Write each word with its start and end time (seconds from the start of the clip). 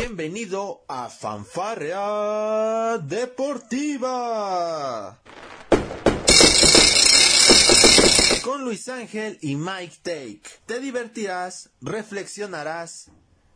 Bienvenido 0.00 0.84
a 0.86 1.08
Fanfarrea 1.08 2.98
Deportiva. 2.98 4.38
Con 8.44 8.62
Luis 8.62 8.88
Ángel 8.88 9.40
y 9.42 9.56
Mike 9.56 9.96
Take. 10.04 10.42
Te 10.66 10.78
divertirás, 10.78 11.70
reflexionarás. 11.80 13.10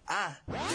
Ah. 0.09 0.41
También 0.47 0.67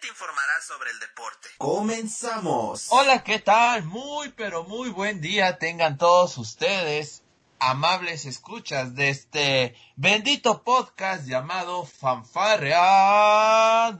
te 0.00 0.06
informarás 0.06 0.64
sobre 0.64 0.92
el 0.92 1.00
deporte. 1.00 1.48
Comenzamos. 1.58 2.86
Hola, 2.90 3.24
¿qué 3.24 3.40
tal? 3.40 3.82
Muy, 3.82 4.28
pero 4.28 4.62
muy 4.62 4.90
buen 4.90 5.20
día 5.20 5.58
tengan 5.58 5.98
todos 5.98 6.38
ustedes, 6.38 7.21
amables 7.64 8.26
escuchas 8.26 8.96
de 8.96 9.08
este 9.10 9.76
bendito 9.94 10.64
podcast 10.64 11.28
llamado 11.28 11.86
Fanfarrea 11.86 12.72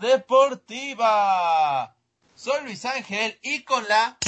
Deportiva. 0.01 1.15
Soy 2.35 2.65
Luis 2.65 2.85
Ángel 2.85 3.39
y 3.41 3.63
con 3.63 3.87
la 3.87 4.19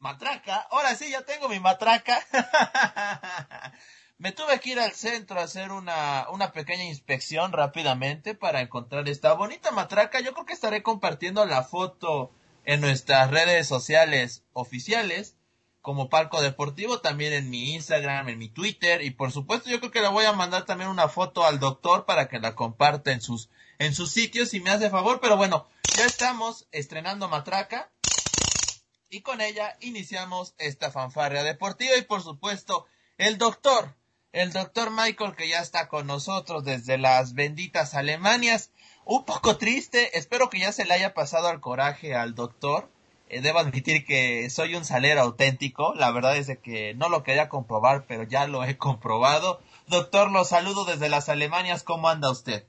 matraca, 0.00 0.68
ahora 0.70 0.94
sí 0.96 1.08
ya 1.10 1.22
tengo 1.22 1.48
mi 1.48 1.60
matraca. 1.60 2.20
Me 4.18 4.32
tuve 4.32 4.60
que 4.60 4.72
ir 4.72 4.80
al 4.80 4.92
centro 4.92 5.40
a 5.40 5.44
hacer 5.44 5.72
una, 5.72 6.26
una 6.30 6.52
pequeña 6.52 6.84
inspección 6.84 7.52
rápidamente 7.52 8.34
para 8.34 8.60
encontrar 8.60 9.08
esta 9.08 9.32
bonita 9.32 9.70
matraca. 9.70 10.20
Yo 10.20 10.34
creo 10.34 10.44
que 10.44 10.52
estaré 10.52 10.82
compartiendo 10.82 11.46
la 11.46 11.62
foto 11.62 12.30
en 12.66 12.82
nuestras 12.82 13.30
redes 13.30 13.66
sociales 13.66 14.44
oficiales 14.52 15.38
como 15.82 16.08
Palco 16.08 16.40
Deportivo, 16.40 17.00
también 17.00 17.32
en 17.32 17.50
mi 17.50 17.74
Instagram, 17.74 18.28
en 18.28 18.38
mi 18.38 18.48
Twitter 18.48 19.02
y 19.02 19.10
por 19.10 19.32
supuesto 19.32 19.68
yo 19.68 19.80
creo 19.80 19.90
que 19.90 20.00
le 20.00 20.08
voy 20.08 20.24
a 20.24 20.32
mandar 20.32 20.64
también 20.64 20.88
una 20.88 21.08
foto 21.08 21.44
al 21.44 21.58
doctor 21.58 22.06
para 22.06 22.28
que 22.28 22.38
la 22.38 22.54
comparta 22.54 23.12
en 23.12 23.20
sus 23.20 23.50
en 23.78 23.94
sus 23.94 24.12
sitios 24.12 24.50
si 24.50 24.60
me 24.60 24.70
hace 24.70 24.90
favor, 24.90 25.20
pero 25.20 25.36
bueno, 25.36 25.68
ya 25.96 26.06
estamos 26.06 26.68
estrenando 26.70 27.28
matraca 27.28 27.90
y 29.10 29.20
con 29.20 29.40
ella 29.40 29.76
iniciamos 29.80 30.54
esta 30.56 30.90
fanfarria 30.90 31.42
deportiva 31.42 31.96
y 31.96 32.02
por 32.02 32.22
supuesto 32.22 32.86
el 33.18 33.36
doctor, 33.36 33.94
el 34.32 34.52
doctor 34.52 34.90
Michael 34.90 35.36
que 35.36 35.48
ya 35.48 35.60
está 35.60 35.88
con 35.88 36.06
nosotros 36.06 36.64
desde 36.64 36.96
las 36.96 37.34
benditas 37.34 37.94
Alemanias. 37.94 38.70
Un 39.04 39.24
poco 39.24 39.58
triste, 39.58 40.16
espero 40.16 40.48
que 40.48 40.60
ya 40.60 40.72
se 40.72 40.84
le 40.84 40.94
haya 40.94 41.12
pasado 41.12 41.48
al 41.48 41.60
coraje 41.60 42.14
al 42.14 42.34
doctor. 42.34 42.88
Eh, 43.32 43.40
debo 43.40 43.60
admitir 43.60 44.04
que 44.04 44.50
soy 44.50 44.74
un 44.74 44.84
salero 44.84 45.22
auténtico, 45.22 45.94
la 45.94 46.12
verdad 46.12 46.36
es 46.36 46.48
de 46.48 46.58
que 46.58 46.92
no 46.94 47.08
lo 47.08 47.22
quería 47.22 47.48
comprobar, 47.48 48.04
pero 48.06 48.24
ya 48.24 48.46
lo 48.46 48.62
he 48.62 48.76
comprobado. 48.76 49.58
Doctor, 49.88 50.30
lo 50.30 50.44
saludo 50.44 50.84
desde 50.84 51.08
las 51.08 51.30
Alemanias, 51.30 51.82
¿cómo 51.82 52.10
anda 52.10 52.30
usted? 52.30 52.64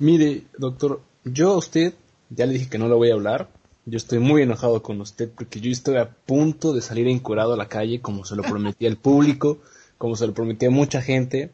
Mire, 0.00 0.42
doctor, 0.58 1.02
yo 1.24 1.52
a 1.52 1.56
usted 1.56 1.94
ya 2.30 2.46
le 2.46 2.54
dije 2.54 2.68
que 2.68 2.78
no 2.78 2.88
le 2.88 2.96
voy 2.96 3.10
a 3.10 3.14
hablar. 3.14 3.48
Yo 3.86 3.96
estoy 3.96 4.18
muy 4.18 4.42
enojado 4.42 4.82
con 4.82 5.00
usted 5.00 5.30
porque 5.30 5.60
yo 5.60 5.70
estoy 5.70 5.96
a 5.98 6.10
punto 6.10 6.72
de 6.72 6.82
salir 6.82 7.06
encurado 7.06 7.54
a 7.54 7.56
la 7.56 7.68
calle 7.68 8.00
como 8.00 8.24
se 8.24 8.34
lo 8.34 8.42
prometí 8.42 8.86
al 8.86 8.96
público, 8.96 9.58
como 9.98 10.16
se 10.16 10.26
lo 10.26 10.34
prometí 10.34 10.66
a 10.66 10.70
mucha 10.70 11.00
gente. 11.00 11.52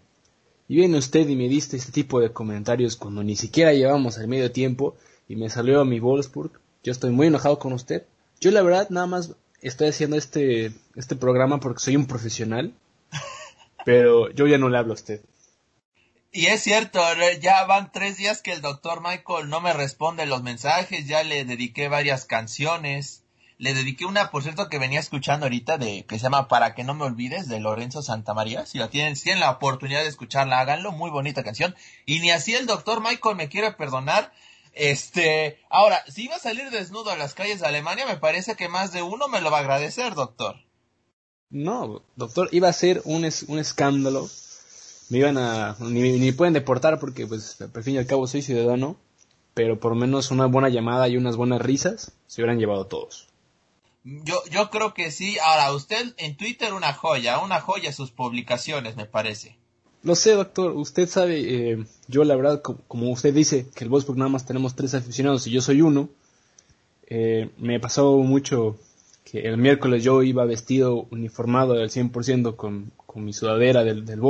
Y 0.69 0.77
viene 0.77 0.97
usted 0.97 1.29
y 1.29 1.37
me 1.37 1.51
diste 1.51 1.77
este 1.77 1.93
tipo 1.93 2.19
de 2.19 2.33
comentarios 2.33 2.97
cuando 2.97 3.23
ni 3.23 3.37
siquiera 3.37 3.75
llevamos 3.75 4.17
el 4.17 4.27
medio 4.27 4.51
tiempo 4.51 4.97
y 5.29 5.37
me 5.37 5.51
salió 5.51 5.83
a 5.83 5.85
mi 5.85 6.01
Wolfsburg. 6.01 6.53
Yo 6.83 6.93
estoy 6.93 7.11
muy 7.11 7.27
enojado 7.27 7.59
con 7.59 7.75
usted. 7.75 8.05
Yo 8.41 8.51
la 8.51 8.63
verdad 8.63 8.89
nada 8.91 9.07
más 9.07 9.33
estoy 9.63 9.89
haciendo 9.89 10.17
este, 10.17 10.73
este 10.95 11.17
programa 11.17 11.61
porque 11.61 11.81
soy 11.81 11.97
un 11.97 12.07
profesional. 12.07 12.75
Pero 13.85 14.31
yo 14.31 14.47
ya 14.47 14.59
no 14.59 14.69
le 14.69 14.79
hablo 14.79 14.93
a 14.93 14.95
usted. 14.95 15.21
Y 16.33 16.47
es 16.47 16.63
cierto, 16.63 17.01
ya 17.41 17.65
van 17.65 17.93
tres 17.93 18.17
días 18.17 18.43
que 18.43 18.53
el 18.53 18.61
doctor 18.61 19.01
Michael 19.01 19.49
no 19.49 19.61
me 19.61 19.73
responde 19.73 20.27
los 20.27 20.43
mensajes, 20.43 21.07
ya 21.07 21.23
le 21.23 21.45
dediqué 21.45 21.89
varias 21.89 22.25
canciones, 22.25 23.23
le 23.57 23.73
dediqué 23.73 24.05
una, 24.05 24.33
por 24.33 24.43
cierto, 24.43 24.69
que 24.69 24.81
venía 24.81 24.99
escuchando 24.99 25.47
ahorita, 25.47 25.79
de 25.79 26.05
que 26.07 26.19
se 26.19 26.25
llama 26.25 26.49
Para 26.49 26.75
que 26.75 26.83
no 26.83 26.95
me 26.95 27.05
olvides, 27.05 27.49
de 27.49 27.61
Lorenzo 27.61 28.03
Santamaría, 28.03 28.67
si 28.67 28.79
la 28.79 28.91
tienen, 28.91 29.15
si 29.15 29.25
tienen 29.25 29.41
la 29.41 29.53
oportunidad 29.53 30.01
de 30.01 30.09
escucharla, 30.09 30.59
háganlo, 30.59 30.91
muy 30.91 31.11
bonita 31.11 31.45
canción, 31.45 31.77
y 32.05 32.19
ni 32.19 32.33
así 32.33 32.53
el 32.53 32.67
doctor 32.67 33.01
Michael 33.01 33.37
me 33.37 33.49
quiere 33.49 33.71
perdonar, 33.71 34.33
este, 34.75 35.59
ahora, 35.71 36.05
si 36.09 36.25
iba 36.25 36.37
a 36.37 36.41
salir 36.41 36.71
desnudo 36.71 37.11
a 37.11 37.17
las 37.17 37.35
calles 37.35 37.61
de 37.61 37.67
Alemania, 37.67 38.07
me 38.07 38.17
parece 38.17 38.57
que 38.57 38.69
más 38.69 38.93
de 38.93 39.03
uno 39.03 39.29
me 39.29 39.41
lo 39.41 39.51
va 39.51 39.59
a 39.59 39.61
agradecer, 39.61 40.15
doctor. 40.15 40.57
No, 41.51 42.03
doctor, 42.17 42.49
iba 42.53 42.69
a 42.69 42.73
ser 42.73 43.03
un, 43.05 43.25
es, 43.25 43.45
un 43.45 43.59
escándalo. 43.59 44.29
Me 45.09 45.19
iban 45.19 45.39
a 45.39 45.77
ni, 45.79 46.19
ni 46.19 46.33
pueden 46.33 46.55
deportar 46.55 46.99
porque 46.99 47.27
pues 47.27 47.61
al 47.61 47.83
fin 47.83 47.95
y 47.95 47.99
al 47.99 48.07
cabo 48.07 48.27
soy 48.27 48.43
ciudadano 48.43 48.97
pero 49.55 49.79
por 49.79 49.93
lo 49.93 49.97
menos 49.97 50.31
una 50.31 50.47
buena 50.47 50.69
llamada 50.69 51.09
y 51.09 51.17
unas 51.17 51.37
buenas 51.37 51.63
risas 51.63 52.13
se 52.27 52.43
hubieran 52.43 52.59
llevado 52.59 52.87
todos. 52.87 53.29
Yo 54.03 54.43
yo 54.51 54.69
creo 54.69 54.93
que 54.93 55.11
sí. 55.11 55.39
Ahora 55.39 55.73
usted 55.73 56.13
en 56.19 56.37
Twitter 56.37 56.75
una 56.75 56.93
joya 56.93 57.39
una 57.39 57.61
joya 57.61 57.93
sus 57.93 58.11
publicaciones 58.11 58.97
me 58.97 59.07
parece 59.07 59.57
lo 60.05 60.15
sé 60.15 60.33
doctor 60.33 60.73
usted 60.77 61.09
sabe 61.09 61.73
eh, 61.73 61.85
yo 62.07 62.25
la 62.25 62.37
verdad 62.37 62.63
como 62.63 63.11
usted 63.11 63.35
dice 63.35 63.67
que 63.75 63.85
el 63.85 63.91
Wolfsburg 63.91 64.19
nada 64.19 64.31
más 64.31 64.47
tenemos 64.47 64.75
tres 64.77 64.95
aficionados 64.95 65.47
y 65.47 65.51
yo 65.51 65.61
soy 65.61 65.83
uno 65.83 66.09
eh, 67.07 67.51
me 67.59 67.81
pasó 67.81 68.19
mucho 68.19 68.77
que 69.25 69.41
el 69.41 69.57
miércoles 69.57 70.05
yo 70.05 70.23
iba 70.23 70.45
vestido 70.45 71.07
uniformado 71.11 71.75
al 71.75 71.91
100% 71.91 72.57
con, 72.57 72.93
con 72.97 73.25
mi 73.25 73.33
sudadera 73.33 73.85
del, 73.85 74.05
del 74.05 74.21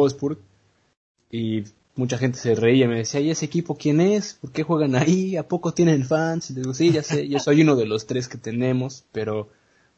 y 1.31 1.65
mucha 1.97 2.19
gente 2.19 2.39
se 2.39 2.55
reía, 2.55 2.89
me 2.89 2.99
decía, 2.99 3.21
¿y 3.21 3.31
ese 3.31 3.45
equipo 3.47 3.77
quién 3.77 4.01
es? 4.01 4.35
¿Por 4.35 4.53
qué 4.53 4.63
juegan 4.63 4.95
ahí? 4.97 5.37
¿A 5.37 5.47
poco 5.47 5.73
tienen 5.73 6.05
fans? 6.05 6.51
Y 6.51 6.55
digo, 6.55 6.75
sí, 6.75 6.91
ya 6.93 7.03
sé, 7.03 7.29
yo 7.29 7.39
soy 7.39 7.63
uno 7.63 7.77
de 7.77 7.87
los 7.87 8.07
tres 8.07 8.29
que 8.29 8.39
tenemos, 8.39 9.05
pero 9.13 9.49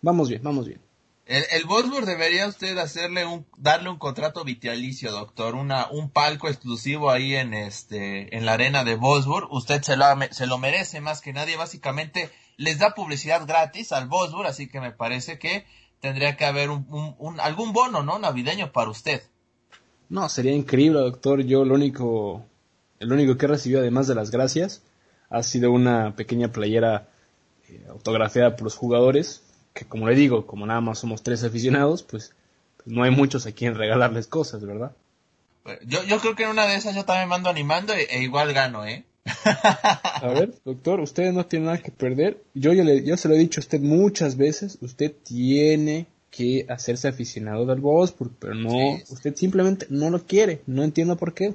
vamos 0.02 0.28
bien, 0.28 0.42
vamos 0.42 0.66
bien. 0.66 0.80
El, 1.26 1.44
el 1.50 2.06
debería 2.06 2.46
usted 2.46 2.78
hacerle 2.78 3.26
un, 3.26 3.46
darle 3.58 3.90
un 3.90 3.98
contrato 3.98 4.44
vitalicio, 4.44 5.10
doctor, 5.10 5.56
una, 5.56 5.88
un 5.90 6.10
palco 6.10 6.48
exclusivo 6.48 7.10
ahí 7.10 7.34
en 7.34 7.52
este, 7.52 8.36
en 8.36 8.46
la 8.46 8.52
arena 8.52 8.84
de 8.84 8.94
Wolfsburg. 8.94 9.52
Usted 9.52 9.82
se 9.82 9.96
lo, 9.96 10.04
se 10.30 10.46
lo 10.46 10.58
merece 10.58 11.00
más 11.00 11.20
que 11.20 11.32
nadie, 11.32 11.56
básicamente 11.56 12.30
les 12.56 12.78
da 12.78 12.94
publicidad 12.94 13.44
gratis 13.44 13.90
al 13.90 14.06
Wolfsburg, 14.06 14.46
así 14.46 14.68
que 14.68 14.80
me 14.80 14.92
parece 14.92 15.40
que 15.40 15.66
tendría 16.00 16.36
que 16.36 16.44
haber 16.44 16.70
un, 16.70 16.86
un, 16.90 17.16
un 17.18 17.40
algún 17.40 17.72
bono, 17.72 18.04
¿no? 18.04 18.20
Navideño 18.20 18.70
para 18.70 18.90
usted. 18.90 19.22
No, 20.08 20.28
sería 20.28 20.52
increíble, 20.52 21.00
doctor. 21.00 21.42
Yo 21.42 21.64
lo 21.64 21.74
único, 21.74 22.46
el 23.00 23.12
único 23.12 23.36
que 23.36 23.46
he 23.46 23.48
recibido, 23.48 23.80
además 23.80 24.06
de 24.06 24.14
las 24.14 24.30
gracias, 24.30 24.84
ha 25.28 25.42
sido 25.42 25.72
una 25.72 26.14
pequeña 26.14 26.52
playera 26.52 27.08
eh, 27.68 27.84
autografiada 27.90 28.54
por 28.54 28.62
los 28.62 28.76
jugadores, 28.76 29.42
que 29.76 29.84
como 29.84 30.08
le 30.08 30.16
digo, 30.16 30.46
como 30.46 30.66
nada 30.66 30.80
más 30.80 30.98
somos 30.98 31.22
tres 31.22 31.44
aficionados, 31.44 32.02
pues, 32.02 32.32
pues 32.78 32.88
no 32.88 33.02
hay 33.02 33.10
muchos 33.10 33.46
a 33.46 33.52
quien 33.52 33.74
regalarles 33.74 34.26
cosas, 34.26 34.64
¿verdad? 34.64 34.92
Yo, 35.84 36.02
yo 36.04 36.18
creo 36.18 36.34
que 36.34 36.44
en 36.44 36.50
una 36.50 36.66
de 36.66 36.76
esas 36.76 36.94
yo 36.94 37.04
también 37.04 37.28
mando 37.28 37.50
animando 37.50 37.92
e, 37.92 38.04
e 38.10 38.22
igual 38.22 38.52
gano, 38.54 38.86
¿eh? 38.86 39.04
a 39.44 40.28
ver, 40.28 40.54
doctor, 40.64 41.00
usted 41.00 41.32
no 41.32 41.44
tiene 41.44 41.66
nada 41.66 41.78
que 41.78 41.90
perder. 41.90 42.42
Yo 42.54 42.72
ya, 42.72 42.84
le, 42.84 43.04
yo 43.04 43.16
se 43.16 43.28
lo 43.28 43.34
he 43.34 43.38
dicho 43.38 43.60
a 43.60 43.64
usted 43.64 43.80
muchas 43.80 44.36
veces, 44.36 44.78
usted 44.80 45.12
tiene 45.12 46.06
que 46.30 46.64
hacerse 46.68 47.08
aficionado 47.08 47.66
del 47.66 47.80
Wolfsburg, 47.80 48.32
pero 48.38 48.54
no, 48.54 48.70
sí. 48.70 49.04
usted 49.10 49.34
simplemente 49.36 49.86
no 49.90 50.10
lo 50.10 50.24
quiere, 50.24 50.62
no 50.66 50.84
entiendo 50.84 51.16
por 51.16 51.34
qué. 51.34 51.54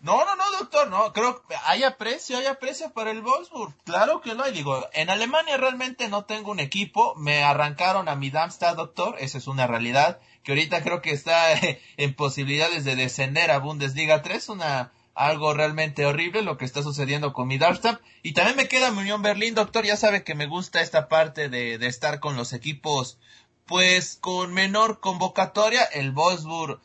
No, 0.00 0.24
no, 0.24 0.36
no, 0.36 0.44
doctor, 0.60 0.88
no, 0.88 1.12
creo 1.12 1.42
que 1.46 1.56
hay 1.64 1.82
aprecio, 1.82 2.38
hay 2.38 2.46
aprecio 2.46 2.92
para 2.92 3.10
el 3.10 3.20
Wolfsburg, 3.20 3.74
claro 3.84 4.20
que 4.20 4.34
lo 4.34 4.44
hay, 4.44 4.52
digo, 4.52 4.86
en 4.92 5.10
Alemania 5.10 5.56
realmente 5.56 6.08
no 6.08 6.24
tengo 6.24 6.52
un 6.52 6.60
equipo, 6.60 7.16
me 7.16 7.42
arrancaron 7.42 8.08
a 8.08 8.14
mi 8.14 8.30
Darmstadt, 8.30 8.76
doctor, 8.76 9.16
esa 9.18 9.38
es 9.38 9.48
una 9.48 9.66
realidad, 9.66 10.20
que 10.44 10.52
ahorita 10.52 10.82
creo 10.82 11.02
que 11.02 11.10
está 11.10 11.54
en 11.96 12.14
posibilidades 12.14 12.84
de 12.84 12.94
descender 12.94 13.50
a 13.50 13.58
Bundesliga 13.58 14.22
3, 14.22 14.50
una, 14.50 14.92
algo 15.16 15.52
realmente 15.52 16.06
horrible 16.06 16.42
lo 16.42 16.58
que 16.58 16.64
está 16.64 16.84
sucediendo 16.84 17.32
con 17.32 17.48
mi 17.48 17.58
Darmstadt, 17.58 18.00
y 18.22 18.34
también 18.34 18.56
me 18.56 18.68
queda 18.68 18.92
mi 18.92 19.00
Unión 19.00 19.22
Berlín, 19.22 19.56
doctor, 19.56 19.84
ya 19.84 19.96
sabe 19.96 20.22
que 20.22 20.36
me 20.36 20.46
gusta 20.46 20.80
esta 20.80 21.08
parte 21.08 21.48
de, 21.48 21.76
de 21.76 21.86
estar 21.88 22.20
con 22.20 22.36
los 22.36 22.52
equipos 22.52 23.18
pues 23.66 24.16
con 24.20 24.54
menor 24.54 24.98
convocatoria, 24.98 25.84
el 25.84 26.12
Wolfsburg 26.12 26.80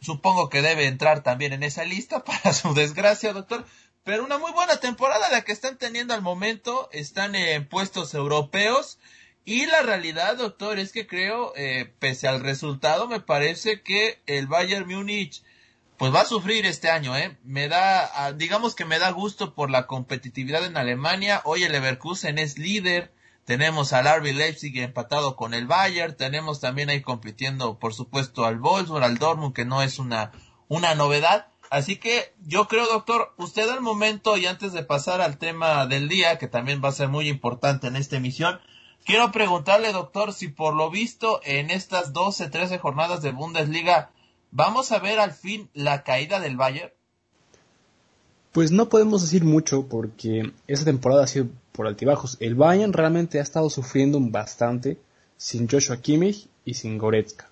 supongo 0.00 0.48
que 0.48 0.62
debe 0.62 0.86
entrar 0.86 1.22
también 1.22 1.52
en 1.52 1.62
esa 1.62 1.84
lista 1.84 2.24
para 2.24 2.52
su 2.52 2.74
desgracia, 2.74 3.32
doctor. 3.32 3.64
Pero 4.04 4.24
una 4.24 4.38
muy 4.38 4.52
buena 4.52 4.78
temporada 4.78 5.28
la 5.30 5.42
que 5.42 5.52
están 5.52 5.76
teniendo 5.76 6.14
al 6.14 6.22
momento, 6.22 6.88
están 6.92 7.34
en 7.34 7.68
puestos 7.68 8.14
europeos 8.14 8.98
y 9.44 9.66
la 9.66 9.82
realidad, 9.82 10.36
doctor, 10.36 10.78
es 10.78 10.92
que 10.92 11.06
creo, 11.06 11.52
eh, 11.56 11.90
pese 11.98 12.28
al 12.28 12.40
resultado, 12.40 13.08
me 13.08 13.20
parece 13.20 13.80
que 13.80 14.20
el 14.26 14.46
Bayern 14.46 14.86
Múnich 14.86 15.42
pues 15.96 16.14
va 16.14 16.20
a 16.20 16.26
sufrir 16.26 16.64
este 16.64 16.90
año, 16.90 17.16
¿eh? 17.16 17.36
Me 17.42 17.66
da, 17.66 18.32
digamos 18.32 18.74
que 18.74 18.84
me 18.84 18.98
da 18.98 19.10
gusto 19.10 19.54
por 19.54 19.68
la 19.70 19.86
competitividad 19.86 20.64
en 20.64 20.76
Alemania. 20.76 21.40
Hoy 21.44 21.64
el 21.64 21.72
Leverkusen 21.72 22.38
es 22.38 22.56
líder 22.56 23.10
tenemos 23.48 23.94
al 23.94 24.04
RB 24.04 24.34
Leipzig 24.34 24.78
empatado 24.78 25.34
con 25.34 25.54
el 25.54 25.66
Bayern, 25.66 26.14
tenemos 26.14 26.60
también 26.60 26.90
ahí 26.90 27.00
compitiendo, 27.00 27.78
por 27.78 27.94
supuesto, 27.94 28.44
al 28.44 28.58
Wolfsburg, 28.58 29.02
al 29.02 29.16
Dortmund, 29.16 29.54
que 29.54 29.64
no 29.64 29.80
es 29.80 29.98
una, 29.98 30.32
una 30.68 30.94
novedad. 30.94 31.46
Así 31.70 31.96
que 31.96 32.34
yo 32.44 32.68
creo, 32.68 32.84
doctor, 32.84 33.32
usted 33.38 33.66
al 33.70 33.80
momento 33.80 34.36
y 34.36 34.44
antes 34.44 34.74
de 34.74 34.82
pasar 34.82 35.22
al 35.22 35.38
tema 35.38 35.86
del 35.86 36.10
día, 36.10 36.36
que 36.36 36.46
también 36.46 36.82
va 36.84 36.90
a 36.90 36.92
ser 36.92 37.08
muy 37.08 37.26
importante 37.26 37.86
en 37.86 37.96
esta 37.96 38.18
emisión, 38.18 38.60
quiero 39.06 39.32
preguntarle, 39.32 39.92
doctor, 39.92 40.34
si 40.34 40.48
por 40.48 40.74
lo 40.74 40.90
visto 40.90 41.40
en 41.42 41.70
estas 41.70 42.12
12, 42.12 42.50
13 42.50 42.78
jornadas 42.78 43.22
de 43.22 43.32
Bundesliga 43.32 44.10
vamos 44.50 44.92
a 44.92 44.98
ver 44.98 45.20
al 45.20 45.32
fin 45.32 45.70
la 45.72 46.04
caída 46.04 46.38
del 46.38 46.58
Bayern. 46.58 46.92
Pues 48.52 48.72
no 48.72 48.90
podemos 48.90 49.22
decir 49.22 49.42
mucho 49.44 49.86
porque 49.88 50.52
esa 50.66 50.84
temporada 50.84 51.24
ha 51.24 51.28
sido 51.28 51.46
por 51.78 51.86
altibajos. 51.86 52.36
El 52.40 52.56
Bayern 52.56 52.92
realmente 52.92 53.38
ha 53.38 53.42
estado 53.42 53.70
sufriendo 53.70 54.18
bastante 54.20 54.98
sin 55.36 55.68
Joshua 55.68 55.98
Kimmich 55.98 56.48
y 56.64 56.74
sin 56.74 56.98
Goretzka 56.98 57.48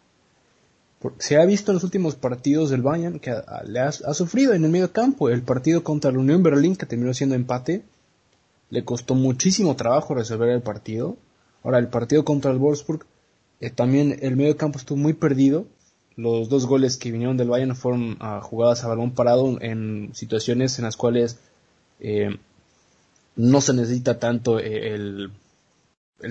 se 1.18 1.36
ha 1.36 1.44
visto 1.44 1.70
en 1.70 1.74
los 1.74 1.84
últimos 1.84 2.14
partidos 2.14 2.70
del 2.70 2.82
Bayern 2.82 3.18
que 3.18 3.34
le 3.66 3.80
ha, 3.80 3.92
sufrido 3.92 4.54
en 4.54 4.64
el 4.64 4.70
medio 4.70 4.92
campo. 4.92 5.28
El 5.28 5.42
partido 5.42 5.84
contra 5.84 6.10
la 6.10 6.18
Unión 6.18 6.42
Berlín, 6.42 6.76
que 6.76 6.86
terminó 6.86 7.12
siendo 7.14 7.34
empate, 7.34 7.82
le 8.70 8.84
costó 8.84 9.14
muchísimo 9.14 9.76
trabajo 9.76 10.14
resolver 10.14 10.48
el 10.50 10.62
partido. 10.62 11.16
Ahora, 11.62 11.78
el 11.78 11.88
partido 11.88 12.24
contra 12.24 12.50
el 12.50 12.58
Wolfsburg, 12.58 13.04
eh, 13.60 13.70
también 13.70 14.18
el 14.22 14.36
medio 14.36 14.56
campo 14.56 14.78
estuvo 14.78 14.98
muy 14.98 15.12
perdido. 15.12 15.66
Los 16.16 16.48
dos 16.48 16.66
goles 16.66 16.96
que 16.96 17.10
vinieron 17.10 17.36
del 17.36 17.50
Bayern 17.50 17.76
fueron 17.76 18.18
jugadas 18.40 18.82
a 18.82 18.88
balón 18.88 19.12
parado 19.12 19.58
en 19.60 20.10
situaciones 20.14 20.78
en 20.78 20.86
las 20.86 20.96
cuales 20.96 21.38
eh, 22.00 22.38
no 23.36 23.60
se 23.60 23.74
necesita 23.74 24.18
tanto 24.18 24.58
eh, 24.58 24.94
el, 24.94 25.30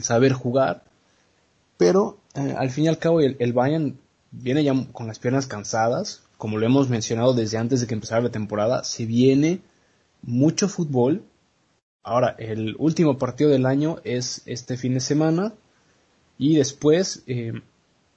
saber 0.01 0.33
jugar. 0.33 0.83
Pero 1.77 2.17
al 2.33 2.69
fin 2.69 2.85
y 2.85 2.87
al 2.87 2.99
cabo 2.99 3.21
el 3.21 3.53
Bayern 3.53 3.97
viene 4.31 4.63
ya 4.63 4.73
con 4.91 5.07
las 5.07 5.19
piernas 5.19 5.47
cansadas, 5.47 6.23
como 6.37 6.57
lo 6.57 6.65
hemos 6.65 6.89
mencionado 6.89 7.33
desde 7.33 7.57
antes 7.57 7.81
de 7.81 7.87
que 7.87 7.93
empezara 7.93 8.21
la 8.21 8.31
temporada, 8.31 8.83
se 8.83 9.05
viene 9.05 9.61
mucho 10.21 10.67
fútbol. 10.67 11.23
Ahora, 12.03 12.35
el 12.37 12.75
último 12.77 13.17
partido 13.17 13.49
del 13.49 13.65
año 13.65 13.97
es 14.03 14.41
este 14.45 14.77
fin 14.77 14.93
de 14.93 14.99
semana 14.99 15.53
y 16.37 16.55
después 16.55 17.23
eh, 17.27 17.53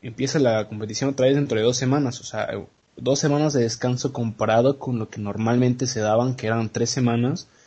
empieza 0.03 0.39
la 0.39 0.69
competición 0.69 1.11
otra 1.11 1.27
vez 1.27 1.37
dentro 1.37 1.57
de 1.57 1.65
dos 1.65 1.77
semanas, 1.77 2.21
o 2.21 2.25
sea, 2.25 2.49
dos 2.97 3.19
semanas 3.19 3.53
de 3.53 3.63
descanso 3.63 4.13
comparado 4.13 4.79
con 4.79 4.99
lo 4.99 5.09
que 5.09 5.21
normalmente 5.21 5.87
se 5.87 6.01
daban, 6.01 6.35
que 6.35 6.49
eran 6.49 6.69
tres 6.69 6.91
semanas, 6.91 7.49
eh, 7.49 7.58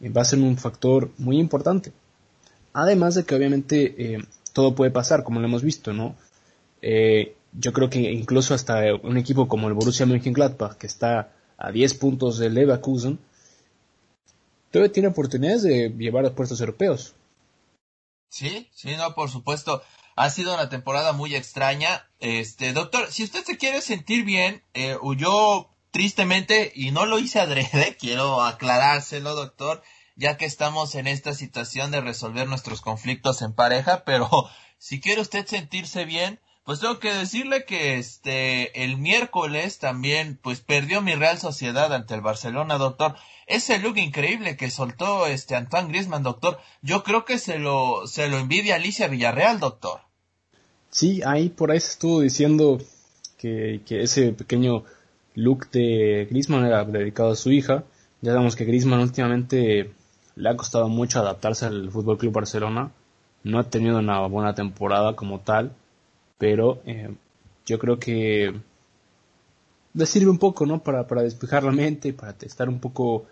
va 0.00 0.22
a 0.22 0.24
ser 0.24 0.38
un 0.38 0.56
factor 0.56 1.10
muy 1.18 1.38
importante. 1.38 1.92
Además 2.72 3.14
de 3.14 3.24
que 3.24 3.34
obviamente 3.34 3.94
eh, 4.14 4.24
todo 4.52 4.74
puede 4.74 4.90
pasar, 4.90 5.24
como 5.24 5.40
lo 5.40 5.46
hemos 5.46 5.62
visto, 5.62 5.92
¿no? 5.92 6.16
yo 7.58 7.72
creo 7.72 7.90
que 7.90 7.98
incluso 8.12 8.54
hasta 8.54 8.94
un 9.02 9.16
equipo 9.16 9.48
como 9.48 9.66
el 9.66 9.74
Borussia 9.74 10.06
Mönchengladbach, 10.06 10.76
que 10.76 10.86
está 10.86 11.32
a 11.56 11.72
10 11.72 11.94
puntos 11.94 12.38
del 12.38 12.54
Leverkusen, 12.54 13.18
todavía 14.70 14.92
tiene 14.92 15.08
oportunidades 15.08 15.62
de 15.62 15.88
llevar 15.90 16.26
a 16.26 16.34
puestos 16.34 16.60
europeos. 16.60 17.14
Sí, 18.28 18.68
sí, 18.74 18.94
no, 18.96 19.14
por 19.14 19.30
supuesto. 19.30 19.82
Ha 20.16 20.30
sido 20.30 20.54
una 20.54 20.68
temporada 20.68 21.12
muy 21.12 21.34
extraña. 21.34 22.08
Este, 22.18 22.72
doctor, 22.72 23.10
si 23.10 23.24
usted 23.24 23.44
se 23.44 23.58
quiere 23.58 23.80
sentir 23.80 24.24
bien, 24.24 24.62
eh, 24.74 24.96
yo 25.16 25.70
tristemente, 25.96 26.72
y 26.74 26.90
no 26.90 27.06
lo 27.06 27.18
hice 27.18 27.40
adrede, 27.40 27.96
quiero 27.98 28.42
aclarárselo, 28.42 29.34
doctor, 29.34 29.82
ya 30.14 30.36
que 30.36 30.44
estamos 30.44 30.94
en 30.94 31.06
esta 31.06 31.32
situación 31.32 31.90
de 31.90 32.02
resolver 32.02 32.46
nuestros 32.46 32.82
conflictos 32.82 33.40
en 33.40 33.54
pareja, 33.54 34.04
pero 34.04 34.28
si 34.76 35.00
quiere 35.00 35.22
usted 35.22 35.46
sentirse 35.46 36.04
bien, 36.04 36.38
pues 36.64 36.80
tengo 36.80 36.98
que 36.98 37.14
decirle 37.14 37.64
que 37.64 37.96
este 37.96 38.84
el 38.84 38.98
miércoles 38.98 39.78
también 39.78 40.38
pues 40.42 40.60
perdió 40.60 41.00
mi 41.00 41.14
Real 41.14 41.38
Sociedad 41.38 41.90
ante 41.94 42.12
el 42.12 42.20
Barcelona, 42.20 42.76
doctor. 42.76 43.14
Ese 43.46 43.78
look 43.78 43.96
increíble 43.96 44.58
que 44.58 44.70
soltó 44.70 45.26
este 45.26 45.56
Antoine 45.56 45.88
Griezmann, 45.88 46.24
doctor. 46.24 46.58
Yo 46.82 47.04
creo 47.04 47.24
que 47.24 47.38
se 47.38 47.58
lo 47.58 48.06
se 48.06 48.28
lo 48.28 48.36
envidia 48.36 48.74
Alicia 48.74 49.08
Villarreal, 49.08 49.60
doctor. 49.60 50.00
Sí, 50.90 51.22
ahí 51.24 51.48
por 51.48 51.70
ahí 51.70 51.80
se 51.80 51.92
estuvo 51.92 52.20
diciendo 52.20 52.82
que, 53.38 53.80
que 53.86 54.02
ese 54.02 54.32
pequeño 54.32 54.84
look 55.36 55.70
de 55.70 56.26
Griezmann 56.28 56.64
era 56.64 56.84
dedicado 56.84 57.30
a 57.30 57.36
su 57.36 57.52
hija. 57.52 57.84
Ya 58.22 58.32
sabemos 58.32 58.56
que 58.56 58.64
Griezmann 58.64 59.00
últimamente 59.00 59.92
le 60.34 60.48
ha 60.48 60.56
costado 60.56 60.88
mucho 60.88 61.20
adaptarse 61.20 61.66
al 61.66 61.90
Fútbol 61.92 62.18
Club 62.18 62.32
Barcelona. 62.32 62.90
No 63.44 63.60
ha 63.60 63.70
tenido 63.70 64.00
una 64.00 64.26
buena 64.26 64.54
temporada 64.54 65.14
como 65.14 65.38
tal 65.38 65.70
pero 66.38 66.82
eh, 66.86 67.14
yo 67.64 67.78
creo 67.78 67.98
que 67.98 68.54
le 69.94 70.06
sirve 70.06 70.30
un 70.30 70.38
poco, 70.38 70.66
¿no? 70.66 70.82
Para, 70.82 71.06
para 71.06 71.22
despejar 71.22 71.64
la 71.64 71.72
mente, 71.72 72.12
para 72.12 72.34
estar 72.40 72.68
un 72.68 72.80
poco 72.80 73.24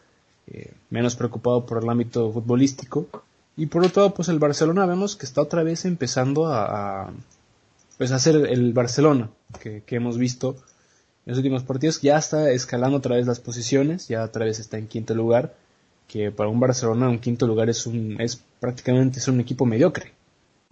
eh, 0.47 0.73
menos 0.91 1.15
preocupado 1.17 1.67
por 1.67 1.83
el 1.83 1.89
ámbito 1.89 2.33
futbolístico. 2.33 3.07
Y 3.57 3.67
por 3.67 3.85
otro 3.85 4.03
lado, 4.03 4.15
pues 4.15 4.29
el 4.29 4.39
Barcelona 4.39 4.87
vemos 4.87 5.17
que 5.17 5.27
está 5.27 5.43
otra 5.43 5.63
vez 5.63 5.85
empezando 5.85 6.47
a, 6.47 7.13
pues 7.99 8.11
a 8.11 8.19
ser 8.19 8.37
el 8.37 8.73
Barcelona 8.73 9.31
que, 9.61 9.83
que, 9.83 9.97
hemos 9.97 10.19
visto 10.19 10.57
en 11.27 11.31
los 11.31 11.39
últimos 11.39 11.63
partidos. 11.65 12.01
Ya 12.01 12.17
está 12.19 12.51
escalando 12.51 12.99
otra 12.99 13.17
vez 13.17 13.27
las 13.27 13.41
posiciones, 13.41 14.09
ya 14.09 14.25
otra 14.25 14.45
vez 14.45 14.59
está 14.59 14.79
en 14.79 14.89
quinto 14.89 15.15
lugar, 15.15 15.55
que 16.09 16.31
para 16.31 16.51
un 16.51 16.61
Barcelona 16.61 17.09
un 17.09 17.19
quinto 17.19 17.47
lugar 17.47 17.69
es 17.71 17.87
un 17.87 18.21
es 18.21 18.43
prácticamente 18.61 19.19
es 19.19 19.29
un 19.29 19.41
equipo 19.41 19.67
mediocre. 19.67 20.13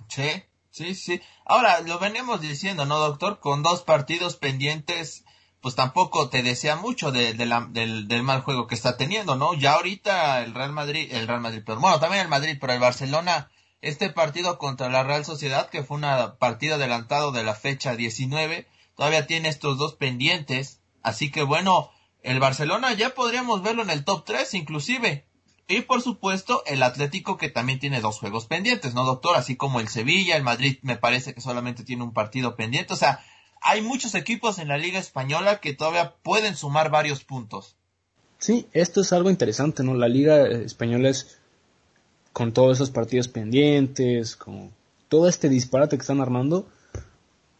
Sí, 0.08 0.43
Sí, 0.72 0.94
sí. 0.94 1.20
Ahora, 1.44 1.81
lo 1.81 1.99
venimos 1.99 2.40
diciendo, 2.40 2.87
¿no, 2.87 2.99
doctor? 2.99 3.40
Con 3.40 3.62
dos 3.62 3.82
partidos 3.82 4.37
pendientes, 4.37 5.22
pues 5.60 5.75
tampoco 5.75 6.31
te 6.31 6.43
desea 6.43 6.76
mucho 6.76 7.12
de, 7.12 7.34
del, 7.34 8.08
del, 8.08 8.22
mal 8.22 8.40
juego 8.40 8.66
que 8.66 8.75
está 8.75 8.96
teniendo, 8.96 9.37
¿no? 9.37 9.52
Ya 9.52 9.75
ahorita 9.75 10.43
el 10.43 10.54
Real 10.54 10.72
Madrid, 10.72 11.12
el 11.12 11.28
Real 11.28 11.43
Madrid, 11.43 11.62
pero 11.64 11.78
bueno, 11.78 12.00
también 12.00 12.22
el 12.22 12.28
Madrid, 12.28 12.56
pero 12.58 12.72
el 12.72 12.81
Barcelona, 12.81 13.50
este 13.82 14.08
partido 14.08 14.56
contra 14.56 14.88
la 14.88 15.02
Real 15.02 15.26
Sociedad, 15.26 15.69
que 15.69 15.84
fue 15.84 15.99
una 15.99 16.37
partida 16.37 16.76
adelantado 16.76 17.32
de 17.32 17.43
la 17.44 17.54
fecha 17.54 17.94
19, 17.94 18.66
todavía 19.02 19.26
tiene 19.26 19.49
estos 19.49 19.78
dos 19.78 19.94
pendientes, 19.94 20.78
así 21.02 21.32
que 21.32 21.43
bueno, 21.43 21.90
el 22.22 22.38
Barcelona 22.38 22.93
ya 22.93 23.16
podríamos 23.16 23.60
verlo 23.60 23.82
en 23.82 23.90
el 23.90 24.04
top 24.04 24.25
3 24.25 24.54
inclusive, 24.54 25.26
y 25.66 25.81
por 25.81 26.02
supuesto, 26.02 26.62
el 26.66 26.84
Atlético 26.84 27.37
que 27.37 27.49
también 27.49 27.81
tiene 27.81 28.00
dos 28.00 28.20
juegos 28.20 28.46
pendientes, 28.46 28.94
¿no, 28.94 29.04
doctor? 29.04 29.34
Así 29.34 29.56
como 29.56 29.81
el 29.81 29.88
Sevilla, 29.88 30.37
el 30.37 30.44
Madrid 30.44 30.78
me 30.82 30.96
parece 30.96 31.34
que 31.34 31.40
solamente 31.40 31.82
tiene 31.82 32.04
un 32.04 32.12
partido 32.12 32.54
pendiente. 32.54 32.93
O 32.93 32.96
sea, 32.96 33.25
hay 33.60 33.82
muchos 33.82 34.14
equipos 34.14 34.60
en 34.60 34.69
la 34.69 34.78
Liga 34.78 35.00
Española 35.00 35.58
que 35.58 35.75
todavía 35.75 36.14
pueden 36.22 36.54
sumar 36.54 36.93
varios 36.93 37.25
puntos. 37.25 37.75
Sí, 38.38 38.69
esto 38.72 39.00
es 39.00 39.12
algo 39.12 39.31
interesante, 39.31 39.82
¿no? 39.82 39.94
La 39.94 40.06
Liga 40.06 40.46
Española 40.46 41.08
es 41.08 41.40
con 42.32 42.52
todos 42.52 42.76
esos 42.76 42.90
partidos 42.90 43.26
pendientes, 43.26 44.37
con 44.37 44.71
todo 45.09 45.28
este 45.28 45.49
disparate 45.49 45.97
que 45.97 46.02
están 46.02 46.21
armando, 46.21 46.68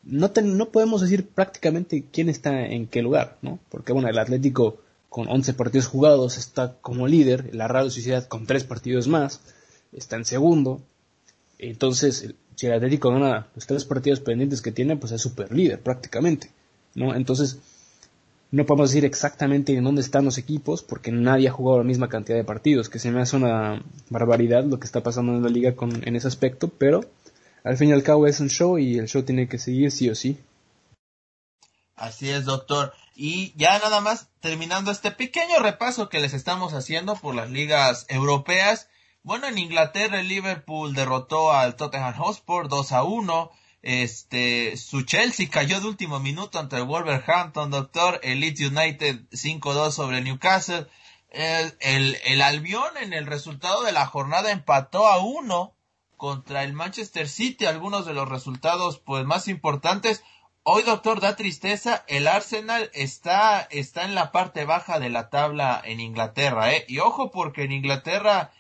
no, 0.05 0.31
no 0.43 0.69
podemos 0.71 1.01
decir 1.01 1.29
prácticamente 1.29 2.05
quién 2.13 2.29
está 2.29 2.67
en 2.67 2.87
qué 2.87 3.03
lugar, 3.03 3.39
¿no? 3.43 3.59
Porque, 3.69 3.93
bueno, 3.93 4.09
el 4.09 4.19
Atlético 4.19 4.79
con 5.09 5.29
11 5.29 5.55
partidos 5.55 5.87
jugados 5.87 6.39
está 6.39 6.75
como 6.81 7.07
líder, 7.07 7.55
la 7.55 7.69
Real 7.69 7.91
Sociedad 7.91 8.27
con 8.27 8.47
3 8.47 8.65
partidos 8.65 9.09
más 9.09 9.41
está 9.93 10.17
en 10.17 10.25
segundo. 10.25 10.81
Entonces, 11.59 12.35
si 12.57 12.67
el 12.67 12.73
Atlético 12.73 13.11
gana 13.11 13.47
los 13.55 13.67
3 13.67 13.85
partidos 13.85 14.21
pendientes 14.21 14.63
que 14.63 14.73
tiene, 14.73 14.97
pues 14.97 15.13
es 15.13 15.21
super 15.21 15.53
líder 15.53 15.81
prácticamente. 15.81 16.51
¿no? 16.95 17.15
Entonces, 17.15 17.59
no 18.51 18.67
podemos 18.67 18.91
decir 18.91 19.05
exactamente 19.05 19.75
en 19.75 19.85
dónde 19.85 20.03
están 20.03 20.25
los 20.25 20.39
equipos 20.39 20.83
porque 20.83 21.13
nadie 21.13 21.49
ha 21.49 21.53
jugado 21.53 21.79
la 21.79 21.85
misma 21.85 22.09
cantidad 22.09 22.37
de 22.37 22.45
partidos, 22.45 22.89
que 22.89 22.99
se 22.99 23.11
me 23.11 23.21
hace 23.21 23.37
una 23.37 23.83
barbaridad 24.11 24.65
lo 24.65 24.79
que 24.79 24.87
está 24.87 25.03
pasando 25.03 25.35
en 25.35 25.43
la 25.43 25.49
liga 25.49 25.75
con, 25.75 26.07
en 26.07 26.17
ese 26.17 26.29
aspecto, 26.29 26.69
pero 26.69 27.03
al 27.65 27.77
fin 27.77 27.91
y 27.91 27.93
al 27.93 28.03
cabo 28.03 28.27
es 28.27 28.41
un 28.41 28.49
show 28.49 28.79
y 28.79 28.99
el 28.99 29.09
show 29.09 29.23
tiene 29.23 29.49
que 29.49 29.59
seguir 29.59 29.91
sí 29.93 30.11
o 30.11 30.15
sí. 30.15 30.39
Así 31.95 32.31
es, 32.31 32.45
doctor. 32.45 32.93
Y 33.15 33.53
ya 33.57 33.79
nada 33.79 34.01
más 34.01 34.29
terminando 34.41 34.91
este 34.91 35.11
pequeño 35.11 35.61
repaso 35.61 36.09
que 36.09 36.21
les 36.21 36.35
estamos 36.35 36.73
haciendo 36.73 37.15
por 37.17 37.35
las 37.35 37.51
ligas 37.51 38.07
europeas. 38.09 38.89
Bueno, 39.23 39.47
en 39.47 39.59
Inglaterra 39.59 40.19
el 40.19 40.29
Liverpool 40.29 40.95
derrotó 40.95 41.53
al 41.53 41.77
Tottenham 41.77 42.15
Hotspur 42.15 42.69
2 42.69 42.93
a 42.93 43.05
1. 43.05 43.51
Este, 43.83 44.77
su 44.77 45.03
Chelsea 45.03 45.49
cayó 45.49 45.81
de 45.81 45.87
último 45.87 46.19
minuto 46.19 46.59
ante 46.59 46.77
el 46.77 46.85
Wolverhampton, 46.85 47.71
doctor. 47.71 48.19
El 48.25 48.41
Leeds 48.41 48.61
United 48.61 49.21
5-2 49.31 49.93
sobre 49.93 50.23
Newcastle. 50.23 50.87
El, 51.31 51.77
el, 51.81 52.19
el 52.25 52.43
Albion 52.43 52.97
en 53.01 53.13
el 53.13 53.27
resultado 53.27 53.83
de 53.85 53.93
la 53.93 54.07
jornada 54.07 54.51
empató 54.51 55.07
a 55.07 55.19
1 55.19 55.75
contra 56.23 56.63
el 56.63 56.73
Manchester 56.73 57.29
City. 57.29 57.67
Algunos 57.67 58.07
de 58.07 58.15
los 58.15 58.29
resultados 58.29 59.01
pues 59.01 59.25
más 59.25 59.49
importantes. 59.49 60.23
Hoy, 60.63 60.85
doctor, 60.85 61.19
da 61.19 61.35
tristeza. 61.35 62.05
El 62.07 62.29
Arsenal 62.29 62.93
está, 62.95 63.63
está 63.73 64.05
en 64.05 64.15
la 64.15 64.31
parte 64.31 64.65
baja 64.65 65.01
de 65.01 65.11
la 65.11 65.31
tabla 65.31 65.83
en 65.85 65.99
Inglaterra, 65.99 66.73
¿eh? 66.73 66.85
Y 66.87 67.01
ojo, 67.01 67.33
porque 67.33 67.65
en 67.65 67.73
Inglaterra 67.73 68.53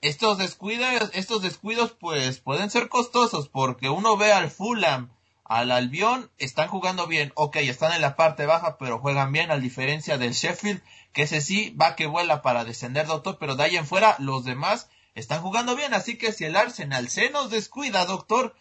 estos 0.00 0.38
descuidos, 0.38 1.10
estos 1.12 1.42
descuidos, 1.42 1.92
pues, 1.92 2.40
pueden 2.40 2.70
ser 2.70 2.88
costosos, 2.88 3.50
porque 3.50 3.90
uno 3.90 4.16
ve 4.16 4.32
al 4.32 4.50
Fulham, 4.50 5.10
al 5.44 5.72
Albión, 5.72 6.30
están 6.38 6.68
jugando 6.68 7.06
bien, 7.06 7.32
ok, 7.34 7.56
están 7.56 7.92
en 7.92 8.00
la 8.00 8.16
parte 8.16 8.46
baja, 8.46 8.78
pero 8.78 8.98
juegan 8.98 9.30
bien, 9.30 9.50
a 9.50 9.58
diferencia 9.58 10.16
del 10.16 10.32
Sheffield, 10.32 10.80
que 11.12 11.24
ese 11.24 11.42
sí 11.42 11.68
va 11.78 11.96
que 11.96 12.06
vuela 12.06 12.40
para 12.40 12.64
descender, 12.64 13.06
doctor, 13.06 13.36
pero 13.38 13.56
de 13.56 13.64
ahí 13.64 13.76
en 13.76 13.84
fuera 13.84 14.16
los 14.20 14.46
demás 14.46 14.88
están 15.20 15.42
jugando 15.42 15.76
bien, 15.76 15.94
así 15.94 16.16
que 16.16 16.32
si 16.32 16.44
el 16.44 16.56
Arsenal 16.56 17.08
se 17.08 17.30
nos 17.30 17.50
descuida, 17.50 18.04
doctor, 18.06 18.54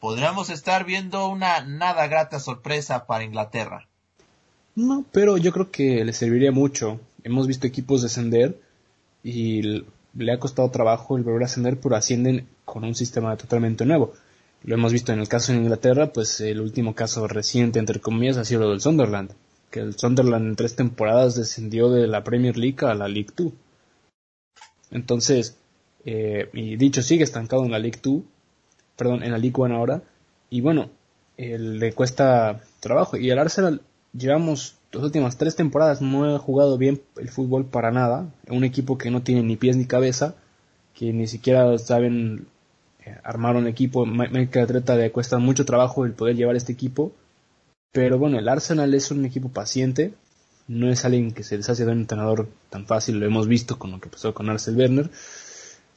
podríamos 0.00 0.50
estar 0.50 0.84
viendo 0.84 1.28
una 1.28 1.62
nada 1.64 2.06
grata 2.06 2.40
sorpresa 2.40 3.06
para 3.06 3.24
Inglaterra. 3.24 3.86
No, 4.74 5.04
pero 5.12 5.36
yo 5.38 5.52
creo 5.52 5.70
que 5.70 6.04
le 6.04 6.12
serviría 6.12 6.52
mucho. 6.52 7.00
Hemos 7.24 7.46
visto 7.46 7.66
equipos 7.66 8.02
descender 8.02 8.60
y 9.22 9.84
le 10.14 10.32
ha 10.32 10.38
costado 10.38 10.70
trabajo 10.70 11.16
el 11.16 11.22
volver 11.22 11.42
a 11.42 11.46
ascender, 11.46 11.78
pero 11.80 11.96
ascienden 11.96 12.46
con 12.64 12.84
un 12.84 12.94
sistema 12.94 13.36
totalmente 13.36 13.86
nuevo. 13.86 14.12
Lo 14.62 14.74
hemos 14.74 14.92
visto 14.92 15.12
en 15.12 15.20
el 15.20 15.28
caso 15.28 15.52
de 15.52 15.58
Inglaterra, 15.58 16.12
pues 16.12 16.40
el 16.40 16.60
último 16.60 16.94
caso 16.94 17.26
reciente, 17.28 17.78
entre 17.78 18.00
comillas, 18.00 18.36
ha 18.36 18.44
sido 18.44 18.62
lo 18.62 18.70
del 18.70 18.80
Sunderland, 18.80 19.30
que 19.70 19.80
el 19.80 19.96
Sunderland 19.98 20.46
en 20.46 20.56
tres 20.56 20.76
temporadas 20.76 21.36
descendió 21.36 21.90
de 21.90 22.06
la 22.06 22.24
Premier 22.24 22.56
League 22.56 22.84
a 22.86 22.94
la 22.94 23.08
League 23.08 23.30
2. 23.36 23.52
Entonces, 24.90 25.56
eh, 26.06 26.48
y 26.54 26.76
dicho 26.76 27.02
sigue 27.02 27.24
estancado 27.24 27.66
en 27.66 27.72
la 27.72 27.78
League 27.78 28.00
2, 28.02 28.22
perdón, 28.96 29.22
en 29.22 29.32
la 29.32 29.38
League 29.38 29.54
1 29.54 29.76
ahora, 29.76 30.02
y 30.48 30.62
bueno, 30.62 30.88
le 31.36 31.92
cuesta 31.92 32.62
trabajo. 32.80 33.18
Y 33.18 33.30
el 33.30 33.38
Arsenal 33.38 33.82
llevamos 34.14 34.76
las 34.96 35.04
últimas 35.04 35.36
tres 35.36 35.56
temporadas 35.56 36.00
no 36.00 36.24
ha 36.24 36.38
jugado 36.38 36.78
bien 36.78 37.02
el 37.16 37.28
fútbol 37.28 37.66
para 37.66 37.90
nada. 37.90 38.32
Un 38.48 38.64
equipo 38.64 38.96
que 38.96 39.10
no 39.10 39.22
tiene 39.22 39.42
ni 39.42 39.56
pies 39.56 39.76
ni 39.76 39.84
cabeza, 39.84 40.36
que 40.94 41.12
ni 41.12 41.26
siquiera 41.26 41.76
saben 41.78 42.46
eh, 43.04 43.14
armar 43.22 43.56
un 43.56 43.66
equipo. 43.66 44.06
Michael 44.06 44.66
trata 44.66 44.96
le 44.96 45.12
cuesta 45.12 45.38
mucho 45.38 45.64
trabajo 45.66 46.04
el 46.04 46.12
poder 46.12 46.36
llevar 46.36 46.56
este 46.56 46.72
equipo. 46.72 47.12
Pero 47.92 48.18
bueno, 48.18 48.38
el 48.38 48.48
Arsenal 48.48 48.94
es 48.94 49.10
un 49.10 49.24
equipo 49.24 49.50
paciente. 49.50 50.14
No 50.68 50.90
es 50.90 51.04
alguien 51.04 51.32
que 51.32 51.44
se 51.44 51.58
deshace 51.58 51.84
de 51.84 51.92
un 51.92 52.00
entrenador 52.00 52.48
tan 52.70 52.86
fácil. 52.86 53.18
Lo 53.18 53.26
hemos 53.26 53.48
visto 53.48 53.78
con 53.78 53.90
lo 53.90 54.00
que 54.00 54.08
pasó 54.08 54.34
con 54.34 54.48
Arcel 54.48 54.76
Werner. 54.76 55.10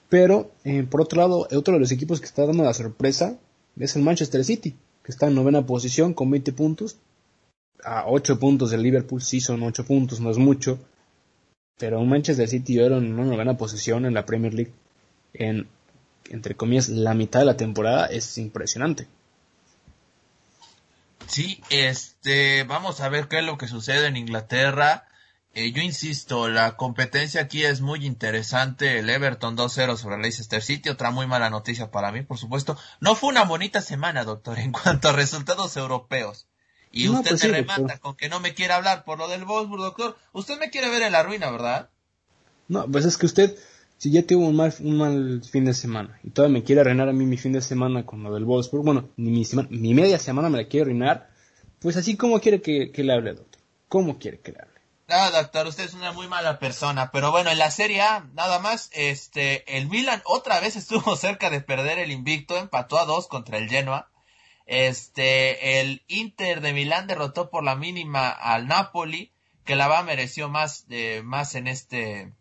Pero, 0.10 0.52
eh, 0.64 0.84
por 0.84 1.02
otro 1.02 1.22
lado, 1.22 1.48
otro 1.52 1.76
de 1.76 1.80
los 1.80 1.92
equipos 1.92 2.20
que 2.20 2.26
está 2.26 2.46
dando 2.46 2.64
la 2.64 2.74
sorpresa 2.74 3.38
es 3.78 3.96
el 3.96 4.02
Manchester 4.02 4.44
City, 4.44 4.76
que 5.04 5.12
está 5.12 5.28
en 5.28 5.36
novena 5.36 5.66
posición 5.66 6.14
con 6.14 6.32
20 6.32 6.52
puntos 6.54 6.98
a 7.84 8.06
8 8.08 8.40
puntos 8.40 8.72
del 8.72 8.84
Liverpool, 8.84 9.22
sí 9.22 9.40
son 9.40 9.64
8 9.64 9.86
puntos, 9.86 10.20
no 10.20 10.32
es 10.32 10.38
mucho, 10.38 10.80
pero 11.78 12.00
un 12.00 12.10
Manchester 12.10 12.48
City 12.48 12.74
yo 12.74 12.86
era 12.86 12.98
en 12.98 13.14
una 13.14 13.26
novena 13.26 13.56
posición 13.56 14.06
en 14.06 14.14
la 14.14 14.26
Premier 14.26 14.54
League 14.54 14.74
en, 15.34 15.68
entre 16.30 16.56
comillas, 16.56 16.90
la 16.90 17.14
mitad 17.14 17.40
de 17.40 17.46
la 17.46 17.58
temporada 17.58 18.08
es 18.08 18.38
impresionante. 18.38 19.08
Sí, 21.28 21.62
este, 21.70 22.64
vamos 22.64 23.02
a 23.02 23.10
ver 23.10 23.28
qué 23.28 23.40
es 23.40 23.46
lo 23.46 23.58
que 23.58 23.68
sucede 23.68 24.08
en 24.08 24.18
Inglaterra. 24.18 25.08
Eh, 25.54 25.72
yo 25.72 25.82
insisto, 25.82 26.48
la 26.48 26.78
competencia 26.78 27.42
aquí 27.42 27.64
es 27.64 27.82
muy 27.82 28.06
interesante. 28.06 29.00
El 29.00 29.10
Everton 29.10 29.58
2-0 29.58 29.98
sobre 29.98 30.16
el 30.16 30.22
Leicester 30.22 30.62
City, 30.62 30.90
otra 30.90 31.12
muy 31.12 31.28
mala 31.28 31.50
noticia 31.50 31.92
para 31.92 32.12
mí, 32.12 32.22
por 32.22 32.38
supuesto. 32.38 32.78
No 33.00 33.16
fue 33.16 33.30
una 33.30 33.44
bonita 33.44 33.82
semana, 33.82 34.24
doctor, 34.24 34.60
en 34.60 34.72
cuanto 34.72 35.10
a 35.10 35.14
resultados 35.14 35.76
europeos. 35.78 36.48
Y 36.92 37.08
usted 37.10 37.32
pues 37.32 37.44
me 37.44 37.52
remata 37.52 38.00
con 38.00 38.16
que 38.16 38.30
no 38.30 38.40
me 38.40 38.54
quiere 38.54 38.74
hablar 38.74 39.04
por 39.04 39.20
lo 39.20 39.28
del 39.28 39.46
Wolfsburg, 39.46 39.82
doctor. 39.82 40.18
Usted 40.34 40.60
me 40.60 40.70
quiere 40.70 40.90
ver 40.90 41.04
en 41.04 41.12
la 41.12 41.24
ruina, 41.24 41.52
¿verdad? 41.52 41.90
No, 42.68 42.86
pues 42.88 43.06
es 43.06 43.18
que 43.18 43.26
usted, 43.26 43.58
si 43.98 44.12
ya 44.12 44.26
tuvo 44.26 44.48
un 44.48 44.56
mal, 44.56 44.74
un 44.80 44.98
mal 44.98 45.42
fin 45.44 45.66
de 45.66 45.74
semana 45.74 46.20
y 46.24 46.30
todavía 46.30 46.60
me 46.60 46.64
quiere 46.64 46.82
arruinar 46.82 47.10
a 47.10 47.14
mí 47.14 47.26
mi 47.26 47.38
fin 47.38 47.52
de 47.52 47.62
semana 47.62 48.06
con 48.06 48.24
lo 48.24 48.34
del 48.34 48.46
Wolfsburg, 48.46 48.84
bueno, 48.84 49.10
ni 49.18 49.32
mi, 49.32 49.46
semana, 49.46 49.68
mi 49.72 49.94
media 49.94 50.18
semana 50.20 50.50
me 50.50 50.60
la 50.60 50.68
quiere 50.68 50.84
arruinar, 50.84 51.30
pues 51.80 51.98
así, 51.98 52.16
¿cómo 52.16 52.40
quiere 52.40 52.62
que, 52.62 52.92
le 52.96 53.14
hable, 53.14 53.34
doctor? 53.34 53.62
¿Cómo 53.88 54.20
quiere 54.20 54.40
que 54.40 54.52
le 54.52 54.60
hable? 54.60 54.69
No, 55.10 55.32
doctor, 55.32 55.66
usted 55.66 55.86
es 55.86 55.96
una 55.96 56.12
muy 56.12 56.28
mala 56.28 56.60
persona, 56.60 57.10
pero 57.12 57.32
bueno, 57.32 57.50
en 57.50 57.58
la 57.58 57.72
Serie 57.72 58.00
A, 58.00 58.28
nada 58.36 58.60
más, 58.60 58.92
este, 58.94 59.76
el 59.76 59.88
Milan 59.88 60.22
otra 60.24 60.60
vez 60.60 60.76
estuvo 60.76 61.16
cerca 61.16 61.50
de 61.50 61.62
perder 61.62 61.98
el 61.98 62.12
invicto, 62.12 62.58
empató 62.58 63.00
a 63.00 63.06
dos 63.06 63.28
contra 63.28 63.58
el 63.58 63.70
Genoa. 63.70 64.12
Este, 64.68 65.82
el 65.82 66.04
Inter 66.08 66.62
de 66.62 66.74
Milán 66.74 67.08
derrotó 67.08 67.50
por 67.50 67.64
la 67.64 67.76
mínima 67.76 68.30
al 68.30 68.68
Napoli, 68.68 69.34
que 69.66 69.76
la 69.76 69.88
va 69.88 70.04
mereció 70.04 70.48
más, 70.48 70.86
eh, 70.92 71.22
más 71.24 71.56
en 71.56 71.66
este, 71.66 72.32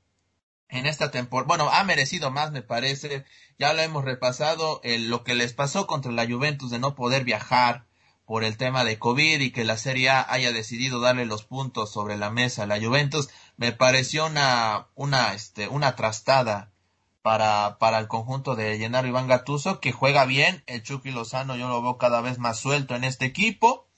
en 0.68 0.84
esta 0.84 1.10
temporada. 1.10 1.48
Bueno, 1.48 1.70
ha 1.70 1.84
merecido 1.84 2.30
más, 2.30 2.52
me 2.52 2.60
parece. 2.60 3.24
Ya 3.58 3.72
lo 3.72 3.80
hemos 3.80 4.04
repasado, 4.04 4.82
lo 4.84 5.24
que 5.24 5.34
les 5.34 5.54
pasó 5.54 5.86
contra 5.86 6.12
la 6.12 6.26
Juventus 6.26 6.70
de 6.70 6.78
no 6.78 6.94
poder 6.94 7.24
viajar 7.24 7.87
por 8.28 8.44
el 8.44 8.58
tema 8.58 8.84
de 8.84 8.98
COVID 8.98 9.40
y 9.40 9.52
que 9.52 9.64
la 9.64 9.78
Serie 9.78 10.10
A 10.10 10.30
haya 10.30 10.52
decidido 10.52 11.00
darle 11.00 11.24
los 11.24 11.44
puntos 11.44 11.90
sobre 11.90 12.18
la 12.18 12.28
mesa 12.28 12.64
a 12.64 12.66
la 12.66 12.78
Juventus, 12.78 13.30
me 13.56 13.72
pareció 13.72 14.26
una, 14.26 14.88
una, 14.94 15.32
este, 15.32 15.66
una 15.66 15.96
trastada 15.96 16.70
para, 17.22 17.78
para 17.78 17.98
el 17.98 18.06
conjunto 18.06 18.54
de 18.54 18.76
Llenaro 18.76 19.08
Iván 19.08 19.28
Gatuso, 19.28 19.80
que 19.80 19.92
juega 19.92 20.26
bien. 20.26 20.62
El 20.66 20.82
Chucky 20.82 21.10
Lozano 21.10 21.56
yo 21.56 21.68
lo 21.68 21.80
veo 21.80 21.96
cada 21.96 22.20
vez 22.20 22.38
más 22.38 22.58
suelto 22.60 22.94
en 22.94 23.04
este 23.04 23.24
equipo. 23.24 23.88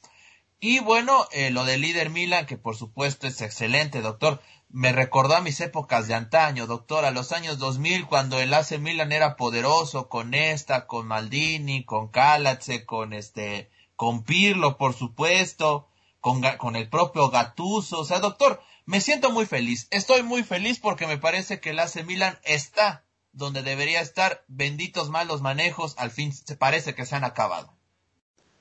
Y 0.61 0.79
bueno, 0.79 1.27
eh, 1.33 1.51
lo 1.51 1.65
del 1.65 1.81
líder 1.81 2.11
Milan, 2.11 2.47
que 2.47 2.57
por 2.57 2.77
supuesto 2.77 3.27
es 3.27 3.41
excelente, 3.41 4.01
doctor. 4.01 4.41
Me 4.69 4.93
recordó 4.93 5.35
a 5.35 5.41
mis 5.41 5.61
épocas 5.61 6.07
de 6.07 6.15
antaño, 6.15 6.69
doctor, 6.69 7.05
a 7.05 7.11
los 7.11 7.33
años 7.33 7.59
2000, 7.59 8.07
cuando 8.07 8.39
el 8.39 8.55
AC 8.55 8.79
Milan 8.79 9.11
era 9.11 9.35
poderoso, 9.35 10.09
con 10.09 10.35
esta, 10.35 10.87
con 10.87 11.09
Maldini, 11.09 11.85
con 11.85 12.07
Kalatze, 12.07 12.87
con 12.87 13.13
este, 13.13 13.71
con 14.01 14.23
Pirlo, 14.23 14.79
por 14.79 14.95
supuesto, 14.95 15.87
con, 16.21 16.41
con 16.57 16.75
el 16.75 16.89
propio 16.89 17.29
Gatuso. 17.29 18.01
O 18.01 18.05
sea, 18.07 18.19
doctor, 18.19 18.63
me 18.87 19.03
siento 19.03 19.31
muy 19.31 19.45
feliz. 19.45 19.89
Estoy 19.91 20.23
muy 20.23 20.43
feliz 20.43 20.81
porque 20.81 21.07
me 21.07 21.19
parece 21.19 21.61
que 21.61 21.69
el 21.69 21.81
AC 21.81 22.07
Milan 22.07 22.39
está 22.45 23.05
donde 23.35 23.63
debería 23.63 24.01
estar, 24.01 24.43
benditos 24.49 25.11
malos 25.11 25.43
manejos, 25.43 25.97
al 25.99 26.11
fin 26.11 26.33
se 26.33 26.57
parece 26.57 26.95
que 26.95 27.05
se 27.05 27.15
han 27.15 27.25
acabado. 27.25 27.75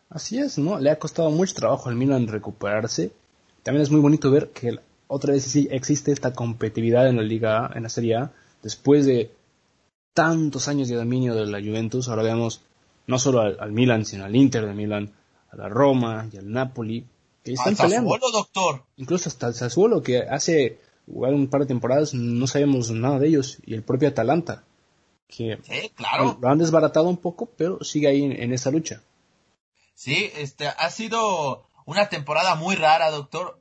Así 0.10 0.40
es, 0.40 0.58
¿no? 0.58 0.78
Le 0.78 0.92
ha 0.92 1.00
costado 1.00 1.32
mucho 1.32 1.54
trabajo 1.54 1.88
al 1.88 1.96
Milan 1.96 2.28
recuperarse. 2.28 3.14
También 3.64 3.84
es 3.84 3.92
muy 3.92 4.02
bonito 4.02 4.30
ver 4.32 4.50
que 4.50 4.78
otra 5.08 5.32
vez 5.32 5.46
sí 5.46 5.70
existe 5.72 6.12
esta 6.12 6.34
competitividad 6.34 7.08
en 7.08 7.16
la 7.16 7.24
Liga 7.24 7.66
A, 7.66 7.78
en 7.78 7.84
la 7.84 7.90
Serie 7.90 8.18
A, 8.18 8.34
después 8.62 9.06
de 9.06 9.32
tantos 10.14 10.68
años 10.68 10.90
de 10.90 10.98
dominio 10.98 11.34
de 11.34 11.46
la 11.46 11.60
Juventus, 11.60 12.10
ahora 12.10 12.24
vemos 12.24 12.62
no 13.08 13.18
solo 13.18 13.40
al, 13.40 13.72
Milan, 13.72 14.04
sino 14.06 14.26
al 14.26 14.36
Inter 14.36 14.66
de 14.66 14.74
Milan, 14.74 15.14
a 15.52 15.56
la 15.56 15.70
Roma 15.70 16.28
y 16.32 16.38
al 16.38 16.52
Napoli, 16.52 17.06
que 17.44 17.54
están 17.54 17.76
peleando. 17.76 18.18
doctor. 18.32 18.84
Incluso 18.98 19.30
hasta 19.30 19.48
el 19.48 19.54
Sassuolo, 19.54 20.04
que 20.04 20.20
hace 20.20 20.80
un 21.10 21.48
par 21.48 21.62
de 21.62 21.68
temporadas 21.68 22.14
no 22.14 22.48
sabemos 22.48 22.92
nada 22.92 23.20
de 23.20 23.28
ellos 23.28 23.58
y 23.66 23.74
el 23.74 23.84
propio 23.84 24.10
Atalanta 24.10 24.64
que 25.28 25.60
claro. 25.96 26.38
lo 26.40 26.50
han 26.50 26.58
desbaratado 26.58 27.08
un 27.08 27.18
poco 27.18 27.50
pero 27.58 27.84
sigue 27.84 28.08
ahí 28.08 28.24
en, 28.24 28.54
esa 28.54 28.72
lucha 28.72 29.02
sí 29.96 30.32
este 30.36 30.68
ha 30.68 30.90
sido 30.90 31.68
una 31.86 32.10
temporada 32.10 32.56
muy 32.56 32.76
rara 32.76 33.12
doctor 33.12 33.60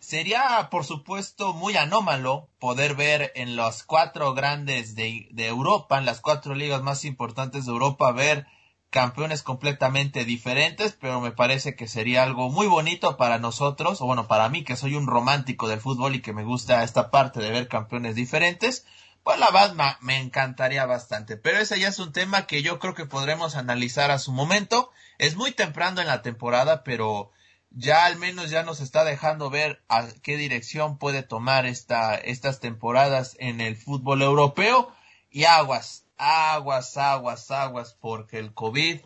sería 0.00 0.68
por 0.70 0.84
supuesto 0.84 1.52
muy 1.52 1.76
anómalo 1.76 2.48
poder 2.58 2.94
ver 2.94 3.32
en 3.34 3.56
las 3.56 3.84
cuatro 3.84 4.34
grandes 4.34 4.94
de, 4.94 5.28
de 5.30 5.46
Europa 5.46 5.98
en 5.98 6.06
las 6.06 6.20
cuatro 6.20 6.54
ligas 6.54 6.82
más 6.82 7.04
importantes 7.04 7.66
de 7.66 7.72
Europa 7.72 8.10
ver 8.12 8.46
campeones 8.92 9.42
completamente 9.42 10.26
diferentes, 10.26 10.92
pero 10.92 11.20
me 11.22 11.32
parece 11.32 11.74
que 11.74 11.88
sería 11.88 12.22
algo 12.22 12.50
muy 12.50 12.66
bonito 12.66 13.16
para 13.16 13.38
nosotros, 13.38 14.02
o 14.02 14.06
bueno, 14.06 14.28
para 14.28 14.50
mí 14.50 14.64
que 14.64 14.76
soy 14.76 14.94
un 14.96 15.06
romántico 15.06 15.66
del 15.66 15.80
fútbol 15.80 16.14
y 16.14 16.20
que 16.20 16.34
me 16.34 16.44
gusta 16.44 16.84
esta 16.84 17.10
parte 17.10 17.40
de 17.40 17.50
ver 17.50 17.68
campeones 17.68 18.14
diferentes, 18.14 18.84
pues 19.24 19.38
la 19.38 19.50
verdad 19.50 19.96
me 20.00 20.18
encantaría 20.18 20.84
bastante. 20.84 21.38
Pero 21.38 21.58
ese 21.58 21.80
ya 21.80 21.88
es 21.88 21.98
un 22.00 22.12
tema 22.12 22.46
que 22.46 22.62
yo 22.62 22.78
creo 22.78 22.94
que 22.94 23.06
podremos 23.06 23.56
analizar 23.56 24.10
a 24.10 24.18
su 24.18 24.30
momento. 24.30 24.90
Es 25.18 25.36
muy 25.36 25.52
temprano 25.52 26.02
en 26.02 26.08
la 26.08 26.20
temporada, 26.20 26.84
pero 26.84 27.30
ya 27.70 28.04
al 28.04 28.16
menos 28.16 28.50
ya 28.50 28.62
nos 28.62 28.80
está 28.80 29.04
dejando 29.04 29.48
ver 29.48 29.82
a 29.88 30.06
qué 30.22 30.36
dirección 30.36 30.98
puede 30.98 31.22
tomar 31.22 31.64
esta, 31.64 32.14
estas 32.16 32.60
temporadas 32.60 33.36
en 33.38 33.62
el 33.62 33.76
fútbol 33.76 34.20
europeo. 34.20 34.94
Y 35.30 35.44
aguas, 35.44 36.04
aguas, 36.22 36.96
aguas, 36.96 37.50
aguas, 37.50 37.96
porque 38.00 38.38
el 38.38 38.54
COVID 38.54 39.00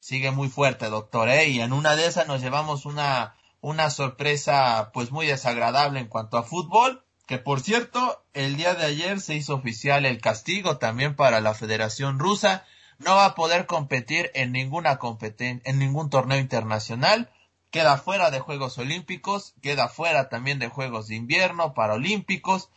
sigue 0.00 0.30
muy 0.30 0.48
fuerte, 0.48 0.86
doctor, 0.86 1.28
¿eh? 1.28 1.48
Y 1.48 1.60
en 1.60 1.72
una 1.72 1.94
de 1.94 2.06
esas 2.06 2.26
nos 2.26 2.40
llevamos 2.40 2.86
una, 2.86 3.36
una 3.60 3.90
sorpresa, 3.90 4.90
pues 4.94 5.10
muy 5.10 5.26
desagradable 5.26 6.00
en 6.00 6.08
cuanto 6.08 6.38
a 6.38 6.42
fútbol, 6.42 7.04
que 7.26 7.38
por 7.38 7.60
cierto, 7.60 8.24
el 8.32 8.56
día 8.56 8.74
de 8.74 8.86
ayer 8.86 9.20
se 9.20 9.34
hizo 9.34 9.54
oficial 9.54 10.06
el 10.06 10.20
castigo 10.20 10.78
también 10.78 11.16
para 11.16 11.40
la 11.42 11.54
Federación 11.54 12.18
Rusa, 12.18 12.64
no 12.98 13.16
va 13.16 13.26
a 13.26 13.34
poder 13.34 13.66
competir 13.66 14.30
en 14.34 14.52
ninguna 14.52 14.98
competen 14.98 15.60
en 15.64 15.78
ningún 15.78 16.08
torneo 16.08 16.38
internacional, 16.38 17.30
queda 17.70 17.98
fuera 17.98 18.30
de 18.30 18.40
Juegos 18.40 18.78
Olímpicos, 18.78 19.54
queda 19.60 19.88
fuera 19.88 20.28
también 20.28 20.58
de 20.58 20.68
Juegos 20.68 21.08
de 21.08 21.16
Invierno, 21.16 21.74
Paralímpicos, 21.74 22.70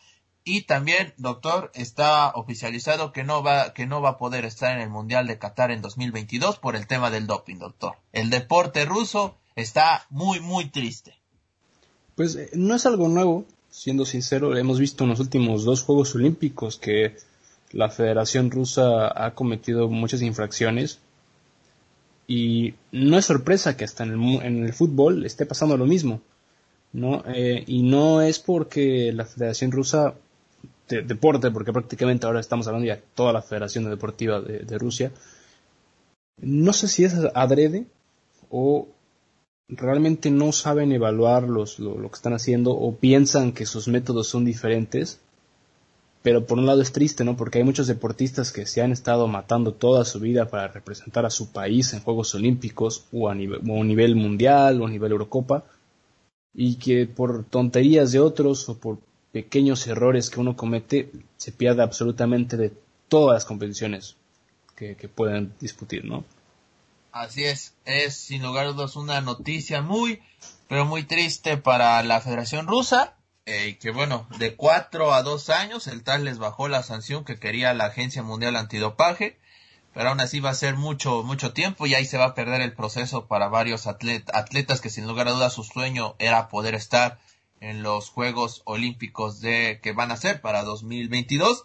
Y 0.49 0.61
también, 0.61 1.13
doctor, 1.17 1.71
está 1.73 2.31
oficializado 2.33 3.11
que 3.11 3.25
no 3.25 3.43
va, 3.43 3.73
que 3.73 3.85
no 3.85 4.01
va 4.01 4.11
a 4.11 4.17
poder 4.17 4.45
estar 4.45 4.73
en 4.73 4.81
el 4.81 4.89
Mundial 4.89 5.27
de 5.27 5.37
Qatar 5.37 5.71
en 5.71 5.81
2022 5.81 6.57
por 6.57 6.77
el 6.77 6.87
tema 6.87 7.11
del 7.11 7.27
doping, 7.27 7.57
doctor. 7.57 7.95
El 8.13 8.29
deporte 8.29 8.85
ruso 8.85 9.35
está 9.57 10.05
muy, 10.09 10.39
muy 10.39 10.69
triste. 10.69 11.15
Pues 12.15 12.37
eh, 12.37 12.49
no 12.53 12.75
es 12.75 12.85
algo 12.85 13.09
nuevo, 13.09 13.43
siendo 13.69 14.05
sincero, 14.05 14.55
hemos 14.55 14.79
visto 14.79 15.03
en 15.03 15.09
los 15.09 15.19
últimos 15.19 15.65
dos 15.65 15.83
Juegos 15.83 16.15
Olímpicos 16.15 16.77
que 16.77 17.17
la 17.73 17.89
Federación 17.89 18.49
Rusa 18.49 19.11
ha 19.21 19.35
cometido 19.35 19.89
muchas 19.89 20.21
infracciones 20.21 20.99
y 22.25 22.75
no 22.93 23.17
es 23.17 23.25
sorpresa 23.25 23.75
que 23.75 23.83
hasta 23.83 24.05
en 24.05 24.11
el, 24.11 24.41
en 24.43 24.63
el 24.63 24.71
fútbol 24.71 25.25
esté 25.25 25.45
pasando 25.45 25.75
lo 25.75 25.85
mismo. 25.85 26.21
¿no? 26.93 27.21
Eh, 27.27 27.65
y 27.67 27.83
no 27.83 28.21
es 28.21 28.39
porque 28.39 29.11
la 29.11 29.25
Federación 29.25 29.73
Rusa 29.73 30.15
de 30.87 31.01
deporte, 31.01 31.51
porque 31.51 31.73
prácticamente 31.73 32.25
ahora 32.25 32.39
estamos 32.39 32.67
hablando 32.67 32.87
de 32.87 33.01
toda 33.15 33.33
la 33.33 33.41
Federación 33.41 33.89
Deportiva 33.89 34.41
de, 34.41 34.77
Rusia, 34.77 35.11
no 36.39 36.73
sé 36.73 36.87
si 36.87 37.03
es 37.03 37.15
adrede 37.33 37.85
o 38.49 38.87
realmente 39.69 40.31
no 40.31 40.51
saben 40.51 40.91
evaluar 40.91 41.43
los, 41.43 41.79
lo, 41.79 41.97
que 42.09 42.15
están 42.15 42.33
haciendo 42.33 42.71
o 42.71 42.95
piensan 42.95 43.51
que 43.51 43.65
sus 43.65 43.87
métodos 43.87 44.27
son 44.27 44.45
diferentes. 44.45 45.19
Pero 46.23 46.45
por 46.45 46.57
un 46.57 46.65
lado 46.65 46.81
es 46.81 46.91
triste, 46.91 47.23
¿no? 47.23 47.37
Porque 47.37 47.59
hay 47.59 47.63
muchos 47.63 47.87
deportistas 47.87 48.51
que 48.51 48.65
se 48.65 48.81
han 48.81 48.91
estado 48.91 49.27
matando 49.27 49.73
toda 49.73 50.03
su 50.03 50.19
vida 50.19 50.49
para 50.49 50.67
representar 50.67 51.25
a 51.25 51.29
su 51.29 51.51
país 51.51 51.93
en 51.93 52.01
Juegos 52.01 52.33
Olímpicos 52.35 53.05
o 53.13 53.29
a 53.29 53.35
nivel, 53.35 53.61
o 53.69 53.81
a 53.81 53.85
nivel 53.85 54.15
mundial 54.15 54.81
o 54.81 54.87
a 54.87 54.89
nivel 54.89 55.11
Eurocopa 55.11 55.63
y 56.53 56.75
que 56.75 57.05
por 57.05 57.45
tonterías 57.45 58.11
de 58.11 58.19
otros 58.19 58.67
o 58.67 58.77
por 58.77 58.97
pequeños 59.37 59.85
errores 59.85 60.31
que 60.31 60.39
uno 60.39 60.55
comete 60.55 61.11
se 61.37 61.51
pierde 61.51 61.83
absolutamente 61.83 62.57
de 62.57 62.73
todas 63.07 63.35
las 63.35 63.45
competiciones 63.45 64.15
que, 64.75 64.95
que 64.95 65.07
puedan 65.07 65.53
discutir, 65.59 66.05
¿no? 66.05 66.25
Así 67.11 67.43
es, 67.43 67.75
es 67.85 68.15
sin 68.15 68.41
lugar 68.41 68.65
a 68.65 68.71
dudas 68.71 68.95
una 68.95 69.21
noticia 69.21 69.83
muy, 69.83 70.23
pero 70.67 70.85
muy 70.85 71.03
triste 71.03 71.55
para 71.57 72.01
la 72.01 72.19
Federación 72.19 72.65
Rusa, 72.65 73.13
eh, 73.45 73.77
que 73.79 73.91
bueno, 73.91 74.27
de 74.39 74.55
cuatro 74.55 75.13
a 75.13 75.21
dos 75.21 75.51
años 75.51 75.85
el 75.85 76.03
tal 76.03 76.25
les 76.25 76.39
bajó 76.39 76.67
la 76.67 76.81
sanción 76.81 77.23
que 77.23 77.39
quería 77.39 77.75
la 77.75 77.85
Agencia 77.85 78.23
Mundial 78.23 78.55
Antidopaje, 78.55 79.37
pero 79.93 80.09
aún 80.09 80.19
así 80.19 80.39
va 80.39 80.49
a 80.49 80.55
ser 80.55 80.77
mucho, 80.77 81.21
mucho 81.21 81.53
tiempo 81.53 81.85
y 81.85 81.93
ahí 81.93 82.05
se 82.05 82.17
va 82.17 82.25
a 82.25 82.33
perder 82.33 82.61
el 82.61 82.73
proceso 82.73 83.27
para 83.27 83.49
varios 83.49 83.85
atletas 83.85 84.81
que 84.81 84.89
sin 84.89 85.05
lugar 85.05 85.27
a 85.27 85.33
dudas 85.33 85.53
su 85.53 85.63
sueño 85.63 86.15
era 86.17 86.49
poder 86.49 86.73
estar 86.73 87.19
en 87.61 87.83
los 87.83 88.09
Juegos 88.09 88.61
Olímpicos 88.65 89.41
de 89.41 89.79
que 89.81 89.93
van 89.93 90.11
a 90.11 90.17
ser 90.17 90.41
para 90.41 90.63
2022. 90.63 91.63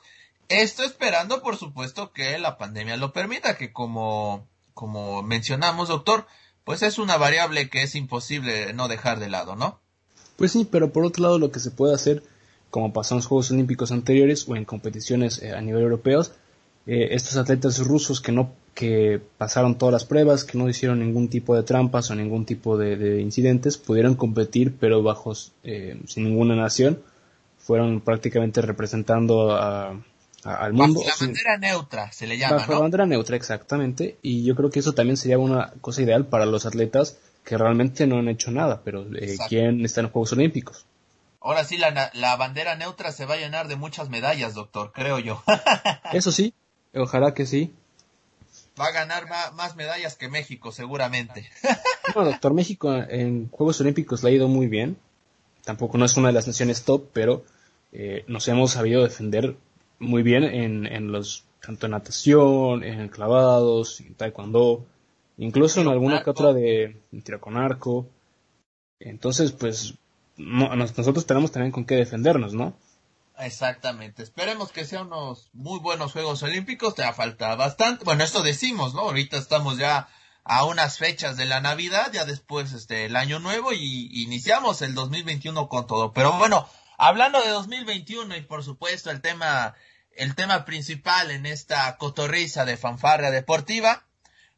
Esto 0.49 0.83
esperando, 0.85 1.43
por 1.43 1.57
supuesto, 1.57 2.13
que 2.13 2.39
la 2.39 2.59
pandemia 2.59 2.97
lo 2.97 3.13
permita, 3.13 3.57
que 3.57 3.73
como, 3.73 4.47
como 4.75 5.23
mencionamos, 5.23 5.89
doctor, 5.89 6.27
pues 6.65 6.83
es 6.83 6.99
una 6.99 7.17
variable 7.17 7.69
que 7.71 7.83
es 7.83 7.95
imposible 7.95 8.73
no 8.73 8.89
dejar 8.89 9.19
de 9.19 9.29
lado, 9.29 9.57
¿no? 9.57 9.81
Pues 10.37 10.53
sí, 10.53 10.67
pero 10.71 10.93
por 10.93 11.05
otro 11.05 11.23
lado 11.23 11.39
lo 11.39 11.51
que 11.51 11.61
se 11.61 11.71
puede 11.71 11.95
hacer, 11.95 12.23
como 12.71 12.93
pasó 12.93 13.15
en 13.15 13.19
los 13.19 13.27
Juegos 13.27 13.51
Olímpicos 13.51 13.93
anteriores 13.93 14.49
o 14.49 14.57
en 14.57 14.65
competiciones 14.65 15.43
eh, 15.43 15.53
a 15.53 15.61
nivel 15.61 15.83
europeo, 15.83 16.23
eh, 16.87 17.09
estos 17.11 17.37
atletas 17.37 17.79
rusos 17.79 18.21
que 18.21 18.33
no 18.33 18.55
que 18.75 19.21
pasaron 19.39 19.77
todas 19.77 19.93
las 19.93 20.05
pruebas, 20.05 20.45
que 20.45 20.57
no 20.57 20.69
hicieron 20.69 21.01
ningún 21.01 21.29
tipo 21.29 21.55
de 21.55 21.63
trampas 21.63 22.11
o 22.11 22.15
ningún 22.15 22.47
tipo 22.47 22.79
de, 22.79 23.21
incidentes, 23.21 23.77
pudieron 23.77 24.15
competir 24.15 24.77
pero 24.79 25.03
bajo 25.03 25.33
eh, 25.63 26.01
sin 26.07 26.25
ninguna 26.25 26.57
nación, 26.57 27.03
fueron 27.59 28.01
prácticamente 28.01 28.63
representando 28.63 29.55
al 29.57 30.73
mundo. 30.73 31.01
Bajo 31.01 31.11
la 31.11 31.27
bandera 31.27 31.59
neutra 31.59 32.13
se 32.13 32.27
le 32.27 32.39
llama. 32.39 32.57
Bajo 32.57 32.73
la 32.73 32.79
bandera 32.81 33.07
neutra, 33.07 33.37
exactamente. 33.37 34.17
Y 34.23 34.45
yo 34.45 34.57
creo 34.57 34.71
que 34.71 34.81
eso 34.81 34.95
también 34.95 35.17
sería 35.17 35.39
una 35.39 35.73
cosa 35.81 36.03
ideal 36.03 36.27
para 36.27 36.47
los 36.47 36.67
atletas 36.67 37.19
que 37.45 37.59
realmente 37.59 38.07
no 38.07 38.19
han 38.19 38.29
hecho 38.29 38.51
nada, 38.51 38.83
pero 38.85 39.05
eh, 39.17 39.37
quieren 39.49 39.85
estar 39.85 40.03
en 40.03 40.05
los 40.05 40.13
Juegos 40.13 40.33
Olímpicos. 40.33 40.87
Ahora 41.41 41.65
sí, 41.65 41.77
la, 41.77 42.11
la 42.15 42.37
bandera 42.37 42.77
neutra 42.77 43.11
se 43.11 43.27
va 43.27 43.35
a 43.35 43.37
llenar 43.37 43.67
de 43.67 43.75
muchas 43.75 44.09
medallas, 44.09 44.55
doctor, 44.55 44.93
creo 44.93 45.19
yo. 45.19 45.43
eso 46.13 46.31
sí, 46.31 46.55
Ojalá 46.95 47.35
que 47.35 47.47
sí. 47.47 47.75
Va 48.81 48.87
a 48.87 48.93
ganar 48.93 49.29
más, 49.55 49.77
medallas 49.77 50.17
que 50.17 50.29
México, 50.29 50.73
seguramente. 50.73 51.49
Bueno, 52.15 52.31
doctor, 52.31 52.53
México 52.53 52.95
en 52.95 53.49
Juegos 53.49 53.81
Olímpicos 53.81 54.23
le 54.23 54.31
ha 54.31 54.33
ido 54.33 54.49
muy 54.49 54.67
bien. 54.67 54.97
Tampoco 55.65 55.99
no 55.99 56.05
es 56.05 56.17
una 56.17 56.29
de 56.29 56.35
las 56.35 56.47
naciones 56.47 56.85
top, 56.85 57.09
pero 57.13 57.45
eh, 57.93 58.25
nos 58.27 58.49
hemos 58.49 58.73
sabido 58.73 59.03
defender 59.03 59.57
muy 59.99 60.23
bien 60.23 60.43
en, 60.43 60.87
en 60.87 61.13
los 61.13 61.45
tanto 61.65 61.87
en 61.87 61.93
natación, 61.93 62.83
en 62.83 63.09
clavados, 63.09 64.01
en 64.01 64.15
taekwondo, 64.15 64.85
incluso 65.39 65.81
en 65.81 65.89
alguna 65.89 66.23
que 66.23 66.31
otra 66.31 66.53
de, 66.53 66.97
tiro 67.25 67.41
con 67.41 67.57
arco. 67.57 68.07
Entonces, 68.99 69.53
pues 69.53 69.95
nosotros 70.37 71.25
tenemos 71.25 71.53
también 71.53 71.73
con 71.73 71.85
qué 71.85 71.95
defendernos, 71.95 72.53
¿no? 72.53 72.75
Exactamente. 73.45 74.23
Esperemos 74.23 74.71
que 74.71 74.85
sean 74.85 75.09
unos 75.09 75.51
muy 75.53 75.81
buenos 75.81 76.13
Juegos 76.13 76.43
Olímpicos. 76.43 76.95
Te 76.95 77.03
ha 77.03 77.13
falta 77.13 77.55
bastante. 77.57 78.05
Bueno, 78.05 78.23
esto 78.23 78.43
decimos, 78.43 78.95
¿no? 78.95 79.01
Ahorita 79.01 79.37
estamos 79.37 79.79
ya 79.79 80.09
a 80.45 80.65
unas 80.65 80.99
fechas 80.99 81.37
de 81.37 81.45
la 81.45 81.61
Navidad, 81.61 82.13
ya 82.13 82.25
después 82.25 82.73
este 82.73 83.05
el 83.05 83.17
año 83.17 83.39
nuevo 83.39 83.73
y 83.73 84.11
iniciamos 84.23 84.83
el 84.83 84.95
2021 84.95 85.69
con 85.69 85.87
todo. 85.87 86.13
Pero 86.13 86.33
bueno, 86.35 86.69
hablando 86.99 87.41
de 87.41 87.51
2021 87.51 88.37
y 88.37 88.43
por 88.43 88.65
supuesto 88.65 89.11
el 89.11 89.21
tema 89.21 89.75
el 90.15 90.35
tema 90.35 90.65
principal 90.65 91.31
en 91.31 91.47
esta 91.47 91.97
cotorriza 91.97 92.65
de 92.65 92.77
fanfarria 92.77 93.31
deportiva, 93.31 94.05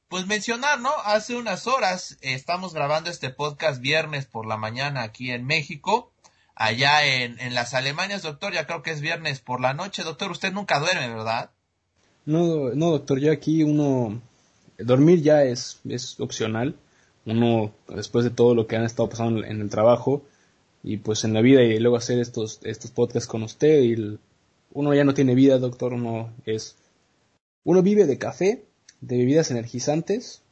pues 0.08 0.26
mencionar, 0.26 0.80
¿no? 0.80 0.90
Hace 1.04 1.36
unas 1.36 1.66
horas 1.66 2.18
estamos 2.20 2.74
grabando 2.74 3.10
este 3.10 3.30
podcast 3.30 3.80
viernes 3.80 4.26
por 4.26 4.46
la 4.46 4.56
mañana 4.56 5.02
aquí 5.02 5.30
en 5.30 5.46
México 5.46 6.13
allá 6.54 7.04
en, 7.04 7.38
en 7.40 7.54
las 7.54 7.74
Alemanias, 7.74 8.22
doctor, 8.22 8.52
ya 8.52 8.66
creo 8.66 8.82
que 8.82 8.90
es 8.90 9.00
viernes 9.00 9.40
por 9.40 9.60
la 9.60 9.74
noche, 9.74 10.02
doctor, 10.02 10.30
usted 10.30 10.52
nunca 10.52 10.78
duerme, 10.78 11.08
¿verdad? 11.08 11.50
No, 12.26 12.70
no, 12.74 12.90
doctor, 12.90 13.20
ya 13.20 13.32
aquí 13.32 13.62
uno, 13.62 14.20
dormir 14.78 15.22
ya 15.22 15.44
es, 15.44 15.80
es 15.88 16.18
opcional, 16.20 16.76
uno, 17.26 17.72
después 17.88 18.24
de 18.24 18.30
todo 18.30 18.54
lo 18.54 18.66
que 18.66 18.76
han 18.76 18.84
estado 18.84 19.08
pasando 19.08 19.44
en 19.44 19.60
el 19.60 19.70
trabajo, 19.70 20.22
y 20.82 20.98
pues 20.98 21.24
en 21.24 21.32
la 21.32 21.40
vida, 21.40 21.62
y 21.62 21.78
luego 21.78 21.96
hacer 21.96 22.18
estos, 22.18 22.60
estos 22.62 22.90
podcasts 22.90 23.28
con 23.28 23.42
usted, 23.42 23.82
y 23.82 24.18
uno 24.72 24.94
ya 24.94 25.04
no 25.04 25.14
tiene 25.14 25.34
vida, 25.34 25.58
doctor, 25.58 25.94
uno 25.94 26.32
es, 26.46 26.76
uno 27.64 27.82
vive 27.82 28.06
de 28.06 28.18
café, 28.18 28.64
de 29.00 29.16
bebidas 29.16 29.50
energizantes, 29.50 30.42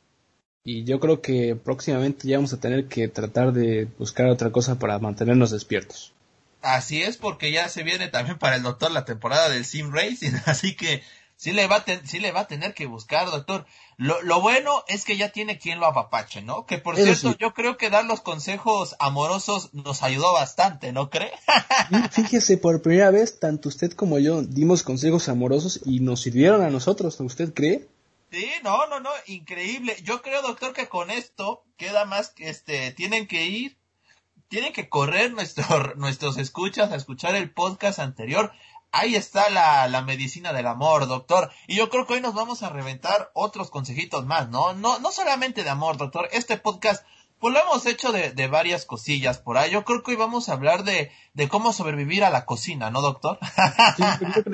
y 0.65 0.85
yo 0.85 1.01
creo 1.01 1.21
que 1.21 1.57
próximamente 1.57 2.29
ya 2.29 2.37
vamos 2.37 2.53
a 2.53 2.61
tener 2.61 2.87
que 2.87 3.09
tratar 3.09 3.53
de 3.53 3.89
buscar 3.99 4.27
otra 4.27 4.51
cosa 4.51 4.79
para 4.79 4.99
mantenernos 4.99 5.51
despiertos. 5.51 6.13
Así 6.61 7.03
es, 7.03 7.17
porque 7.17 7.51
ya 7.51 7.69
se 7.69 7.83
viene 7.83 8.09
también 8.09 8.39
para 8.39 8.57
el 8.57 8.63
doctor 8.63 8.93
la 8.93 9.05
temporada 9.05 9.49
del 9.49 9.65
Sim 9.65 9.93
Racing, 9.93 10.33
así 10.47 10.77
que 10.77 11.03
sí 11.37 11.51
le 11.51 11.67
va 11.67 11.77
a, 11.77 11.85
sí 12.05 12.21
le 12.21 12.31
va 12.31 12.41
a 12.41 12.47
tener 12.47 12.73
que 12.73 12.87
buscar, 12.87 13.29
doctor. 13.29 13.67
Lo, 13.97 14.23
lo 14.23 14.41
bueno 14.41 14.85
es 14.87 15.05
que 15.05 15.17
ya 15.17 15.31
tiene 15.31 15.59
quien 15.59 15.81
lo 15.81 15.87
apapache, 15.87 16.41
¿no? 16.43 16.67
Que 16.67 16.79
por 16.79 16.97
cierto, 16.97 17.37
yo 17.37 17.53
creo 17.53 17.77
que 17.77 17.91
dar 17.91 18.05
los 18.05 18.21
consejos 18.21 18.95
amorosos 19.01 19.71
nos 19.75 20.05
ayudó 20.05 20.33
bastante, 20.33 20.93
¿no 20.93 21.11
cree? 21.11 21.33
Fíjese, 22.13 22.59
por 22.59 22.83
primera 22.83 23.11
vez, 23.11 23.41
tanto 23.41 23.69
usted 23.69 23.93
como 23.93 24.21
yo 24.21 24.43
dimos 24.43 24.85
consejos 24.85 25.29
amorosos 25.29 25.81
y 25.85 25.99
nos 25.99 26.21
sirvieron 26.21 26.63
a 26.63 26.71
nosotros, 26.71 27.19
¿usted 27.19 27.53
cree? 27.53 27.89
Sí, 28.33 28.51
no, 28.63 28.87
no, 28.87 28.99
no, 28.99 29.11
increíble. 29.27 29.95
Yo 30.05 30.23
creo, 30.23 30.41
doctor, 30.41 30.73
que 30.73 30.89
con 30.89 31.11
esto 31.11 31.67
queda 31.77 32.07
más 32.07 32.31
que 32.31 32.49
este, 32.49 32.91
tienen 32.93 33.27
que 33.27 33.45
ir, 33.45 33.79
tienen 34.49 34.73
que 34.73 34.89
correr 34.89 35.35
nuestro, 35.35 35.65
nuestros 35.97 36.39
escuchas 36.39 36.91
a 36.91 36.97
escuchar 36.97 37.35
el 37.35 37.53
podcast 37.53 37.99
anterior. 37.99 38.51
Ahí 38.91 39.17
está 39.17 39.51
la, 39.51 39.87
la 39.89 40.01
medicina 40.01 40.55
del 40.55 40.67
amor, 40.67 41.09
doctor. 41.09 41.53
Y 41.67 41.77
yo 41.77 41.91
creo 41.91 42.07
que 42.07 42.15
hoy 42.15 42.21
nos 42.23 42.33
vamos 42.33 42.63
a 42.63 42.71
reventar 42.71 43.31
otros 43.35 43.71
consejitos 43.71 44.25
más, 44.25 44.49
¿no? 44.49 44.73
No, 44.73 44.99
no 44.99 45.13
solamente 45.13 45.63
de 45.63 45.69
amor, 45.69 45.99
doctor. 45.99 46.31
Este 46.33 46.57
podcast 46.57 47.05
pues 47.43 47.55
lo 47.55 47.61
hemos 47.61 47.85
hecho 47.87 48.13
de, 48.13 48.31
de, 48.31 48.47
varias 48.47 48.87
cosillas 48.87 49.39
por 49.39 49.59
ahí. 49.59 49.73
Yo 49.73 49.85
creo 49.85 50.05
que 50.05 50.13
hoy 50.13 50.17
vamos 50.17 50.49
a 50.49 50.53
hablar 50.53 50.85
de, 50.85 51.11
cómo 51.49 51.73
sobrevivir 51.73 52.23
a 52.23 52.31
la 52.31 52.45
cocina, 52.45 52.89
¿no, 52.89 53.03
doctor? 53.03 53.41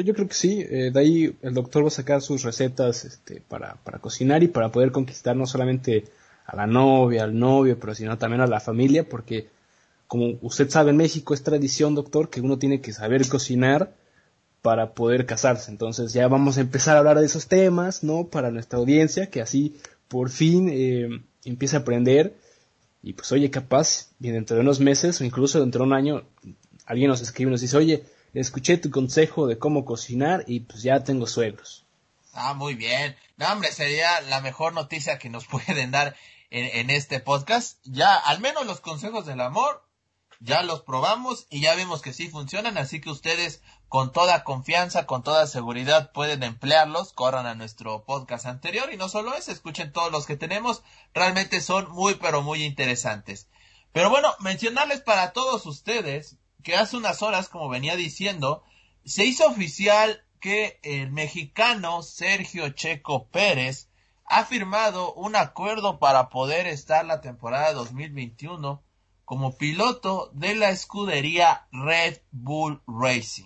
Yo, 0.07 0.15
creo 0.15 0.27
que 0.27 0.35
sí. 0.35 0.63
Eh, 0.63 0.91
de 0.91 0.99
ahí 0.99 1.37
el 1.43 1.53
doctor 1.53 1.85
va 1.85 1.89
a 1.89 1.91
sacar 1.91 2.23
sus 2.23 2.45
recetas 2.45 3.05
este, 3.05 3.43
para, 3.43 3.75
para 3.85 3.99
cocinar 3.99 4.43
y 4.43 4.49
para 4.49 4.73
poder 4.73 4.91
conquistar 4.91 5.37
no 5.37 5.47
solamente 5.47 6.05
a 6.47 6.57
la 6.57 6.67
novia, 6.67 7.25
al 7.25 7.39
novio, 7.39 7.79
pero 7.79 7.95
sino 7.95 8.17
también 8.17 8.41
a 8.41 8.47
la 8.47 8.59
familia, 8.59 9.07
porque 9.07 9.51
como 10.07 10.39
usted 10.41 10.71
sabe 10.71 10.89
en 10.89 10.97
México 10.97 11.35
es 11.35 11.43
tradición, 11.43 11.95
doctor, 11.95 12.31
que 12.31 12.41
uno 12.41 12.59
tiene 12.59 12.81
que 12.81 12.95
saber 12.95 13.29
cocinar 13.29 13.93
para 14.63 14.95
poder 14.95 15.27
casarse. 15.27 15.71
Entonces 15.71 16.15
ya 16.15 16.27
vamos 16.27 16.57
a 16.57 16.63
empezar 16.63 16.97
a 16.97 17.01
hablar 17.01 17.21
de 17.21 17.27
esos 17.27 17.49
temas, 17.49 18.03
¿no? 18.03 18.29
Para 18.29 18.51
nuestra 18.51 18.79
audiencia, 18.79 19.29
que 19.29 19.43
así 19.43 19.77
por 20.09 20.31
fin 20.31 20.71
eh, 20.73 21.23
empiece 21.45 21.77
a 21.77 21.81
aprender 21.81 22.48
y 23.03 23.13
pues 23.13 23.31
oye, 23.33 23.51
capaz, 23.51 24.09
bien 24.19 24.35
dentro 24.35 24.57
de 24.57 24.63
unos 24.63 24.81
meses 24.81 25.21
o 25.21 25.25
incluso 25.25 25.61
dentro 25.61 25.81
de 25.81 25.87
un 25.87 25.95
año, 25.95 26.25
alguien 26.87 27.09
nos 27.09 27.21
escribe 27.21 27.51
y 27.51 27.53
nos 27.53 27.61
dice, 27.61 27.77
oye, 27.77 28.05
escuché 28.35 28.77
tu 28.79 28.91
consejo 28.91 29.47
de 29.47 29.59
cómo 29.59 29.85
cocinar 29.85 30.45
y 30.47 30.61
pues 30.61 30.83
ya 30.83 31.05
tengo 31.05 31.27
suegros. 31.27 31.85
Ah, 32.33 32.55
muy 32.55 32.75
bien. 32.75 33.17
No, 33.37 33.51
hombre, 33.53 33.73
sería 33.73 34.21
la 34.23 34.41
mejor 34.41 34.73
noticia 34.73 35.19
que 35.19 35.31
nos 35.31 35.47
pueden 35.49 35.91
dar 35.91 36.17
en, 36.51 36.91
este 36.91 37.21
podcast. 37.21 37.79
Ya, 37.85 38.15
al 38.15 38.41
menos 38.41 38.67
los 38.67 38.81
consejos 38.81 39.27
del 39.27 39.41
amor, 39.41 39.83
ya 40.41 40.63
los 40.63 40.83
probamos 40.83 41.47
y 41.51 41.61
ya 41.61 41.75
vemos 41.75 42.01
que 42.01 42.13
sí 42.13 42.29
funcionan, 42.29 42.79
así 42.79 43.01
que 43.01 43.11
ustedes 43.11 43.63
con 43.89 44.13
toda 44.13 44.45
confianza, 44.45 45.07
con 45.07 45.23
toda 45.23 45.47
seguridad 45.47 46.13
pueden 46.13 46.43
emplearlos, 46.43 47.13
corran 47.13 47.47
a 47.47 47.55
nuestro 47.55 48.05
podcast 48.05 48.47
anterior 48.47 48.93
y 48.93 48.97
no 48.97 49.09
solo 49.09 49.35
eso, 49.35 49.51
escuchen 49.51 49.93
todos 49.93 50.13
los 50.13 50.27
que 50.27 50.37
tenemos, 50.37 50.83
realmente 51.13 51.61
son 51.61 51.91
muy 51.91 52.15
pero 52.15 52.43
muy 52.43 52.63
interesantes. 52.63 53.49
Pero 53.93 54.11
bueno, 54.11 54.29
mencionarles 54.41 55.01
para 55.01 55.33
todos 55.33 55.67
ustedes 55.67 56.37
que 56.63 56.77
hace 56.77 56.97
unas 56.97 57.23
horas, 57.23 57.49
como 57.49 57.69
venía 57.69 57.97
diciendo, 57.97 58.63
se 59.05 59.25
hizo 59.25 59.47
oficial 59.47 60.25
que 60.41 60.79
el 60.83 61.11
mexicano 61.11 62.03
Sergio 62.03 62.69
Checo 62.71 63.29
Pérez 63.29 63.89
ha 64.25 64.45
firmado 64.45 65.15
un 65.15 65.35
acuerdo 65.35 65.99
para 65.99 66.29
poder 66.29 66.67
estar 66.67 67.05
la 67.05 67.21
temporada 67.21 67.73
2021 67.73 68.83
como 69.29 69.59
piloto 69.59 70.31
de 70.33 70.55
la 70.55 70.71
escudería 70.71 71.67
Red 71.71 72.17
Bull 72.33 72.81
Racing. 72.87 73.45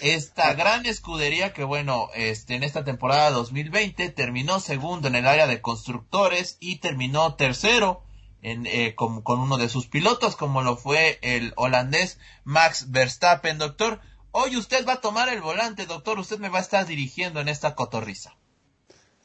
Esta 0.00 0.54
gran 0.54 0.86
escudería 0.86 1.52
que 1.52 1.62
bueno, 1.62 2.08
este, 2.14 2.54
en 2.54 2.62
esta 2.62 2.84
temporada 2.84 3.30
2020 3.32 4.08
terminó 4.08 4.60
segundo 4.60 5.08
en 5.08 5.16
el 5.16 5.26
área 5.26 5.46
de 5.46 5.60
constructores 5.60 6.56
y 6.58 6.76
terminó 6.76 7.34
tercero 7.34 8.02
en, 8.40 8.64
eh, 8.64 8.94
con, 8.94 9.20
con, 9.20 9.40
uno 9.40 9.58
de 9.58 9.68
sus 9.68 9.88
pilotos 9.88 10.36
como 10.36 10.62
lo 10.62 10.78
fue 10.78 11.18
el 11.20 11.52
holandés 11.56 12.18
Max 12.44 12.90
Verstappen, 12.90 13.58
doctor. 13.58 14.00
Hoy 14.30 14.56
usted 14.56 14.88
va 14.88 14.94
a 14.94 15.00
tomar 15.02 15.28
el 15.28 15.42
volante, 15.42 15.84
doctor, 15.84 16.18
usted 16.18 16.38
me 16.38 16.48
va 16.48 16.60
a 16.60 16.62
estar 16.62 16.86
dirigiendo 16.86 17.42
en 17.42 17.48
esta 17.48 17.74
cotorriza. 17.74 18.38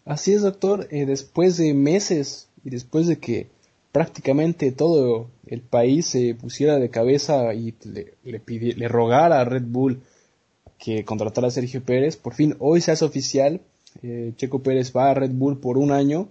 Así 0.04 0.34
es, 0.34 0.42
doctor, 0.42 0.90
eh, 0.92 1.06
después 1.06 1.56
de 1.56 1.74
meses 1.74 2.50
y 2.66 2.70
después 2.70 3.08
de 3.08 3.20
que 3.20 3.50
prácticamente 3.92 4.72
todo 4.72 5.30
el 5.48 5.62
país 5.62 6.06
se 6.06 6.36
pusiera 6.36 6.78
de 6.78 6.90
cabeza 6.90 7.54
y 7.54 7.74
le, 7.84 8.14
le, 8.24 8.42
le 8.48 8.88
rogara 8.88 9.42
a 9.42 9.46
Red 9.46 9.64
Bull 9.66 10.02
que 10.78 11.04
contratara 11.04 11.48
a 11.48 11.52
Sergio 11.52 11.84
Pérez, 11.84 12.16
por 12.16 12.34
fin 12.34 12.56
hoy 12.60 12.82
se 12.82 12.92
hace 12.92 13.06
oficial, 13.06 13.62
eh, 14.02 14.34
Checo 14.38 14.64
Pérez 14.64 14.94
va 14.96 15.12
a 15.12 15.14
Red 15.14 15.32
Bull 15.32 15.60
por 15.60 15.78
un 15.78 15.92
año. 15.92 16.30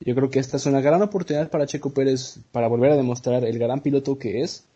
Yo 0.00 0.14
creo 0.14 0.28
que 0.28 0.38
esta 0.38 0.58
es 0.58 0.66
una 0.66 0.80
gran 0.80 1.00
oportunidad 1.00 1.50
para 1.50 1.66
Checo 1.66 1.94
Pérez 1.94 2.38
para 2.52 2.68
volver 2.68 2.92
a 2.92 2.96
demostrar 2.96 3.44
el 3.44 3.58
gran 3.58 3.80
piloto 3.80 4.18
que 4.18 4.42
es 4.42 4.66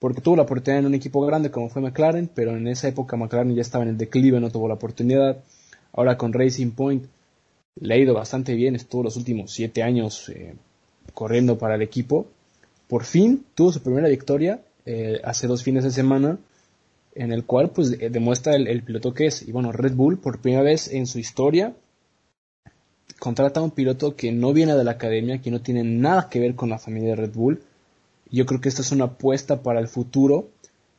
porque 0.00 0.22
tuvo 0.22 0.36
la 0.36 0.42
oportunidad 0.42 0.80
en 0.80 0.86
un 0.86 0.94
equipo 0.94 1.20
grande 1.20 1.50
como 1.50 1.68
fue 1.68 1.82
McLaren, 1.82 2.30
pero 2.34 2.56
en 2.56 2.66
esa 2.66 2.88
época 2.88 3.16
McLaren 3.16 3.54
ya 3.54 3.60
estaba 3.60 3.84
en 3.84 3.90
el 3.90 3.98
declive, 3.98 4.40
no 4.40 4.50
tuvo 4.50 4.66
la 4.66 4.74
oportunidad. 4.74 5.44
Ahora 5.92 6.16
con 6.16 6.32
Racing 6.32 6.70
Point 6.70 7.04
le 7.78 7.94
ha 7.94 7.98
ido 7.98 8.14
bastante 8.14 8.54
bien, 8.54 8.74
estuvo 8.74 9.02
los 9.02 9.16
últimos 9.16 9.52
siete 9.52 9.82
años 9.82 10.30
eh, 10.30 10.54
corriendo 11.12 11.58
para 11.58 11.74
el 11.74 11.82
equipo. 11.82 12.26
Por 12.88 13.04
fin 13.04 13.44
tuvo 13.54 13.72
su 13.72 13.82
primera 13.82 14.08
victoria 14.08 14.60
eh, 14.86 15.20
hace 15.24 15.46
dos 15.46 15.62
fines 15.62 15.84
de 15.84 15.90
semana, 15.90 16.38
en 17.14 17.32
el 17.32 17.44
cual 17.44 17.70
pues 17.70 17.96
demuestra 17.98 18.54
el, 18.54 18.66
el, 18.68 18.82
piloto 18.82 19.14
que 19.14 19.26
es. 19.26 19.46
Y 19.46 19.52
bueno, 19.52 19.72
Red 19.72 19.94
Bull 19.94 20.18
por 20.18 20.40
primera 20.40 20.62
vez 20.62 20.88
en 20.88 21.06
su 21.06 21.18
historia 21.18 21.74
contrata 23.18 23.60
a 23.60 23.62
un 23.62 23.72
piloto 23.72 24.16
que 24.16 24.32
no 24.32 24.52
viene 24.52 24.74
de 24.74 24.84
la 24.84 24.92
academia, 24.92 25.42
que 25.42 25.50
no 25.50 25.60
tiene 25.60 25.84
nada 25.84 26.28
que 26.30 26.40
ver 26.40 26.54
con 26.54 26.70
la 26.70 26.78
familia 26.78 27.10
de 27.10 27.16
Red 27.16 27.32
Bull 27.32 27.60
yo 28.30 28.46
creo 28.46 28.60
que 28.60 28.68
esta 28.68 28.82
es 28.82 28.92
una 28.92 29.06
apuesta 29.06 29.62
para 29.62 29.80
el 29.80 29.88
futuro, 29.88 30.48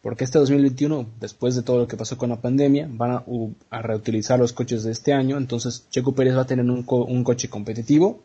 porque 0.02 0.24
este 0.24 0.40
2021, 0.40 1.08
después 1.20 1.56
de 1.56 1.64
todo 1.64 1.78
lo 1.78 1.88
que 1.88 1.98
pasó 1.98 2.18
con 2.18 2.30
la 2.30 2.42
pandemia, 2.42 2.90
van 2.92 3.24
a, 3.70 3.82
reutilizar 3.82 4.40
los 4.40 4.54
coches 4.54 4.84
de 4.84 4.92
este 4.92 5.14
año, 5.14 5.38
entonces 5.38 5.88
Checo 5.90 6.14
Pérez 6.14 6.36
va 6.36 6.42
a 6.42 6.48
tener 6.48 6.66
un, 6.66 7.24
coche 7.24 7.50
competitivo, 7.50 8.22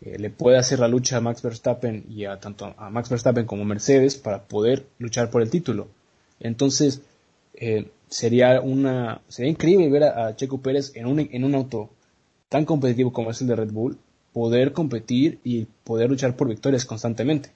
eh, 0.00 0.18
le 0.18 0.30
puede 0.30 0.58
hacer 0.58 0.78
la 0.78 0.88
lucha 0.88 1.16
a 1.16 1.20
Max 1.20 1.42
Verstappen 1.42 2.04
y 2.08 2.24
a 2.24 2.38
tanto 2.38 2.74
a 2.76 2.90
Max 2.90 3.08
Verstappen 3.08 3.46
como 3.46 3.64
Mercedes 3.64 4.16
para 4.16 4.44
poder 4.44 4.86
luchar 4.98 5.30
por 5.30 5.42
el 5.42 5.50
título. 5.50 5.88
Entonces, 6.40 7.02
eh, 7.54 7.90
sería 8.08 8.60
una 8.60 9.20
sería 9.28 9.50
increíble 9.50 9.90
ver 9.90 10.04
a, 10.04 10.36
Checo 10.36 10.60
Pérez 10.60 10.92
en 10.94 11.06
un, 11.06 11.20
en 11.20 11.44
un 11.44 11.54
auto 11.54 11.90
tan 12.48 12.64
competitivo 12.64 13.12
como 13.12 13.30
es 13.30 13.40
el 13.40 13.48
de 13.48 13.56
Red 13.56 13.72
Bull, 13.72 13.98
poder 14.32 14.72
competir 14.72 15.40
y 15.42 15.66
poder 15.84 16.10
luchar 16.10 16.36
por 16.36 16.48
victorias 16.48 16.84
constantemente. 16.84 17.52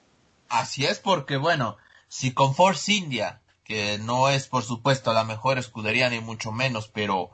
Así 0.49 0.85
es 0.85 0.99
porque, 0.99 1.37
bueno, 1.37 1.77
si 2.07 2.33
con 2.33 2.53
Force 2.53 2.91
India, 2.91 3.41
que 3.63 3.97
no 3.99 4.29
es 4.29 4.47
por 4.47 4.63
supuesto 4.63 5.13
la 5.13 5.23
mejor 5.23 5.57
escudería 5.57 6.09
ni 6.09 6.19
mucho 6.19 6.51
menos, 6.51 6.89
pero 6.89 7.31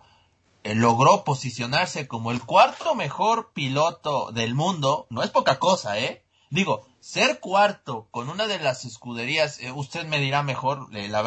logró 0.63 1.23
posicionarse 1.23 2.07
como 2.07 2.31
el 2.31 2.41
cuarto 2.41 2.95
mejor 2.95 3.51
piloto 3.53 4.31
del 4.31 4.55
mundo, 4.55 5.07
no 5.09 5.23
es 5.23 5.29
poca 5.29 5.59
cosa, 5.59 5.99
¿eh? 5.99 6.23
Digo, 6.49 6.87
ser 6.99 7.39
cuarto 7.39 8.07
con 8.11 8.29
una 8.29 8.47
de 8.47 8.59
las 8.59 8.83
escuderías, 8.83 9.59
eh, 9.59 9.71
usted 9.71 10.05
me 10.05 10.19
dirá 10.19 10.43
mejor, 10.43 10.87
eh, 10.93 11.07
la 11.07 11.21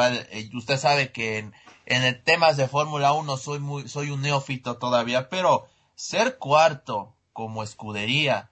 usted 0.53 0.79
sabe 0.79 1.13
que 1.13 1.39
en, 1.39 1.55
en 1.87 2.23
temas 2.25 2.57
de 2.57 2.69
Fórmula 2.69 3.13
1 3.13 3.37
soy 3.37 3.59
muy, 3.61 3.89
soy 3.89 4.11
un 4.11 4.23
neófito 4.23 4.77
todavía, 4.79 5.29
pero 5.29 5.67
ser 5.95 6.39
cuarto 6.39 7.15
como 7.33 7.63
escudería 7.63 8.51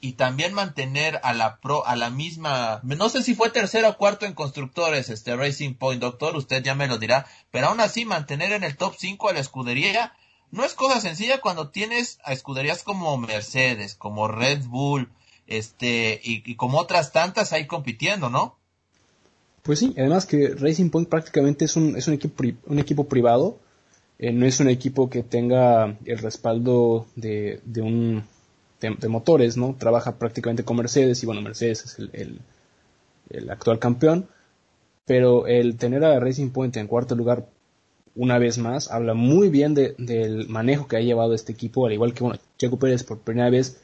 y 0.00 0.14
también 0.14 0.52
mantener 0.52 1.20
a 1.22 1.32
la 1.32 1.60
pro, 1.60 1.86
a 1.86 1.94
la 1.94 2.10
misma, 2.10 2.80
no 2.82 3.08
sé 3.08 3.22
si 3.22 3.34
fue 3.34 3.50
tercero 3.50 3.88
o 3.88 3.96
cuarto 3.96 4.26
en 4.26 4.34
constructores, 4.34 5.10
este 5.10 5.36
Racing 5.36 5.74
Point, 5.74 6.00
doctor, 6.00 6.36
usted 6.36 6.62
ya 6.62 6.74
me 6.74 6.88
lo 6.88 6.98
dirá, 6.98 7.26
pero 7.50 7.68
aún 7.68 7.80
así 7.80 8.04
mantener 8.04 8.52
en 8.52 8.64
el 8.64 8.76
top 8.76 8.94
5 8.98 9.28
a 9.28 9.32
la 9.32 9.40
escudería 9.40 10.12
no 10.52 10.64
es 10.64 10.74
cosa 10.74 11.00
sencilla 11.00 11.40
cuando 11.40 11.70
tienes 11.70 12.18
a 12.24 12.32
escuderías 12.32 12.84
como 12.84 13.16
Mercedes, 13.16 13.94
como 13.94 14.28
Red 14.28 14.66
Bull, 14.66 15.08
este, 15.46 16.20
y, 16.22 16.54
como 16.54 16.78
otras 16.78 17.10
tantas 17.10 17.52
ahí 17.52 17.66
compitiendo, 17.66 18.30
¿no? 18.30 18.56
Pues 19.62 19.78
sí, 19.78 19.94
además 19.96 20.26
que 20.26 20.48
Racing 20.48 20.90
Point 20.90 21.08
prácticamente 21.08 21.64
es 21.64 21.76
un, 21.76 21.96
es 21.96 22.06
un 22.06 22.14
equipo, 22.14 22.44
un 22.66 22.78
equipo 22.78 23.08
privado, 23.08 23.58
eh, 24.18 24.32
no 24.32 24.46
es 24.46 24.60
un 24.60 24.68
equipo 24.68 25.10
que 25.10 25.22
tenga 25.22 25.96
el 26.04 26.18
respaldo 26.18 27.06
de, 27.16 27.60
de 27.64 27.82
un 27.82 28.24
de, 28.80 29.08
motores, 29.08 29.56
¿no? 29.56 29.76
Trabaja 29.78 30.18
prácticamente 30.18 30.64
con 30.64 30.76
Mercedes 30.76 31.22
y 31.22 31.26
bueno, 31.26 31.40
Mercedes 31.40 31.84
es 31.84 31.98
el, 31.98 32.40
el, 33.30 33.50
actual 33.50 33.78
campeón, 33.78 34.28
pero 35.06 35.46
el 35.46 35.76
tener 35.76 36.04
a 36.04 36.18
Racing 36.18 36.50
Point 36.50 36.76
en 36.76 36.88
cuarto 36.88 37.14
lugar 37.14 37.46
una 38.14 38.38
vez 38.38 38.58
más 38.58 38.90
habla 38.90 39.14
muy 39.14 39.48
bien 39.48 39.74
del 39.74 40.48
manejo 40.48 40.86
que 40.86 40.96
ha 40.96 41.00
llevado 41.00 41.34
este 41.34 41.52
equipo, 41.52 41.86
al 41.86 41.92
igual 41.92 42.12
que 42.12 42.24
bueno, 42.24 42.38
Checo 42.58 42.78
Pérez 42.78 43.04
por 43.04 43.18
primera 43.18 43.50
vez 43.50 43.78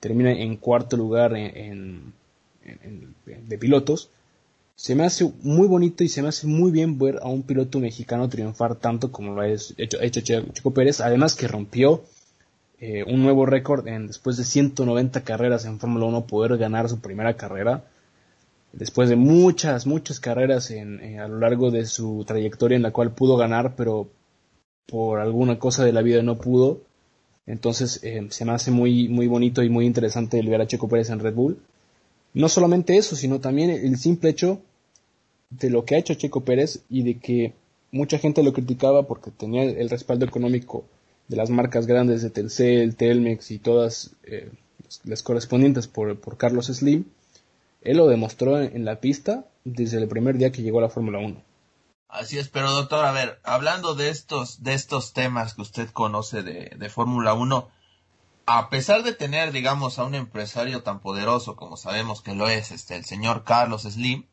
termina 0.00 0.32
en 0.32 0.56
cuarto 0.56 0.96
lugar 0.96 1.36
en, 1.36 2.12
de 3.26 3.58
pilotos. 3.58 4.10
Se 4.74 4.94
me 4.94 5.04
hace 5.04 5.30
muy 5.42 5.68
bonito 5.68 6.02
y 6.02 6.08
se 6.08 6.22
me 6.22 6.28
hace 6.28 6.46
muy 6.46 6.70
bien 6.70 6.98
ver 6.98 7.18
a 7.22 7.28
un 7.28 7.42
piloto 7.42 7.78
mexicano 7.78 8.28
triunfar 8.28 8.76
tanto 8.76 9.12
como 9.12 9.34
lo 9.34 9.42
ha 9.42 9.48
hecho, 9.48 10.00
hecho 10.00 10.20
Checo 10.20 10.72
Pérez, 10.72 11.00
además 11.00 11.34
que 11.34 11.46
rompió 11.46 12.02
eh, 12.80 13.04
un 13.06 13.22
nuevo 13.22 13.46
récord 13.46 13.86
en 13.86 14.06
después 14.08 14.36
de 14.36 14.44
190 14.44 15.22
carreras 15.22 15.64
en 15.66 15.78
Fórmula 15.78 16.06
1 16.06 16.26
poder 16.26 16.56
ganar 16.56 16.88
su 16.88 17.00
primera 17.00 17.36
carrera 17.36 17.84
después 18.72 19.08
de 19.08 19.16
muchas 19.16 19.86
muchas 19.86 20.20
carreras 20.20 20.70
en, 20.70 21.00
eh, 21.00 21.18
a 21.18 21.28
lo 21.28 21.38
largo 21.38 21.70
de 21.70 21.86
su 21.86 22.24
trayectoria 22.26 22.76
en 22.76 22.82
la 22.82 22.92
cual 22.92 23.12
pudo 23.12 23.36
ganar 23.36 23.74
pero 23.76 24.08
por 24.86 25.20
alguna 25.20 25.58
cosa 25.58 25.84
de 25.84 25.92
la 25.92 26.02
vida 26.02 26.22
no 26.22 26.38
pudo. 26.38 26.80
Entonces 27.46 28.00
eh, 28.02 28.26
se 28.30 28.44
me 28.44 28.52
hace 28.52 28.70
muy 28.70 29.08
muy 29.08 29.26
bonito 29.26 29.62
y 29.62 29.68
muy 29.68 29.86
interesante 29.86 30.38
el 30.38 30.48
ver 30.48 30.60
a 30.60 30.66
Checo 30.66 30.88
Pérez 30.88 31.10
en 31.10 31.20
Red 31.20 31.34
Bull. 31.34 31.58
No 32.34 32.48
solamente 32.48 32.96
eso 32.96 33.16
sino 33.16 33.40
también 33.40 33.70
el 33.70 33.96
simple 33.98 34.30
hecho 34.30 34.60
de 35.50 35.70
lo 35.70 35.84
que 35.84 35.94
ha 35.94 35.98
hecho 35.98 36.14
Checo 36.14 36.40
Pérez 36.42 36.82
y 36.88 37.02
de 37.02 37.18
que 37.18 37.52
mucha 37.90 38.18
gente 38.18 38.42
lo 38.42 38.52
criticaba 38.52 39.06
porque 39.06 39.30
tenía 39.30 39.64
el 39.64 39.90
respaldo 39.90 40.24
económico 40.24 40.84
de 41.28 41.36
las 41.36 41.50
marcas 41.50 41.86
grandes 41.86 42.22
de 42.22 42.30
Telcel, 42.30 42.96
Telmex 42.96 43.50
y 43.50 43.58
todas 43.58 44.12
eh, 44.24 44.50
las 45.04 45.22
correspondientes 45.22 45.86
por, 45.86 46.18
Carlos 46.36 46.66
Slim, 46.66 47.04
él 47.84 47.96
lo 47.96 48.06
demostró 48.06 48.60
en, 48.60 48.84
la 48.84 49.00
pista 49.00 49.46
desde 49.64 49.98
el 49.98 50.08
primer 50.08 50.38
día 50.38 50.52
que 50.52 50.62
llegó 50.62 50.78
a 50.78 50.82
la 50.82 50.88
Fórmula 50.88 51.18
1. 51.18 51.42
Así 52.08 52.38
es, 52.38 52.48
pero 52.48 52.70
doctor, 52.70 53.04
a 53.04 53.12
ver, 53.12 53.40
hablando 53.42 53.94
de 53.94 54.10
estos, 54.10 54.62
de 54.62 54.74
estos 54.74 55.12
temas 55.12 55.54
que 55.54 55.62
usted 55.62 55.88
conoce 55.90 56.42
de, 56.42 56.72
de 56.76 56.88
Fórmula 56.90 57.34
1, 57.34 57.68
a 58.46 58.68
pesar 58.68 59.02
de 59.02 59.12
tener, 59.12 59.52
digamos, 59.52 59.98
a 59.98 60.04
un 60.04 60.14
empresario 60.14 60.82
tan 60.82 61.00
poderoso 61.00 61.56
como 61.56 61.76
sabemos 61.76 62.22
que 62.22 62.34
lo 62.34 62.48
es, 62.48 62.70
este, 62.70 62.96
el 62.96 63.04
señor 63.04 63.44
Carlos 63.44 63.82
Slim, 63.82 64.26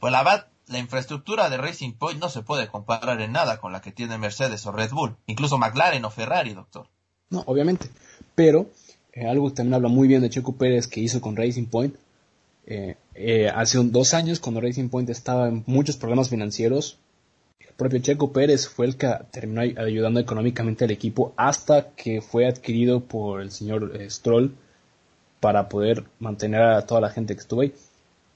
pues 0.00 0.12
la 0.12 0.22
verdad, 0.22 0.46
la 0.68 0.78
infraestructura 0.78 1.50
de 1.50 1.56
Racing 1.56 1.92
Point 1.92 2.20
no 2.20 2.28
se 2.28 2.42
puede 2.42 2.68
comparar 2.68 3.20
en 3.20 3.32
nada 3.32 3.58
con 3.58 3.72
la 3.72 3.80
que 3.80 3.92
tiene 3.92 4.18
Mercedes 4.18 4.64
o 4.66 4.72
Red 4.72 4.90
Bull, 4.90 5.16
incluso 5.26 5.58
McLaren 5.58 6.04
o 6.04 6.10
Ferrari, 6.10 6.54
doctor. 6.54 6.88
No, 7.30 7.42
obviamente, 7.46 7.90
pero 8.34 8.70
eh, 9.12 9.26
algo 9.26 9.48
que 9.48 9.56
también 9.56 9.74
habla 9.74 9.88
muy 9.88 10.08
bien 10.08 10.22
de 10.22 10.30
Checo 10.30 10.56
Pérez 10.56 10.86
que 10.86 11.00
hizo 11.00 11.20
con 11.20 11.36
Racing 11.36 11.66
Point, 11.66 11.96
eh, 12.70 12.96
eh, 13.14 13.48
hace 13.48 13.78
dos 13.82 14.12
años 14.12 14.40
cuando 14.40 14.60
Racing 14.60 14.90
Point 14.90 15.08
estaba 15.08 15.48
en 15.48 15.64
muchos 15.66 15.96
problemas 15.96 16.28
financieros, 16.28 16.98
El 17.60 17.72
propio 17.74 18.00
Checo 18.00 18.30
Pérez 18.30 18.68
fue 18.68 18.84
el 18.84 18.96
que 18.98 19.10
terminó 19.30 19.62
ayudando 19.62 20.20
económicamente 20.20 20.84
al 20.84 20.90
equipo 20.90 21.32
hasta 21.36 21.92
que 21.92 22.20
fue 22.20 22.46
adquirido 22.46 23.00
por 23.00 23.40
el 23.40 23.52
señor 23.52 23.92
eh, 23.96 24.10
Stroll 24.10 24.54
para 25.40 25.70
poder 25.70 26.04
mantener 26.18 26.60
a 26.60 26.84
toda 26.84 27.00
la 27.00 27.08
gente 27.08 27.34
que 27.34 27.40
estuvo 27.40 27.62
ahí. 27.62 27.72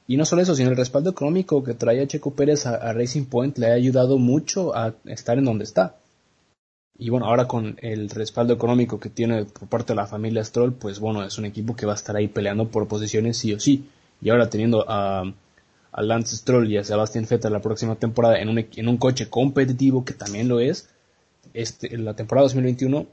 Y 0.06 0.16
no 0.16 0.24
solo 0.24 0.40
eso, 0.40 0.54
sino 0.54 0.70
el 0.70 0.76
respaldo 0.78 1.10
económico 1.10 1.62
que 1.62 1.74
traía 1.74 2.06
Checo 2.06 2.30
Pérez 2.30 2.64
a, 2.64 2.92
Racing 2.94 3.26
Point 3.26 3.58
le 3.58 3.66
ha 3.70 3.74
ayudado 3.74 4.16
mucho 4.16 4.74
a 4.74 4.94
estar 5.04 5.36
en 5.36 5.44
donde 5.44 5.64
está. 5.64 5.96
Y 6.98 7.10
bueno, 7.10 7.26
ahora 7.26 7.46
con 7.46 7.76
el 7.82 8.08
respaldo 8.08 8.54
económico 8.54 8.98
que 8.98 9.10
tiene 9.10 9.44
por 9.44 9.68
parte 9.68 9.92
de 9.92 9.96
la 9.96 10.06
familia 10.06 10.42
Stroll, 10.42 10.72
pues 10.72 11.00
bueno, 11.00 11.22
es 11.22 11.36
un 11.36 11.44
equipo 11.44 11.76
que 11.76 11.84
va 11.84 11.92
a 11.92 11.96
estar 11.96 12.16
ahí 12.16 12.28
peleando 12.28 12.68
por 12.68 12.88
posiciones 12.88 13.36
sí 13.36 13.52
o 13.52 13.60
sí. 13.60 13.84
Y 14.22 14.30
ahora 14.30 14.48
teniendo 14.48 14.88
a, 14.88 15.24
a 15.92 16.02
Lance 16.02 16.36
Stroll 16.36 16.70
y 16.70 16.78
a 16.78 16.84
Sebastian 16.84 17.26
Vettel 17.28 17.52
la 17.52 17.60
próxima 17.60 17.96
temporada 17.96 18.38
en 18.38 18.48
un, 18.48 18.58
en 18.58 18.88
un 18.88 18.96
coche 18.96 19.28
competitivo 19.28 20.04
que 20.04 20.14
también 20.14 20.48
lo 20.48 20.60
es, 20.60 20.88
este, 21.54 21.96
la 21.98 22.14
temporada 22.14 22.44
2021 22.44 23.06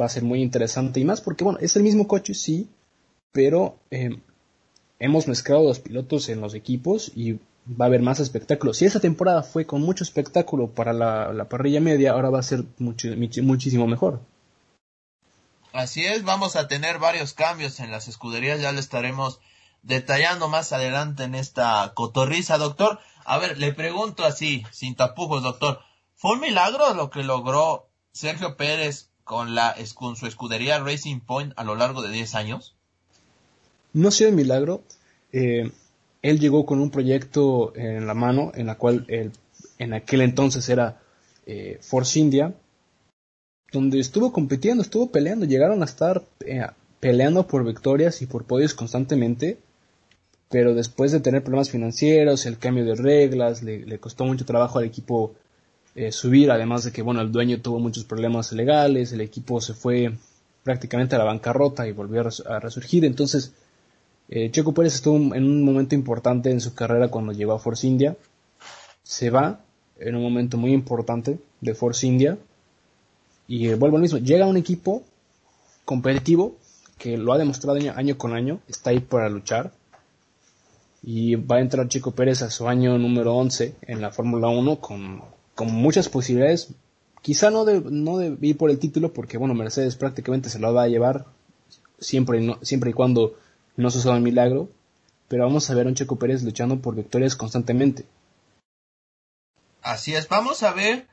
va 0.00 0.06
a 0.06 0.08
ser 0.08 0.22
muy 0.22 0.42
interesante 0.42 1.00
y 1.00 1.04
más 1.04 1.20
porque 1.20 1.44
bueno, 1.44 1.58
es 1.60 1.76
el 1.76 1.82
mismo 1.82 2.08
coche 2.08 2.34
sí, 2.34 2.68
pero 3.32 3.76
eh, 3.90 4.18
hemos 4.98 5.28
mezclado 5.28 5.64
los 5.64 5.80
pilotos 5.80 6.28
en 6.28 6.40
los 6.40 6.54
equipos 6.54 7.12
y 7.14 7.34
va 7.68 7.84
a 7.84 7.86
haber 7.86 8.02
más 8.02 8.20
espectáculo. 8.20 8.74
Si 8.74 8.84
esa 8.84 9.00
temporada 9.00 9.42
fue 9.42 9.66
con 9.66 9.80
mucho 9.82 10.04
espectáculo 10.04 10.68
para 10.68 10.92
la, 10.92 11.48
parrilla 11.48 11.80
media, 11.80 12.12
ahora 12.12 12.30
va 12.30 12.40
a 12.40 12.42
ser 12.42 12.64
muchísimo 12.78 13.86
mejor. 13.86 14.20
Así 15.72 16.04
es, 16.04 16.22
vamos 16.24 16.56
a 16.56 16.68
tener 16.68 16.98
varios 16.98 17.32
cambios 17.32 17.80
en 17.80 17.90
las 17.90 18.06
escuderías, 18.06 18.60
ya 18.60 18.72
lo 18.72 18.78
estaremos 18.78 19.40
detallando 19.84 20.48
más 20.48 20.72
adelante 20.72 21.24
en 21.24 21.34
esta 21.34 21.92
cotorriza, 21.94 22.58
doctor. 22.58 22.98
A 23.24 23.38
ver, 23.38 23.58
le 23.58 23.72
pregunto 23.72 24.24
así, 24.24 24.64
sin 24.72 24.96
tapujos, 24.96 25.42
doctor. 25.42 25.80
¿Fue 26.16 26.32
un 26.32 26.40
milagro 26.40 26.94
lo 26.94 27.10
que 27.10 27.22
logró 27.22 27.86
Sergio 28.12 28.56
Pérez 28.56 29.10
con, 29.24 29.54
la, 29.54 29.76
su 29.84 30.26
escudería 30.26 30.80
Racing 30.80 31.20
Point 31.20 31.52
a 31.56 31.64
lo 31.64 31.74
largo 31.74 32.02
de 32.02 32.10
10 32.10 32.34
años? 32.34 32.74
No 33.92 34.08
ha 34.08 34.10
sido 34.10 34.30
un 34.30 34.36
milagro. 34.36 34.82
Eh, 35.32 35.70
él 36.22 36.40
llegó 36.40 36.64
con 36.64 36.80
un 36.80 36.90
proyecto 36.90 37.74
en 37.76 38.06
la 38.06 38.14
mano, 38.14 38.52
en 38.54 38.66
la 38.66 38.76
cual 38.76 39.06
en 39.78 39.94
aquel 39.94 40.22
entonces 40.22 40.68
era 40.68 41.00
eh, 41.46 41.78
Force 41.82 42.18
India, 42.18 42.54
donde 43.70 44.00
estuvo 44.00 44.32
compitiendo, 44.32 44.82
estuvo 44.82 45.10
peleando, 45.10 45.44
llegaron 45.44 45.82
a 45.82 45.84
estar 45.84 46.24
eh, 46.46 46.66
peleando 47.00 47.46
por 47.46 47.64
victorias 47.64 48.22
y 48.22 48.26
por 48.26 48.44
podios 48.44 48.72
constantemente 48.72 49.58
pero 50.54 50.72
después 50.72 51.10
de 51.10 51.18
tener 51.18 51.42
problemas 51.42 51.68
financieros, 51.68 52.46
el 52.46 52.58
cambio 52.58 52.84
de 52.84 52.94
reglas, 52.94 53.64
le, 53.64 53.98
costó 53.98 54.24
mucho 54.24 54.44
trabajo 54.44 54.78
al 54.78 54.84
equipo 54.84 55.34
eh, 55.96 56.12
subir, 56.12 56.48
además 56.52 56.84
de 56.84 56.92
que, 56.92 57.02
bueno, 57.02 57.22
el 57.22 57.32
dueño 57.32 57.60
tuvo 57.60 57.80
muchos 57.80 58.04
problemas 58.04 58.52
legales, 58.52 59.10
el 59.10 59.20
equipo 59.20 59.60
se 59.60 59.74
fue 59.74 60.12
prácticamente 60.62 61.16
a 61.16 61.18
la 61.18 61.24
bancarrota 61.24 61.88
y 61.88 61.90
volvió 61.90 62.22
a, 62.46 62.60
resurgir, 62.60 63.04
entonces 63.04 63.52
eh, 64.28 64.48
Checo 64.52 64.72
Pérez 64.72 64.94
estuvo 64.94 65.16
en 65.16 65.42
un 65.42 65.64
momento 65.64 65.96
importante 65.96 66.52
en 66.52 66.60
su 66.60 66.72
carrera 66.72 67.08
cuando 67.08 67.32
llegó 67.32 67.54
a 67.54 67.58
Force 67.58 67.84
India, 67.84 68.16
se 69.02 69.30
va 69.30 69.58
en 69.98 70.14
un 70.14 70.22
momento 70.22 70.56
muy 70.56 70.72
importante 70.72 71.40
de 71.62 71.74
Force 71.74 72.06
India. 72.06 72.38
Y 73.48 73.70
eh, 73.70 73.74
vuelvo 73.74 73.96
al 73.96 74.02
mismo, 74.02 74.18
llega 74.18 74.44
a 74.44 74.48
un 74.48 74.56
equipo 74.56 75.02
competitivo 75.84 76.54
que 76.96 77.16
lo 77.18 77.32
ha 77.32 77.38
demostrado 77.38 77.76
año 77.96 78.16
con 78.16 78.34
año, 78.34 78.60
está 78.68 78.90
ahí 78.90 79.00
para 79.00 79.28
luchar, 79.28 79.72
y 81.06 81.34
va 81.34 81.56
a 81.56 81.60
entrar 81.60 81.86
Chico 81.88 82.12
Pérez 82.12 82.40
a 82.40 82.50
su 82.50 82.66
año 82.66 82.96
número 82.96 83.34
11 83.34 83.76
en 83.82 84.00
la 84.00 84.10
Fórmula 84.10 84.48
1 84.48 84.80
con, 84.80 85.22
muchas 85.66 86.08
posibilidades. 86.08 86.70
Quizá 87.20 87.50
no 87.50 87.66
de, 87.66 87.82
no 87.84 88.16
de 88.16 88.38
ir 88.40 88.56
por 88.56 88.70
el 88.70 88.78
título 88.78 89.12
porque 89.12 89.36
bueno, 89.36 89.52
Mercedes 89.54 89.96
prácticamente 89.96 90.48
se 90.48 90.58
lo 90.58 90.72
va 90.72 90.84
a 90.84 90.88
llevar 90.88 91.26
siempre 91.98 92.42
y, 92.42 92.56
siempre 92.62 92.90
y 92.90 92.92
cuando 92.94 93.36
no 93.76 93.90
suceda 93.90 94.14
un 94.14 94.22
milagro, 94.22 94.70
pero 95.28 95.44
vamos 95.44 95.68
a 95.68 95.74
ver 95.74 95.86
a 95.86 95.90
un 95.90 95.94
Checo 95.94 96.16
Pérez 96.16 96.42
luchando 96.42 96.80
por 96.80 96.94
victorias 96.94 97.36
constantemente. 97.36 98.06
Así 99.82 100.14
es, 100.14 100.26
vamos 100.30 100.62
a 100.62 100.72
ver 100.72 101.06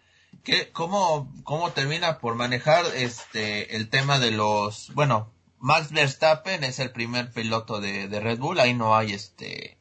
que, 0.44 0.72
cómo, 0.72 1.30
cómo 1.44 1.72
termina 1.72 2.20
por 2.20 2.36
manejar 2.36 2.86
este 2.96 3.76
el 3.76 3.90
tema 3.90 4.20
de 4.20 4.32
los, 4.32 4.94
bueno, 4.94 5.30
Max 5.60 5.92
Verstappen 5.92 6.64
es 6.64 6.80
el 6.80 6.92
primer 6.92 7.32
piloto 7.32 7.82
de, 7.82 8.08
de 8.08 8.20
Red 8.22 8.40
Bull, 8.40 8.62
ahí 8.62 8.74
no 8.74 8.96
hay 8.96 9.12
este 9.12 9.81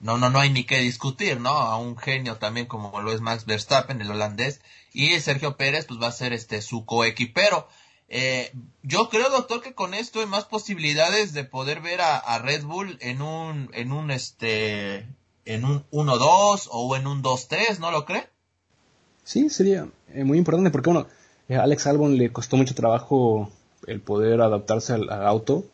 no, 0.00 0.16
no, 0.18 0.30
no 0.30 0.38
hay 0.38 0.50
ni 0.50 0.64
que 0.64 0.78
discutir, 0.78 1.40
¿no? 1.40 1.50
A 1.50 1.76
un 1.78 1.96
genio 1.96 2.36
también 2.36 2.66
como 2.66 3.00
lo 3.00 3.12
es 3.12 3.20
Max 3.20 3.46
Verstappen, 3.46 4.00
el 4.00 4.10
holandés, 4.10 4.60
y 4.92 5.18
Sergio 5.20 5.56
Pérez, 5.56 5.86
pues 5.86 6.00
va 6.00 6.08
a 6.08 6.12
ser 6.12 6.32
este 6.32 6.62
su 6.62 6.84
coequipero. 6.84 7.68
Eh, 8.08 8.52
yo 8.82 9.08
creo, 9.10 9.28
doctor, 9.28 9.60
que 9.60 9.74
con 9.74 9.94
esto 9.94 10.20
hay 10.20 10.26
más 10.26 10.44
posibilidades 10.44 11.34
de 11.34 11.44
poder 11.44 11.80
ver 11.80 12.00
a, 12.00 12.38
Red 12.38 12.64
Bull 12.64 12.96
en 13.00 13.20
un, 13.20 13.70
en 13.74 13.92
un, 13.92 14.10
este, 14.10 15.06
en 15.44 15.64
un 15.64 15.84
1-2 15.90 16.68
o 16.70 16.96
en 16.96 17.06
un 17.06 17.22
2-3, 17.22 17.78
¿no 17.80 17.90
lo 17.90 18.04
cree? 18.06 18.28
Sí, 19.24 19.50
sería 19.50 19.88
eh, 20.14 20.24
muy 20.24 20.38
importante 20.38 20.70
porque, 20.70 20.90
bueno, 20.90 21.06
a 21.48 21.52
eh, 21.52 21.56
Alex 21.56 21.86
Albon 21.86 22.16
le 22.16 22.32
costó 22.32 22.56
mucho 22.56 22.74
trabajo 22.74 23.50
el 23.86 24.00
poder 24.00 24.40
adaptarse 24.40 24.94
al 24.94 25.10
auto 25.10 25.64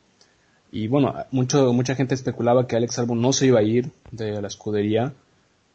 y 0.74 0.88
bueno, 0.88 1.14
mucho, 1.30 1.72
mucha 1.72 1.94
gente 1.94 2.16
especulaba 2.16 2.66
que 2.66 2.74
Alex 2.74 2.98
Albon 2.98 3.22
no 3.22 3.32
se 3.32 3.46
iba 3.46 3.60
a 3.60 3.62
ir 3.62 3.92
de 4.10 4.42
la 4.42 4.48
escudería 4.48 5.12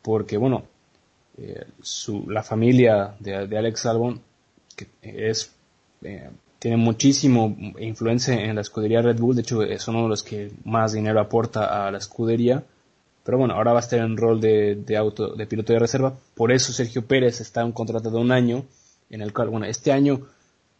porque, 0.02 0.36
bueno, 0.36 0.64
eh, 1.38 1.68
su, 1.82 2.30
la 2.30 2.44
familia 2.44 3.16
de, 3.18 3.58
Alex 3.58 3.86
Albon 3.86 4.20
que 4.76 4.88
es, 5.02 5.54
eh, 6.02 6.30
tiene 6.60 6.76
muchísimo 6.76 7.56
influencia 7.80 8.34
en 8.44 8.56
la 8.56 8.62
escudería 8.62 9.02
Red 9.02 9.20
Bull, 9.20 9.38
de 9.38 9.44
hecho 9.44 9.64
es 9.64 9.88
uno 9.88 10.04
de 10.04 10.10
los 10.10 10.22
que 10.22 10.52
más 10.66 10.92
dinero 10.92 11.22
aporta 11.22 11.88
a 11.88 11.92
la 11.92 11.98
escudería, 11.98 12.66
pero 13.24 13.38
bueno, 13.38 13.54
ahora 13.54 13.72
va 13.72 13.80
a 13.80 13.82
estar 13.82 14.00
en 14.00 14.18
rol 14.18 14.42
de, 14.42 14.76
de, 14.76 14.98
auto, 14.98 15.34
de 15.34 15.48
piloto 15.48 15.72
de 15.72 15.80
reserva, 15.80 16.14
por 16.36 16.52
eso 16.52 16.74
Sergio 16.74 17.06
Pérez 17.06 17.40
está 17.40 17.62
en 17.62 17.68
un 17.68 17.72
contrato 17.72 18.12
de 18.12 18.18
un 18.18 18.34
año, 18.34 18.66
en 19.10 19.22
el 19.22 19.32
cual, 19.32 19.48
bueno, 19.48 19.66
este 19.66 19.94
año 19.94 20.28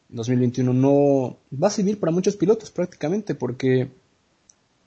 2021 0.10 0.74
no 0.74 1.38
va 1.54 1.68
a 1.68 1.72
servir 1.72 2.02
para 2.02 2.12
muchos 2.12 2.36
pilotos 2.36 2.72
prácticamente 2.72 3.34
porque 3.34 3.90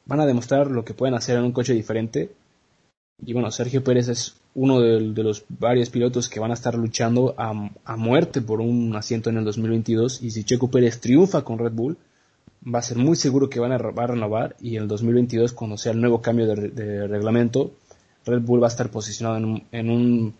van 0.06 0.20
a 0.20 0.26
demostrar 0.26 0.70
lo 0.70 0.84
que 0.84 0.94
pueden 0.94 1.14
hacer 1.14 1.36
en 1.36 1.44
un 1.44 1.52
coche 1.52 1.74
diferente. 1.74 2.32
Y 3.24 3.32
bueno, 3.32 3.50
Sergio 3.50 3.84
Pérez 3.84 4.08
es 4.08 4.34
uno 4.54 4.80
de, 4.80 5.00
los 5.00 5.44
varios 5.48 5.90
pilotos 5.90 6.28
que 6.28 6.40
van 6.40 6.50
a 6.50 6.54
estar 6.54 6.74
luchando 6.74 7.34
a, 7.38 7.96
muerte 7.96 8.42
por 8.42 8.60
un 8.60 8.94
asiento 8.96 9.30
en 9.30 9.38
el 9.38 9.44
2022. 9.44 10.22
Y 10.22 10.30
si 10.30 10.44
Checo 10.44 10.70
Pérez 10.70 11.00
triunfa 11.00 11.42
con 11.42 11.58
Red 11.58 11.72
Bull, 11.72 11.96
va 12.62 12.80
a 12.80 12.82
ser 12.82 12.98
muy 12.98 13.16
seguro 13.16 13.48
que 13.48 13.60
van 13.60 13.72
a, 13.72 13.78
va 13.78 14.04
a 14.04 14.08
renovar. 14.08 14.56
Y 14.60 14.76
en 14.76 14.82
el 14.82 14.88
2022, 14.88 15.52
cuando 15.52 15.78
sea 15.78 15.92
el 15.92 16.00
nuevo 16.00 16.20
cambio 16.20 16.46
de, 16.46 17.06
reglamento, 17.06 17.72
Red 18.26 18.42
Bull 18.42 18.62
va 18.62 18.66
a 18.66 18.70
estar 18.70 18.90
posicionado 18.90 19.36
en 19.70 19.90
un, 19.90 20.34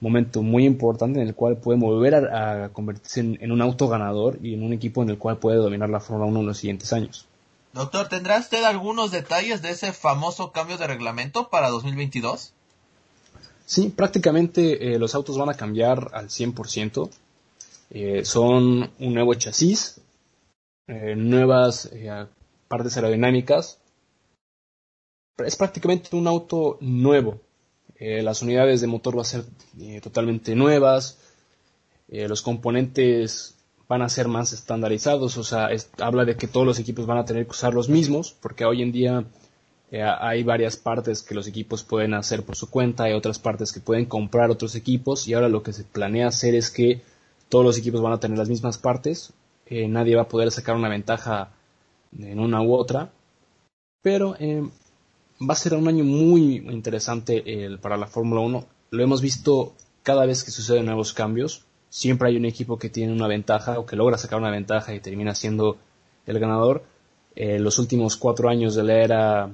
momento 0.00 0.42
muy 0.42 0.64
importante 0.64 1.20
en 1.20 1.28
el 1.28 1.34
cual 1.36 1.58
puede 1.58 1.78
volver 1.78 2.16
a, 2.16 2.70
convertirse 2.72 3.20
en, 3.20 3.38
en, 3.40 3.52
un 3.52 3.62
auto 3.62 3.86
ganador 3.86 4.36
y 4.42 4.54
en 4.54 4.64
un 4.64 4.72
equipo 4.72 5.00
en 5.02 5.10
el 5.10 5.18
cual 5.18 5.38
puede 5.38 5.58
dominar 5.58 5.90
la 5.90 6.00
Fórmula 6.00 6.28
1 6.28 6.40
en 6.40 6.46
los 6.46 6.58
siguientes 6.58 6.92
años. 6.92 7.28
Doctor, 7.72 8.08
¿tendrá 8.08 8.38
usted 8.38 8.64
algunos 8.64 9.10
detalles 9.10 9.62
de 9.62 9.70
ese 9.70 9.94
famoso 9.94 10.52
cambio 10.52 10.76
de 10.76 10.86
reglamento 10.86 11.48
para 11.48 11.70
2022? 11.70 12.52
Sí, 13.64 13.88
prácticamente 13.88 14.92
eh, 14.92 14.98
los 14.98 15.14
autos 15.14 15.38
van 15.38 15.48
a 15.48 15.54
cambiar 15.54 16.10
al 16.12 16.28
100%. 16.28 17.08
Eh, 17.90 18.24
son 18.26 18.90
un 18.98 19.14
nuevo 19.14 19.32
chasis, 19.34 20.02
eh, 20.86 21.14
nuevas 21.16 21.90
partes 22.68 22.96
aerodinámicas. 22.96 23.78
Es 25.38 25.56
prácticamente 25.56 26.14
un 26.14 26.26
auto 26.26 26.76
nuevo. 26.80 27.40
las 27.98 28.42
unidades 28.42 28.80
de 28.80 28.88
motor 28.88 29.14
van 29.14 29.22
a 29.22 29.24
ser 29.24 29.44
totalmente 30.02 30.54
nuevas. 30.54 31.18
los 32.08 32.42
componentes 32.42 33.54
van 33.88 34.02
a 34.02 34.08
ser 34.08 34.28
más 34.28 34.52
estandarizados, 34.52 35.36
o 35.36 35.44
sea, 35.44 35.68
habla 35.98 36.24
de 36.24 36.36
que 36.36 36.48
todos 36.48 36.66
los 36.66 36.78
equipos 36.78 37.06
van 37.06 37.18
a 37.18 37.24
tener 37.24 37.44
que 37.44 37.50
usar 37.50 37.74
los 37.74 37.88
mismos, 37.88 38.34
porque 38.40 38.64
hoy 38.64 38.82
en 38.82 38.92
día 38.92 39.24
eh, 39.90 40.02
hay 40.02 40.42
varias 40.42 40.76
partes 40.76 41.22
que 41.22 41.34
los 41.34 41.46
equipos 41.46 41.84
pueden 41.84 42.14
hacer 42.14 42.44
por 42.44 42.56
su 42.56 42.70
cuenta, 42.70 43.04
hay 43.04 43.12
otras 43.12 43.38
partes 43.38 43.72
que 43.72 43.80
pueden 43.80 44.06
comprar 44.06 44.50
otros 44.50 44.74
equipos, 44.74 45.28
y 45.28 45.34
ahora 45.34 45.48
lo 45.48 45.62
que 45.62 45.72
se 45.72 45.84
planea 45.84 46.28
hacer 46.28 46.54
es 46.54 46.70
que 46.70 47.02
todos 47.48 47.64
los 47.64 47.78
equipos 47.78 48.00
van 48.00 48.14
a 48.14 48.20
tener 48.20 48.38
las 48.38 48.48
mismas 48.48 48.78
partes, 48.78 49.32
eh, 49.66 49.88
nadie 49.88 50.16
va 50.16 50.22
a 50.22 50.28
poder 50.28 50.50
sacar 50.50 50.76
una 50.76 50.88
ventaja 50.88 51.50
en 52.18 52.40
una 52.40 52.62
u 52.62 52.74
otra, 52.74 53.10
pero 54.00 54.36
eh, 54.38 54.62
va 55.40 55.54
a 55.54 55.56
ser 55.56 55.74
un 55.74 55.88
año 55.88 56.04
muy 56.04 56.56
interesante 56.70 57.78
para 57.80 57.96
la 57.96 58.06
Fórmula 58.06 58.40
1, 58.40 58.66
lo 58.90 59.02
hemos 59.02 59.20
visto 59.20 59.74
cada 60.02 60.26
vez 60.26 60.44
que 60.44 60.50
suceden 60.50 60.86
nuevos 60.86 61.12
cambios, 61.12 61.64
siempre 61.92 62.28
hay 62.28 62.36
un 62.38 62.46
equipo 62.46 62.78
que 62.78 62.88
tiene 62.88 63.12
una 63.12 63.28
ventaja 63.28 63.78
o 63.78 63.84
que 63.84 63.96
logra 63.96 64.16
sacar 64.16 64.38
una 64.38 64.50
ventaja 64.50 64.94
y 64.94 65.00
termina 65.00 65.34
siendo 65.34 65.76
el 66.26 66.38
ganador. 66.38 66.82
Eh, 67.36 67.58
los 67.58 67.78
últimos 67.78 68.16
cuatro 68.16 68.48
años 68.48 68.74
de 68.74 68.82
la 68.82 68.94
era 68.94 69.50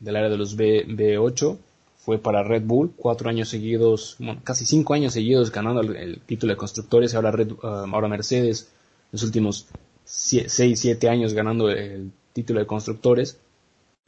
de 0.00 0.12
la 0.12 0.18
era 0.18 0.28
de 0.28 0.36
los 0.36 0.56
B, 0.56 1.18
8 1.18 1.58
fue 1.98 2.18
para 2.18 2.42
Red 2.42 2.64
Bull, 2.64 2.92
cuatro 2.96 3.30
años 3.30 3.48
seguidos, 3.48 4.16
bueno, 4.18 4.40
casi 4.42 4.66
cinco 4.66 4.94
años 4.94 5.12
seguidos 5.12 5.52
ganando 5.52 5.80
el, 5.80 6.20
título 6.26 6.52
de 6.52 6.56
constructores, 6.56 7.14
ahora, 7.14 7.30
Red, 7.30 7.52
um, 7.52 7.94
ahora 7.94 8.08
Mercedes, 8.08 8.72
los 9.12 9.22
últimos 9.22 9.68
seis, 10.04 10.80
siete 10.80 11.08
años 11.08 11.32
ganando 11.32 11.70
el 11.70 12.10
título 12.32 12.58
de 12.58 12.66
constructores. 12.66 13.38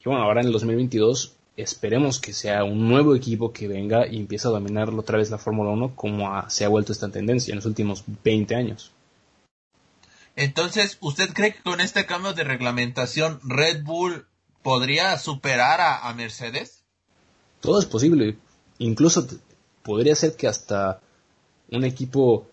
Y 0.00 0.08
bueno, 0.08 0.22
ahora 0.22 0.40
en 0.40 0.48
el 0.48 0.52
2022 0.52 1.36
esperemos 1.60 2.20
que 2.20 2.32
sea 2.32 2.64
un 2.64 2.88
nuevo 2.88 3.14
equipo 3.14 3.52
que 3.52 3.68
venga 3.68 4.06
y 4.06 4.16
empiece 4.16 4.48
a 4.48 4.50
dominar 4.50 4.90
otra 4.90 5.18
vez 5.18 5.30
la 5.30 5.38
Fórmula 5.38 5.70
1 5.70 5.94
como 5.96 6.50
se 6.50 6.64
ha 6.64 6.68
vuelto 6.68 6.92
esta 6.92 7.10
tendencia 7.10 7.52
en 7.52 7.56
los 7.56 7.66
últimos 7.66 8.04
20 8.24 8.54
años. 8.54 8.92
Entonces, 10.36 10.98
¿usted 11.00 11.32
cree 11.32 11.54
que 11.54 11.62
con 11.62 11.80
este 11.80 12.06
cambio 12.06 12.32
de 12.32 12.44
reglamentación 12.44 13.40
Red 13.44 13.82
Bull 13.84 14.26
podría 14.62 15.18
superar 15.18 15.80
a, 15.80 16.12
Mercedes? 16.14 16.82
Todo 17.60 17.78
es 17.78 17.86
posible. 17.86 18.38
Incluso 18.78 19.26
podría 19.82 20.14
ser 20.14 20.36
que 20.36 20.48
hasta 20.48 21.00
un 21.70 21.84
equipo 21.84 22.49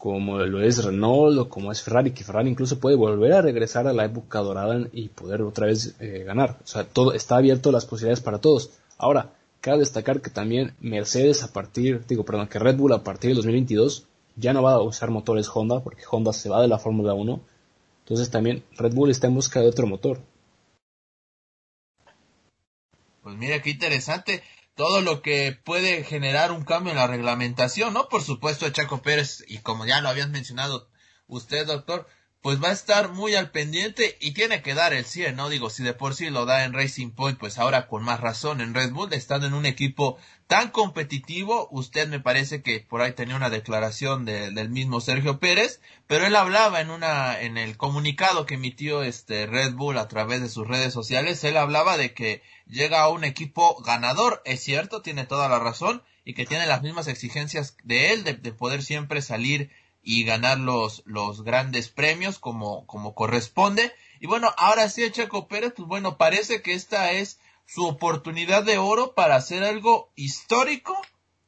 como 0.00 0.38
lo 0.38 0.62
es 0.62 0.82
Renault 0.82 1.38
o 1.38 1.48
como 1.50 1.70
es 1.70 1.82
Ferrari, 1.82 2.12
que 2.12 2.24
Ferrari 2.24 2.48
incluso 2.48 2.80
puede 2.80 2.96
volver 2.96 3.34
a 3.34 3.42
regresar 3.42 3.86
a 3.86 3.92
la 3.92 4.06
época 4.06 4.38
dorada 4.38 4.88
y 4.94 5.10
poder 5.10 5.42
otra 5.42 5.66
vez 5.66 5.94
eh, 6.00 6.24
ganar. 6.24 6.56
O 6.64 6.66
sea, 6.66 6.84
todo 6.84 7.12
está 7.12 7.36
abierto 7.36 7.70
las 7.70 7.84
posibilidades 7.84 8.22
para 8.22 8.38
todos. 8.38 8.70
Ahora, 8.96 9.34
cabe 9.60 9.80
destacar 9.80 10.22
que 10.22 10.30
también 10.30 10.74
Mercedes 10.80 11.42
a 11.42 11.52
partir, 11.52 12.06
digo, 12.06 12.24
perdón, 12.24 12.48
que 12.48 12.58
Red 12.58 12.76
Bull 12.76 12.94
a 12.94 13.04
partir 13.04 13.28
del 13.28 13.36
2022 13.36 14.06
ya 14.36 14.54
no 14.54 14.62
va 14.62 14.72
a 14.72 14.82
usar 14.82 15.10
motores 15.10 15.50
Honda, 15.52 15.80
porque 15.80 16.04
Honda 16.10 16.32
se 16.32 16.48
va 16.48 16.62
de 16.62 16.68
la 16.68 16.78
Fórmula 16.78 17.12
1. 17.12 17.38
Entonces 18.04 18.30
también 18.30 18.64
Red 18.78 18.94
Bull 18.94 19.10
está 19.10 19.26
en 19.26 19.34
busca 19.34 19.60
de 19.60 19.68
otro 19.68 19.86
motor. 19.86 20.18
Pues 23.22 23.36
mira 23.36 23.60
qué 23.60 23.68
interesante 23.68 24.42
todo 24.80 25.02
lo 25.02 25.20
que 25.20 25.52
puede 25.52 26.04
generar 26.04 26.52
un 26.52 26.64
cambio 26.64 26.92
en 26.92 26.96
la 26.96 27.06
reglamentación, 27.06 27.92
¿no? 27.92 28.08
Por 28.08 28.22
supuesto, 28.22 28.66
Chaco 28.70 29.02
Pérez, 29.02 29.44
y 29.46 29.58
como 29.58 29.84
ya 29.84 30.00
lo 30.00 30.08
habían 30.08 30.30
mencionado 30.30 30.88
usted, 31.26 31.66
doctor, 31.66 32.06
pues 32.42 32.62
va 32.62 32.68
a 32.68 32.72
estar 32.72 33.12
muy 33.12 33.34
al 33.34 33.50
pendiente 33.50 34.16
y 34.18 34.32
tiene 34.32 34.62
que 34.62 34.72
dar 34.72 34.94
el 34.94 35.04
100, 35.04 35.36
¿no? 35.36 35.50
Digo, 35.50 35.68
si 35.68 35.82
de 35.82 35.92
por 35.92 36.14
sí 36.14 36.30
lo 36.30 36.46
da 36.46 36.64
en 36.64 36.72
Racing 36.72 37.10
Point, 37.10 37.38
pues 37.38 37.58
ahora 37.58 37.86
con 37.86 38.02
más 38.02 38.20
razón 38.20 38.62
en 38.62 38.72
Red 38.72 38.92
Bull, 38.92 39.12
estando 39.12 39.46
en 39.46 39.52
un 39.52 39.66
equipo 39.66 40.16
tan 40.46 40.70
competitivo, 40.70 41.68
usted 41.70 42.08
me 42.08 42.18
parece 42.18 42.62
que 42.62 42.80
por 42.80 43.02
ahí 43.02 43.12
tenía 43.12 43.36
una 43.36 43.50
declaración 43.50 44.24
del 44.24 44.70
mismo 44.70 45.02
Sergio 45.02 45.38
Pérez, 45.38 45.82
pero 46.06 46.26
él 46.26 46.34
hablaba 46.34 46.80
en 46.80 46.88
una, 46.88 47.38
en 47.40 47.58
el 47.58 47.76
comunicado 47.76 48.46
que 48.46 48.54
emitió 48.54 49.02
este 49.02 49.46
Red 49.46 49.74
Bull 49.74 49.98
a 49.98 50.08
través 50.08 50.40
de 50.40 50.48
sus 50.48 50.66
redes 50.66 50.94
sociales, 50.94 51.44
él 51.44 51.58
hablaba 51.58 51.98
de 51.98 52.14
que 52.14 52.42
llega 52.66 53.02
a 53.02 53.10
un 53.10 53.24
equipo 53.24 53.82
ganador, 53.82 54.40
es 54.46 54.62
cierto, 54.62 55.02
tiene 55.02 55.26
toda 55.26 55.48
la 55.50 55.58
razón, 55.58 56.02
y 56.24 56.34
que 56.34 56.46
tiene 56.46 56.66
las 56.66 56.82
mismas 56.82 57.06
exigencias 57.06 57.76
de 57.84 58.12
él, 58.12 58.24
de 58.24 58.52
poder 58.52 58.82
siempre 58.82 59.20
salir 59.20 59.70
y 60.02 60.24
ganar 60.24 60.58
los, 60.58 61.02
los 61.06 61.42
grandes 61.42 61.88
premios 61.88 62.38
como, 62.38 62.86
como 62.86 63.14
corresponde. 63.14 63.92
Y 64.20 64.26
bueno, 64.26 64.52
ahora 64.56 64.88
sí, 64.88 65.10
Checo 65.10 65.48
Pérez, 65.48 65.72
pues 65.76 65.88
bueno, 65.88 66.16
parece 66.16 66.62
que 66.62 66.74
esta 66.74 67.12
es 67.12 67.38
su 67.66 67.86
oportunidad 67.86 68.64
de 68.64 68.78
oro 68.78 69.14
para 69.14 69.36
hacer 69.36 69.62
algo 69.62 70.10
histórico 70.16 70.96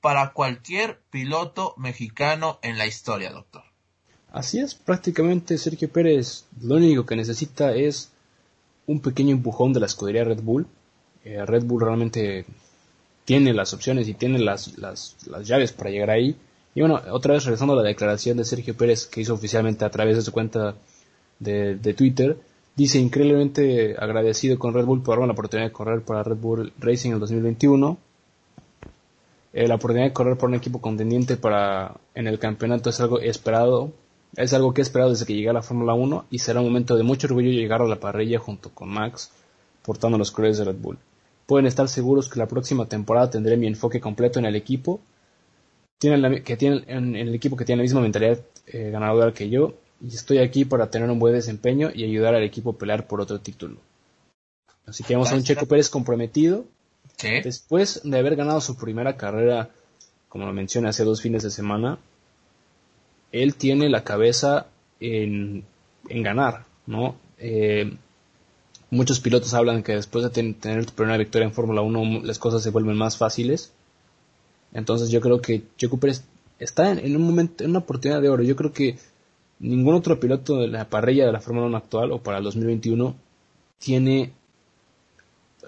para 0.00 0.32
cualquier 0.32 1.00
piloto 1.10 1.74
mexicano 1.76 2.58
en 2.62 2.78
la 2.78 2.86
historia, 2.86 3.30
doctor. 3.30 3.62
Así 4.32 4.58
es, 4.58 4.74
prácticamente 4.74 5.58
Sergio 5.58 5.90
Pérez 5.90 6.46
lo 6.60 6.76
único 6.76 7.04
que 7.04 7.16
necesita 7.16 7.74
es 7.74 8.10
un 8.86 9.00
pequeño 9.00 9.32
empujón 9.32 9.72
de 9.72 9.80
la 9.80 9.86
escudería 9.86 10.24
Red 10.24 10.40
Bull. 10.42 10.66
Eh, 11.24 11.44
Red 11.44 11.64
Bull 11.64 11.82
realmente 11.82 12.46
tiene 13.24 13.52
las 13.52 13.74
opciones 13.74 14.08
y 14.08 14.14
tiene 14.14 14.38
las, 14.38 14.78
las, 14.78 15.16
las 15.26 15.46
llaves 15.46 15.72
para 15.72 15.90
llegar 15.90 16.10
ahí. 16.10 16.36
Y 16.74 16.80
bueno, 16.80 17.00
otra 17.10 17.34
vez 17.34 17.44
regresando 17.44 17.74
a 17.74 17.76
la 17.76 17.82
declaración 17.82 18.36
de 18.36 18.44
Sergio 18.44 18.74
Pérez 18.76 19.06
que 19.06 19.20
hizo 19.20 19.34
oficialmente 19.34 19.84
a 19.84 19.90
través 19.90 20.16
de 20.16 20.22
su 20.22 20.32
cuenta 20.32 20.74
de, 21.38 21.94
Twitter, 21.96 22.38
dice 22.76 22.98
increíblemente 22.98 23.94
agradecido 23.98 24.58
con 24.58 24.72
Red 24.72 24.84
Bull 24.84 25.02
por 25.02 25.14
darme 25.14 25.26
la 25.26 25.32
oportunidad 25.32 25.68
de 25.68 25.72
correr 25.72 26.02
para 26.02 26.22
Red 26.22 26.36
Bull 26.36 26.72
Racing 26.78 27.10
en 27.10 27.14
el 27.14 27.20
2021. 27.20 27.98
Eh, 29.52 29.68
la 29.68 29.74
oportunidad 29.74 30.06
de 30.06 30.12
correr 30.14 30.38
por 30.38 30.48
un 30.48 30.54
equipo 30.54 30.80
contendiente 30.80 31.36
para 31.36 31.96
en 32.14 32.26
el 32.26 32.38
campeonato 32.38 32.88
es 32.88 33.00
algo 33.00 33.20
esperado, 33.20 33.92
es 34.36 34.54
algo 34.54 34.72
que 34.72 34.80
he 34.80 34.84
esperado 34.84 35.10
desde 35.10 35.26
que 35.26 35.34
llegué 35.34 35.50
a 35.50 35.52
la 35.52 35.62
Fórmula 35.62 35.92
1 35.92 36.26
y 36.30 36.38
será 36.38 36.60
un 36.60 36.66
momento 36.66 36.96
de 36.96 37.02
mucho 37.02 37.26
orgullo 37.26 37.50
llegar 37.50 37.82
a 37.82 37.86
la 37.86 38.00
parrilla 38.00 38.38
junto 38.38 38.70
con 38.70 38.88
Max 38.88 39.30
portando 39.82 40.16
los 40.16 40.30
colores 40.30 40.56
de 40.56 40.64
Red 40.64 40.76
Bull. 40.76 40.98
Pueden 41.44 41.66
estar 41.66 41.86
seguros 41.88 42.30
que 42.30 42.38
la 42.38 42.46
próxima 42.46 42.86
temporada 42.86 43.28
tendré 43.28 43.58
mi 43.58 43.66
enfoque 43.66 44.00
completo 44.00 44.38
en 44.38 44.46
el 44.46 44.56
equipo 44.56 45.00
tienen 46.02 46.42
que 46.42 46.56
tienen 46.56 46.84
en, 46.88 47.14
el 47.14 47.32
equipo 47.32 47.56
que 47.56 47.64
tiene 47.64 47.78
la 47.78 47.84
misma 47.84 48.00
mentalidad 48.00 48.40
eh, 48.66 48.90
ganadora 48.90 49.32
que 49.32 49.48
yo 49.48 49.74
y 50.00 50.08
estoy 50.08 50.38
aquí 50.38 50.64
para 50.64 50.90
tener 50.90 51.08
un 51.08 51.20
buen 51.20 51.32
desempeño 51.32 51.90
y 51.94 52.02
ayudar 52.02 52.34
al 52.34 52.42
equipo 52.42 52.70
a 52.70 52.76
pelear 52.76 53.06
por 53.06 53.20
otro 53.20 53.40
título. 53.40 53.76
Así 54.84 55.04
que 55.04 55.14
vamos 55.14 55.30
a 55.30 55.36
un 55.36 55.44
Checo 55.44 55.66
Pérez 55.66 55.88
comprometido. 55.88 56.64
Después 57.44 58.00
de 58.02 58.18
haber 58.18 58.34
ganado 58.34 58.60
su 58.60 58.76
primera 58.76 59.16
carrera, 59.16 59.70
como 60.28 60.44
lo 60.44 60.52
mencioné 60.52 60.88
hace 60.88 61.04
dos 61.04 61.22
fines 61.22 61.44
de 61.44 61.52
semana, 61.52 62.00
él 63.30 63.54
tiene 63.54 63.88
la 63.88 64.02
cabeza 64.02 64.66
en, 64.98 65.64
ganar, 66.08 66.64
¿no? 66.84 67.14
Eh, 67.38 67.96
muchos 68.90 69.20
pilotos 69.20 69.54
hablan 69.54 69.84
que 69.84 69.92
después 69.92 70.24
de 70.24 70.52
tener 70.52 70.84
tu 70.84 70.94
primera 70.94 71.16
victoria 71.16 71.46
en 71.46 71.54
Fórmula 71.54 71.80
1 71.80 72.22
las 72.24 72.40
cosas 72.40 72.60
se 72.60 72.70
vuelven 72.70 72.96
más 72.96 73.16
fáciles 73.16 73.72
entonces 74.72 75.10
yo 75.10 75.20
creo 75.20 75.40
que 75.40 75.64
Checo 75.76 75.98
Pérez 75.98 76.24
está 76.58 76.90
en, 76.90 77.16
un 77.16 77.22
momento, 77.22 77.64
en 77.64 77.70
una 77.70 77.80
oportunidad 77.80 78.22
de 78.22 78.28
oro. 78.28 78.42
Yo 78.42 78.56
creo 78.56 78.72
que 78.72 78.98
ningún 79.58 79.94
otro 79.94 80.18
piloto 80.18 80.58
de 80.58 80.68
la 80.68 80.88
parrilla 80.88 81.26
de 81.26 81.32
la 81.32 81.40
Fórmula 81.40 81.66
1 81.66 81.76
actual 81.76 82.12
o 82.12 82.22
para 82.22 82.38
el 82.38 82.44
2021 82.44 83.16
tiene 83.78 84.32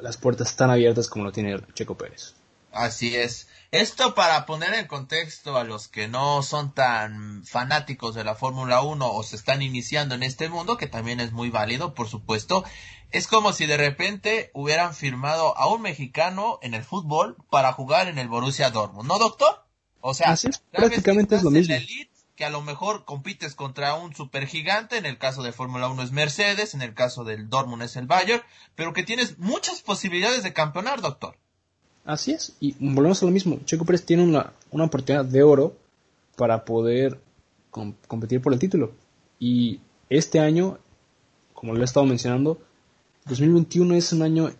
las 0.00 0.16
puertas 0.16 0.56
tan 0.56 0.70
abiertas 0.70 1.08
como 1.08 1.24
lo 1.24 1.32
tiene 1.32 1.60
Checo 1.74 1.96
Pérez. 1.96 2.34
Así 2.72 3.14
es. 3.14 3.48
Esto 3.70 4.14
para 4.14 4.46
poner 4.46 4.74
en 4.74 4.86
contexto 4.86 5.56
a 5.56 5.64
los 5.64 5.86
que 5.86 6.08
no 6.08 6.42
son 6.42 6.72
tan 6.74 7.44
fanáticos 7.44 8.14
de 8.14 8.24
la 8.24 8.34
Fórmula 8.34 8.82
1 8.82 9.12
o 9.12 9.22
se 9.22 9.36
están 9.36 9.62
iniciando 9.62 10.16
en 10.16 10.24
este 10.24 10.48
mundo, 10.48 10.76
que 10.76 10.88
también 10.88 11.20
es 11.20 11.32
muy 11.32 11.50
válido, 11.50 11.94
por 11.94 12.08
supuesto, 12.08 12.64
es 13.14 13.28
como 13.28 13.52
si 13.52 13.66
de 13.66 13.76
repente 13.76 14.50
hubieran 14.54 14.92
firmado 14.92 15.56
a 15.56 15.72
un 15.72 15.82
mexicano 15.82 16.58
en 16.62 16.74
el 16.74 16.82
fútbol 16.82 17.36
para 17.48 17.72
jugar 17.72 18.08
en 18.08 18.18
el 18.18 18.26
Borussia 18.26 18.70
Dortmund, 18.70 19.08
¿no, 19.08 19.20
doctor? 19.20 19.64
O 20.00 20.14
sea, 20.14 20.36
prácticamente 20.72 21.36
es 21.36 21.44
lo 21.44 21.50
mismo. 21.50 21.76
que 22.34 22.44
a 22.44 22.50
lo 22.50 22.60
mejor 22.60 23.04
compites 23.04 23.54
contra 23.54 23.94
un 23.94 24.16
supergigante, 24.16 24.96
en 24.96 25.06
el 25.06 25.16
caso 25.16 25.44
de 25.44 25.52
Fórmula 25.52 25.88
1 25.88 26.02
es 26.02 26.10
Mercedes, 26.10 26.74
en 26.74 26.82
el 26.82 26.92
caso 26.92 27.22
del 27.22 27.48
Dortmund 27.48 27.84
es 27.84 27.94
el 27.94 28.08
Bayern, 28.08 28.42
pero 28.74 28.92
que 28.92 29.04
tienes 29.04 29.38
muchas 29.38 29.80
posibilidades 29.80 30.42
de 30.42 30.52
campeonar, 30.52 31.00
doctor. 31.00 31.36
Así 32.04 32.32
es, 32.32 32.56
y 32.58 32.74
volvemos 32.80 33.22
a 33.22 33.26
lo 33.26 33.30
mismo. 33.30 33.60
Checo 33.64 33.84
Pérez 33.84 34.04
tiene 34.04 34.24
una, 34.24 34.52
una 34.72 34.84
oportunidad 34.86 35.24
de 35.24 35.44
oro 35.44 35.76
para 36.36 36.64
poder 36.64 37.20
competir 37.70 38.42
por 38.42 38.52
el 38.52 38.58
título. 38.58 38.92
Y 39.38 39.80
este 40.10 40.40
año, 40.40 40.78
como 41.52 41.74
lo 41.74 41.80
he 41.80 41.84
estado 41.84 42.06
mencionando, 42.06 42.58
2021 43.26 43.94
es 43.94 44.12
un 44.12 44.22
año 44.22 44.50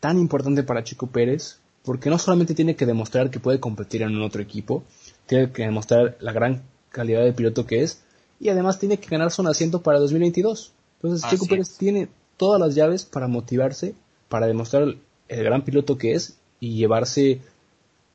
tan 0.00 0.18
importante 0.18 0.62
para 0.62 0.84
Chico 0.84 1.08
Pérez 1.08 1.58
porque 1.84 2.10
no 2.10 2.18
solamente 2.18 2.54
tiene 2.54 2.76
que 2.76 2.86
demostrar 2.86 3.30
que 3.30 3.40
puede 3.40 3.60
competir 3.60 4.02
en 4.02 4.14
un 4.14 4.22
otro 4.22 4.42
equipo, 4.42 4.84
tiene 5.26 5.50
que 5.52 5.62
demostrar 5.62 6.16
la 6.20 6.32
gran 6.32 6.62
calidad 6.90 7.22
de 7.22 7.32
piloto 7.32 7.66
que 7.66 7.82
es 7.82 8.02
y 8.40 8.48
además 8.48 8.78
tiene 8.78 8.98
que 8.98 9.08
ganarse 9.08 9.40
un 9.40 9.48
asiento 9.48 9.82
para 9.82 9.98
2022. 10.00 10.72
Entonces 11.00 11.30
Chico 11.30 11.46
Pérez 11.46 11.76
tiene 11.78 12.08
todas 12.36 12.60
las 12.60 12.74
llaves 12.74 13.04
para 13.04 13.28
motivarse, 13.28 13.94
para 14.28 14.46
demostrar 14.46 14.82
el, 14.82 15.44
gran 15.44 15.62
piloto 15.62 15.96
que 15.96 16.14
es 16.14 16.38
y 16.60 16.76
llevarse, 16.76 17.40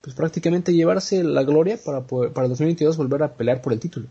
pues 0.02 0.16
prácticamente 0.16 0.74
llevarse 0.74 1.24
la 1.24 1.44
gloria 1.44 1.78
para, 1.84 2.06
para 2.06 2.48
2022 2.48 2.98
volver 2.98 3.24
a 3.24 3.34
pelear 3.34 3.62
por 3.62 3.74
el 3.74 3.80
título. 3.80 4.08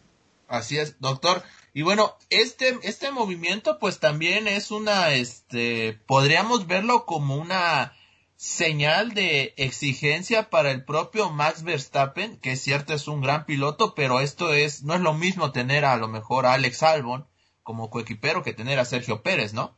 Así 0.48 0.78
es, 0.78 0.96
doctor. 1.00 1.42
Y 1.72 1.82
bueno, 1.82 2.14
este, 2.30 2.78
este 2.82 3.10
movimiento 3.12 3.78
pues 3.78 4.00
también 4.00 4.48
es 4.48 4.70
una, 4.70 5.12
este, 5.12 5.98
podríamos 6.06 6.66
verlo 6.66 7.06
como 7.06 7.36
una 7.36 7.92
señal 8.36 9.12
de 9.14 9.54
exigencia 9.56 10.50
para 10.50 10.70
el 10.70 10.84
propio 10.84 11.30
Max 11.30 11.62
Verstappen, 11.62 12.38
que 12.38 12.52
es 12.52 12.60
cierto 12.60 12.94
es 12.94 13.06
un 13.06 13.20
gran 13.20 13.44
piloto, 13.44 13.94
pero 13.94 14.20
esto 14.20 14.52
es, 14.52 14.82
no 14.82 14.94
es 14.94 15.00
lo 15.00 15.14
mismo 15.14 15.52
tener 15.52 15.84
a, 15.84 15.96
lo 15.96 16.08
mejor 16.08 16.46
a 16.46 16.54
Alex 16.54 16.82
Albon 16.82 17.26
como 17.62 17.90
coequipero 17.90 18.42
que 18.42 18.54
tener 18.54 18.78
a 18.78 18.84
Sergio 18.84 19.22
Pérez, 19.22 19.52
¿no? 19.52 19.76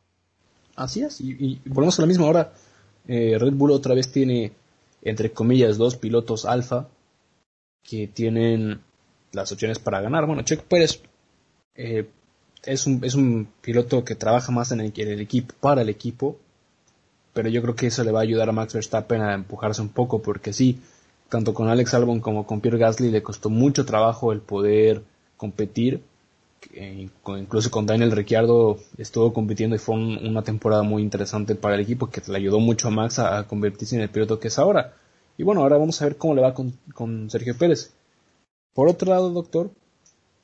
Así 0.75 1.03
es, 1.03 1.21
y, 1.21 1.35
y 1.39 1.61
volvemos 1.65 1.99
a 1.99 2.03
lo 2.03 2.07
mismo 2.07 2.25
ahora, 2.25 2.53
eh, 3.07 3.37
Red 3.39 3.53
Bull 3.53 3.71
otra 3.71 3.93
vez 3.93 4.11
tiene, 4.11 4.53
entre 5.01 5.31
comillas, 5.31 5.77
dos 5.77 5.97
pilotos 5.97 6.45
alfa 6.45 6.87
que 7.83 8.07
tienen 8.07 8.81
las 9.33 9.51
opciones 9.51 9.79
para 9.79 10.01
ganar. 10.01 10.25
Bueno, 10.25 10.43
Checo 10.43 10.63
Pérez 10.63 11.01
eh, 11.75 12.07
es, 12.63 12.87
un, 12.87 13.03
es 13.03 13.15
un 13.15 13.47
piloto 13.61 14.03
que 14.03 14.15
trabaja 14.15 14.51
más 14.51 14.71
en 14.71 14.79
el, 14.79 14.87
equipo, 15.19 15.55
para 15.59 15.81
el 15.81 15.89
equipo. 15.89 16.37
pero 17.33 17.49
yo 17.49 17.61
creo 17.61 17.75
que 17.75 17.87
eso 17.87 18.03
le 18.03 18.11
va 18.11 18.19
a 18.19 18.23
ayudar 18.23 18.49
a 18.49 18.51
Max 18.51 18.73
Verstappen 18.73 19.21
a 19.21 19.33
empujarse 19.33 19.81
un 19.81 19.89
poco, 19.89 20.21
porque 20.21 20.53
sí, 20.53 20.79
tanto 21.29 21.53
con 21.53 21.67
Alex 21.69 21.93
Albon 21.93 22.19
como 22.19 22.45
con 22.45 22.61
Pierre 22.61 22.77
Gasly 22.77 23.09
le 23.09 23.23
costó 23.23 23.49
mucho 23.49 23.85
trabajo 23.85 24.31
el 24.31 24.41
poder 24.41 25.03
competir, 25.37 26.03
incluso 27.27 27.71
con 27.71 27.85
Daniel 27.85 28.11
Ricciardo 28.11 28.77
estuvo 28.97 29.33
compitiendo 29.33 29.75
y 29.75 29.79
fue 29.79 29.95
una 29.95 30.43
temporada 30.43 30.83
muy 30.83 31.01
interesante 31.01 31.55
para 31.55 31.75
el 31.75 31.81
equipo 31.81 32.09
que 32.09 32.21
le 32.27 32.37
ayudó 32.37 32.59
mucho 32.59 32.87
a 32.87 32.91
Max 32.91 33.19
a, 33.19 33.47
convertirse 33.47 33.95
en 33.95 34.03
el 34.03 34.09
piloto 34.09 34.39
que 34.39 34.47
es 34.49 34.59
ahora. 34.59 34.93
Y 35.37 35.43
bueno, 35.43 35.61
ahora 35.61 35.77
vamos 35.77 36.01
a 36.01 36.05
ver 36.05 36.17
cómo 36.17 36.35
le 36.35 36.41
va 36.41 36.53
con, 36.53 36.77
con 36.93 37.29
Sergio 37.29 37.57
Pérez. 37.57 37.91
Por 38.73 38.87
otro 38.87 39.09
lado, 39.09 39.29
doctor, 39.31 39.71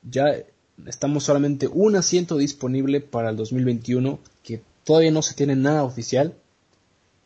ya 0.02 0.24
estamos 0.86 1.24
solamente 1.24 1.68
un 1.68 1.96
asiento 1.96 2.36
disponible 2.36 3.00
para 3.00 3.30
el 3.30 3.36
2021 3.36 4.18
que 4.42 4.62
todavía 4.84 5.10
no 5.10 5.22
se 5.22 5.34
tiene 5.34 5.56
nada 5.56 5.84
oficial. 5.84 6.34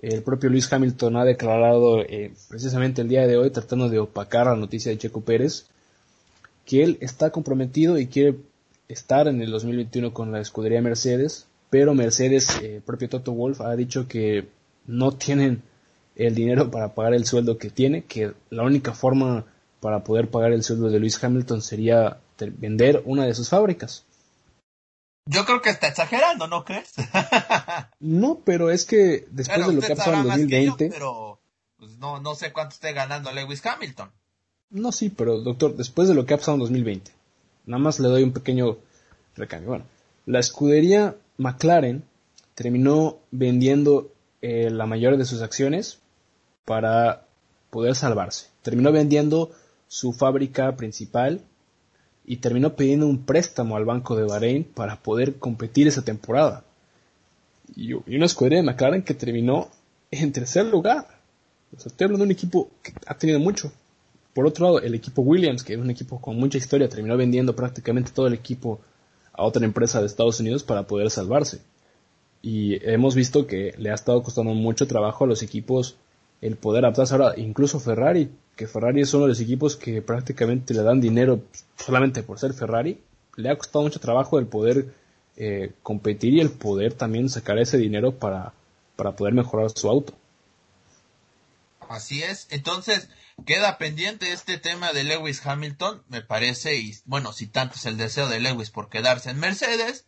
El 0.03 0.23
propio 0.23 0.51
Luis 0.51 0.71
Hamilton 0.73 1.17
ha 1.17 1.25
declarado 1.25 2.03
eh, 2.03 2.33
precisamente 2.49 3.03
el 3.03 3.09
día 3.09 3.27
de 3.27 3.37
hoy, 3.37 3.51
tratando 3.51 3.89
de 3.89 3.99
opacar 3.99 4.47
la 4.47 4.57
noticia 4.57 4.91
de 4.91 4.99
Checo 4.99 5.23
Pérez, 5.23 5.67
que 6.67 6.83
él 6.83 6.99
está 7.01 7.31
comprometido 7.31 7.99
y 7.99 8.07
quiere 8.07 8.37
estar 8.89 9.29
en 9.29 9.41
el 9.41 9.51
2021 9.51 10.13
con 10.13 10.31
la 10.31 10.41
escudería 10.41 10.83
Mercedes, 10.83 11.47
pero 11.71 11.95
Mercedes, 11.95 12.59
el 12.59 12.65
eh, 12.65 12.83
propio 12.85 13.09
Toto 13.09 13.33
Wolf, 13.33 13.61
ha 13.63 13.75
dicho 13.77 14.07
que 14.07 14.47
no 14.87 15.13
tienen 15.13 15.63
el 16.17 16.35
dinero 16.35 16.71
para 16.71 16.95
pagar 16.95 17.15
el 17.15 17.25
sueldo 17.25 17.59
que 17.59 17.71
tiene, 17.71 18.05
que 18.05 18.33
la 18.51 18.63
única 18.63 18.93
forma 18.93 19.47
para 19.81 20.05
poder 20.05 20.29
pagar 20.29 20.53
el 20.53 20.63
sueldo 20.63 20.91
de 20.91 21.01
Luis 21.01 21.23
Hamilton 21.23 21.63
sería 21.63 22.19
vender 22.39 23.03
una 23.05 23.25
de 23.25 23.35
sus 23.35 23.49
fábricas. 23.49 24.05
Yo 25.27 25.47
creo 25.47 25.63
que 25.63 25.71
está 25.71 25.89
exagerando, 25.89 26.47
¿no 26.47 26.65
crees? 26.65 26.93
no, 28.01 28.41
pero 28.45 28.71
es 28.71 28.85
que 28.85 29.27
después 29.31 29.67
de 29.67 29.73
lo 29.73 29.81
que 29.81 29.93
ha 29.93 29.97
pasado 29.97 30.17
en 30.17 30.25
2020... 30.25 30.91
pero 30.91 31.39
pues, 31.79 31.99
no, 31.99 32.21
no 32.21 32.35
sé 32.35 32.53
cuánto 32.53 32.75
esté 32.75 32.93
ganando 32.93 33.33
Lewis 33.33 33.65
Hamilton. 33.65 34.11
No, 34.71 34.93
sí, 34.93 35.09
pero 35.09 35.41
doctor, 35.41 35.77
después 35.77 36.09
de 36.09 36.15
lo 36.15 36.27
que 36.27 36.35
ha 36.35 36.39
pasado 36.39 36.57
en 36.57 36.61
2020, 36.61 37.11
nada 37.67 37.83
más 37.83 38.01
le 38.01 38.09
doy 38.09 38.23
un 38.23 38.33
pequeño 38.33 38.77
recambio. 39.35 39.71
Bueno, 39.71 39.85
la 40.27 40.41
escudería 40.41 41.17
McLaren 41.39 42.05
terminó 42.55 43.19
vendiendo 43.31 44.11
eh, 44.43 44.71
la 44.71 44.87
mayoría 44.87 45.19
de 45.19 45.25
sus 45.25 45.43
acciones 45.43 46.01
para 46.65 47.27
poder 47.71 47.95
salvarse. 47.95 48.49
Terminó 48.63 48.93
vendiendo 48.93 49.53
su 49.89 50.13
fábrica 50.13 50.77
principal 50.77 51.41
y 52.27 52.37
terminó 52.37 52.75
pidiendo 52.75 53.07
un 53.07 53.25
préstamo 53.25 53.77
al 53.77 53.85
Banco 53.85 54.17
de 54.17 54.25
Bahrein 54.25 54.65
para 54.65 54.97
poder 54.97 55.37
competir 55.37 55.87
esa 55.89 56.03
temporada. 56.03 56.65
Y, 57.77 57.93
una 57.93 58.27
escudería 58.27 58.59
de 58.59 58.65
McLaren 58.65 59.03
que 59.03 59.15
terminó 59.15 59.69
en 60.11 60.33
tercer 60.33 60.67
lugar. 60.67 61.07
O 61.77 61.81
sea, 61.81 61.91
estoy 61.91 62.07
hablando 62.07 62.25
de 62.25 62.29
un 62.29 62.33
equipo 62.33 62.71
que 62.83 62.93
ha 63.07 63.19
tenido 63.19 63.41
mucho. 63.41 63.73
Por 64.33 64.47
otro 64.47 64.65
lado, 64.65 64.81
el 64.81 64.95
equipo 64.95 65.23
Williams, 65.23 65.63
que 65.63 65.75
es 65.75 65.79
un 65.79 65.91
equipo 65.91 66.21
con 66.21 66.37
mucha 66.37 66.59
historia, 66.59 66.89
terminó 66.89 67.17
vendiendo 67.17 67.55
prácticamente 67.55 68.13
todo 68.13 68.27
el 68.27 68.35
equipo 68.35 68.81
a 69.33 69.45
otra 69.45 69.65
empresa 69.65 70.01
de 70.01 70.07
Estados 70.07 70.41
Unidos 70.41 70.63
para 70.63 70.87
poder 70.87 71.11
salvarse. 71.11 71.61
Y 72.43 72.79
hemos 72.89 73.15
visto 73.15 73.47
que 73.47 73.75
le 73.79 73.91
ha 73.91 73.95
estado 73.95 74.23
costando 74.23 74.55
mucho 74.55 74.87
trabajo 74.87 75.25
a 75.25 75.27
los 75.27 75.43
equipos 75.43 75.97
el 76.41 76.57
poder 76.57 76.85
adaptarse. 76.85 77.15
Ahora, 77.15 77.35
incluso 77.39 77.81
Ferrari 77.81 78.31
que 78.57 78.67
Ferrari 78.67 79.01
es 79.01 79.13
uno 79.15 79.25
de 79.25 79.31
los 79.31 79.41
equipos 79.41 79.77
que 79.77 80.03
prácticamente 80.03 80.75
le 80.75 80.83
dan 80.83 81.01
dinero 81.01 81.43
solamente 81.77 82.23
por 82.23 82.39
ser 82.39 82.55
Ferrari, 82.55 83.01
le 83.37 83.51
ha 83.51 83.57
costado 83.57 83.83
mucho 83.83 84.01
trabajo 84.01 84.39
el 84.39 84.47
poder 84.47 84.95
eh, 85.37 85.73
competir 85.83 86.35
y 86.35 86.41
el 86.41 86.51
poder 86.51 86.95
también 86.95 87.29
sacar 87.29 87.59
ese 87.59 87.79
dinero 87.79 88.13
para, 88.13 88.53
para 88.97 89.17
poder 89.17 89.35
mejorar 89.35 89.71
su 89.71 89.89
auto. 89.89 90.15
Así 91.89 92.23
es, 92.23 92.47
entonces 92.51 93.09
queda 93.45 93.79
pendiente 93.79 94.33
este 94.33 94.59
tema 94.59 94.93
de 94.93 95.05
Lewis 95.05 95.45
Hamilton, 95.45 96.03
me 96.09 96.23
parece, 96.23 96.77
y 96.77 96.97
bueno, 97.05 97.33
si 97.33 97.47
tanto 97.47 97.75
es 97.75 97.85
el 97.87 97.97
deseo 97.97 98.29
de 98.29 98.41
Lewis 98.41 98.71
por 98.71 98.89
quedarse 98.89 99.31
en 99.31 99.41
Mercedes, 99.41 100.07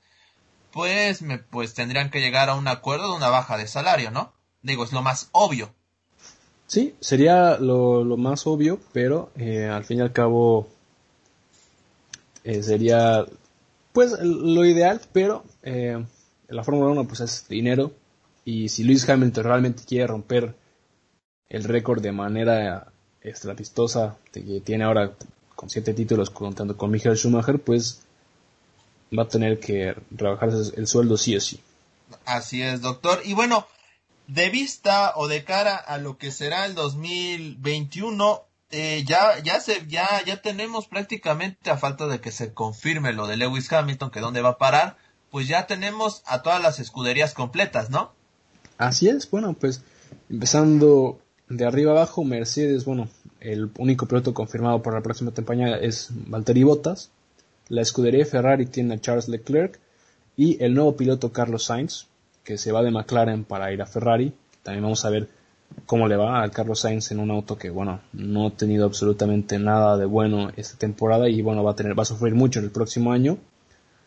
pues, 0.72 1.22
me, 1.22 1.38
pues 1.38 1.74
tendrían 1.74 2.10
que 2.10 2.20
llegar 2.20 2.48
a 2.48 2.54
un 2.54 2.68
acuerdo 2.68 3.10
de 3.10 3.16
una 3.16 3.28
baja 3.28 3.56
de 3.56 3.66
salario, 3.66 4.10
¿no? 4.10 4.32
Digo, 4.62 4.84
es 4.84 4.92
lo 4.92 5.02
más 5.02 5.28
obvio, 5.32 5.74
Sí, 6.66 6.94
sería 7.00 7.58
lo, 7.58 8.04
más 8.16 8.46
obvio, 8.46 8.80
pero 8.92 9.30
eh, 9.36 9.66
al 9.66 9.84
fin 9.84 9.98
y 9.98 10.00
al 10.00 10.12
cabo 10.12 10.68
eh, 12.44 12.62
sería 12.62 13.24
pues 13.92 14.18
lo 14.20 14.64
ideal, 14.64 15.00
pero 15.12 15.44
eh, 15.62 16.04
la 16.48 16.64
Fórmula 16.64 16.90
1 16.90 17.08
pues 17.08 17.20
es 17.20 17.48
dinero 17.48 17.92
y 18.44 18.68
si 18.68 18.84
Luis 18.84 19.08
Hamilton 19.08 19.44
realmente 19.44 19.84
quiere 19.86 20.08
romper 20.08 20.54
el 21.48 21.64
récord 21.64 22.02
de 22.02 22.12
manera 22.12 22.92
estrapistosa 23.20 24.16
que 24.32 24.60
tiene 24.60 24.84
ahora 24.84 25.12
con 25.54 25.70
siete 25.70 25.94
títulos 25.94 26.30
contando 26.30 26.76
con 26.76 26.90
Michael 26.90 27.16
Schumacher, 27.16 27.58
pues 27.58 28.02
va 29.16 29.22
a 29.24 29.28
tener 29.28 29.58
que 29.58 29.94
rebajarse 30.10 30.74
el 30.76 30.86
sueldo 30.86 31.16
sí 31.16 31.36
o 31.36 31.40
sí. 31.40 31.60
Así 32.24 32.62
es, 32.62 32.82
doctor. 32.82 33.20
Y 33.24 33.34
bueno, 33.34 33.66
de 34.26 34.50
vista 34.50 35.12
o 35.16 35.28
de 35.28 35.44
cara 35.44 35.76
a 35.76 35.98
lo 35.98 36.18
que 36.18 36.30
será 36.30 36.66
el 36.66 36.74
2021, 36.74 38.42
eh, 38.70 39.04
ya, 39.06 39.38
ya, 39.42 39.60
se, 39.60 39.86
ya, 39.86 40.22
ya 40.24 40.42
tenemos 40.42 40.88
prácticamente, 40.88 41.70
a 41.70 41.76
falta 41.76 42.06
de 42.06 42.20
que 42.20 42.32
se 42.32 42.52
confirme 42.52 43.12
lo 43.12 43.26
de 43.26 43.36
Lewis 43.36 43.72
Hamilton, 43.72 44.10
que 44.10 44.20
dónde 44.20 44.42
va 44.42 44.50
a 44.50 44.58
parar, 44.58 44.96
pues 45.30 45.48
ya 45.48 45.66
tenemos 45.66 46.22
a 46.26 46.42
todas 46.42 46.60
las 46.60 46.80
escuderías 46.80 47.34
completas, 47.34 47.90
¿no? 47.90 48.12
Así 48.78 49.08
es, 49.08 49.30
bueno, 49.30 49.54
pues 49.54 49.82
empezando 50.28 51.20
de 51.48 51.66
arriba 51.66 51.92
abajo, 51.92 52.24
Mercedes, 52.24 52.84
bueno, 52.84 53.08
el 53.40 53.70
único 53.78 54.06
piloto 54.06 54.34
confirmado 54.34 54.82
para 54.82 54.96
la 54.96 55.02
próxima 55.02 55.30
temporada 55.30 55.78
es 55.78 56.08
Valtteri 56.10 56.64
Bottas, 56.64 57.10
la 57.68 57.82
escudería 57.82 58.26
Ferrari 58.26 58.66
tiene 58.66 58.94
a 58.94 59.00
Charles 59.00 59.28
Leclerc 59.28 59.78
y 60.36 60.62
el 60.62 60.74
nuevo 60.74 60.96
piloto 60.96 61.32
Carlos 61.32 61.64
Sainz, 61.64 62.06
que 62.46 62.56
se 62.56 62.70
va 62.70 62.82
de 62.82 62.92
McLaren 62.92 63.44
para 63.44 63.72
ir 63.72 63.82
a 63.82 63.86
Ferrari. 63.86 64.32
También 64.62 64.84
vamos 64.84 65.04
a 65.04 65.10
ver 65.10 65.28
cómo 65.84 66.06
le 66.06 66.16
va 66.16 66.44
a 66.44 66.50
Carlos 66.50 66.80
Sainz 66.80 67.10
en 67.10 67.18
un 67.18 67.32
auto 67.32 67.58
que, 67.58 67.70
bueno, 67.70 68.00
no 68.12 68.46
ha 68.46 68.50
tenido 68.50 68.86
absolutamente 68.86 69.58
nada 69.58 69.98
de 69.98 70.06
bueno 70.06 70.50
esta 70.56 70.78
temporada 70.78 71.28
y, 71.28 71.42
bueno, 71.42 71.64
va 71.64 71.72
a 71.72 71.76
tener, 71.76 71.98
va 71.98 72.04
a 72.04 72.06
sufrir 72.06 72.34
mucho 72.34 72.60
en 72.60 72.66
el 72.66 72.70
próximo 72.70 73.12
año. 73.12 73.38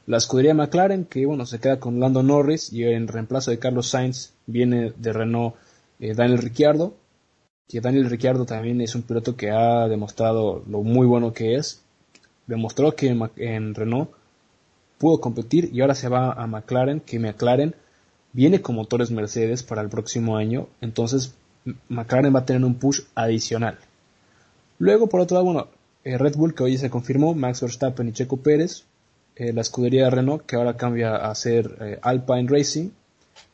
La 0.08 0.18
escudería 0.18 0.54
McLaren, 0.54 1.04
que, 1.04 1.26
bueno, 1.26 1.46
se 1.46 1.60
queda 1.60 1.82
con 1.82 2.00
Lando 2.00 2.24
Norris 2.24 2.72
y 2.72 2.86
en 2.86 3.10
reemplazo 3.10 3.52
de 3.52 3.60
Carlos 3.60 3.90
Sainz 3.90 4.32
viene 4.48 4.94
de 4.96 5.14
Renault 5.14 5.56
eh, 6.00 6.14
Daniel 6.16 6.40
Ricciardo, 6.40 6.96
que 7.68 7.82
Daniel 7.82 8.10
Ricciardo 8.10 8.46
también 8.46 8.80
es 8.80 8.96
un 8.96 9.04
piloto 9.04 9.36
que 9.36 9.52
ha 9.52 9.88
demostrado 9.90 10.64
lo 10.66 10.82
muy 10.82 11.06
bueno 11.06 11.34
que 11.34 11.56
es. 11.56 11.84
Demostró 12.48 12.96
que 12.96 13.16
en 13.36 13.76
Renault 13.76 14.10
pudo 14.98 15.20
competir 15.20 15.70
y 15.74 15.82
ahora 15.82 15.94
se 15.94 16.08
va 16.08 16.32
a 16.32 16.48
McLaren, 16.48 17.02
que 17.02 17.20
McLaren 17.20 17.76
viene 18.34 18.62
con 18.62 18.76
motores 18.76 19.12
Mercedes 19.12 19.64
para 19.64 19.82
el 19.82 19.90
próximo 19.90 20.38
año, 20.38 20.68
entonces 20.82 21.34
McLaren 21.88 22.34
va 22.34 22.40
a 22.40 22.46
tener 22.46 22.64
un 22.64 22.76
push 22.76 23.02
adicional. 23.16 23.78
Luego, 24.78 25.08
por 25.08 25.22
otro 25.22 25.36
lado, 25.36 25.46
bueno, 25.46 25.68
eh, 26.04 26.18
Red 26.18 26.36
Bull 26.36 26.56
que 26.56 26.64
hoy 26.64 26.78
se 26.78 26.90
confirmó, 26.90 27.34
Max 27.34 27.62
Verstappen 27.62 28.08
y 28.08 28.14
Checo 28.14 28.38
Pérez, 28.38 28.86
eh, 29.36 29.54
la 29.54 29.62
escudería 29.62 30.06
de 30.06 30.12
Renault 30.12 30.46
que 30.46 30.56
ahora 30.56 30.78
cambia 30.78 31.16
a 31.16 31.34
ser 31.36 31.78
eh, 31.82 32.00
Alpine 32.02 32.48
Racing, 32.50 32.90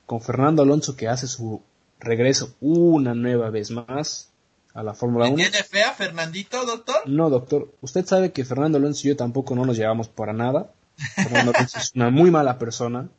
con 0.06 0.22
Fernando 0.22 0.62
Alonso 0.62 0.96
que 0.96 1.08
hace 1.08 1.28
su 1.28 1.62
regreso 2.00 2.54
una 2.62 3.16
nueva 3.16 3.50
vez 3.50 3.72
más 3.72 4.30
a 4.74 4.84
la 4.84 4.94
Fórmula 4.94 5.28
1. 5.28 5.36
¿Tiene 5.36 5.64
fea 5.64 5.94
Fernandito, 5.94 6.66
doctor? 6.66 7.08
No, 7.08 7.30
doctor. 7.30 7.72
Usted 7.82 8.06
sabe 8.06 8.32
que 8.32 8.46
Fernando 8.46 8.78
Alonso 8.78 9.08
y 9.08 9.10
yo 9.10 9.16
tampoco 9.16 9.56
no 9.56 9.66
nos 9.66 9.78
llevamos 9.78 10.10
para 10.10 10.34
nada. 10.34 10.72
Fernando 11.16 11.54
Alonso 11.56 11.78
es 11.80 11.92
una 11.96 12.10
muy 12.10 12.30
mala 12.30 12.60
persona. 12.60 13.10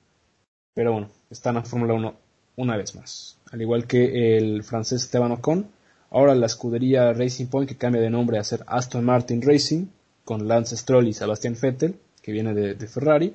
Pero 0.75 0.93
bueno, 0.93 1.09
está 1.31 1.51
en 1.51 1.57
la 1.57 1.63
Fórmula 1.63 1.95
1 1.95 2.15
una 2.57 2.77
vez 2.77 2.95
más. 2.95 3.39
Al 3.51 3.63
igual 3.63 3.87
que 3.87 4.37
el 4.37 4.65
francés 4.65 5.03
Esteban 5.03 5.33
Ocon, 5.33 5.69
ahora 6.11 6.35
la 6.35 6.47
escudería 6.47 7.13
Racing 7.13 7.47
Point 7.47 7.69
que 7.69 7.77
cambia 7.77 8.01
de 8.01 8.11
nombre 8.11 8.39
a 8.39 8.45
ser 8.45 8.65
Aston 8.67 9.05
Martin 9.05 9.43
Racing, 9.43 9.87
con 10.25 10.49
Lance 10.49 10.77
Stroll 10.77 11.09
y 11.09 11.13
Sebastian 11.13 11.57
Vettel, 11.61 11.97
que 12.23 12.33
viene 12.33 12.55
de, 12.55 12.89
Ferrari. 12.89 13.35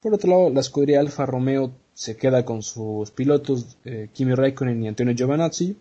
Por 0.00 0.14
otro 0.14 0.30
lado, 0.30 0.50
la 0.50 0.60
escudería 0.60 1.00
Alfa 1.00 1.26
Romeo 1.26 1.72
se 1.94 2.16
queda 2.16 2.44
con 2.44 2.62
sus 2.62 3.10
pilotos 3.10 3.76
eh, 3.84 4.08
Kimi 4.12 4.34
Raikkonen 4.34 4.82
y 4.82 4.88
Antonio 4.88 5.14
Giovanazzi. 5.14 5.76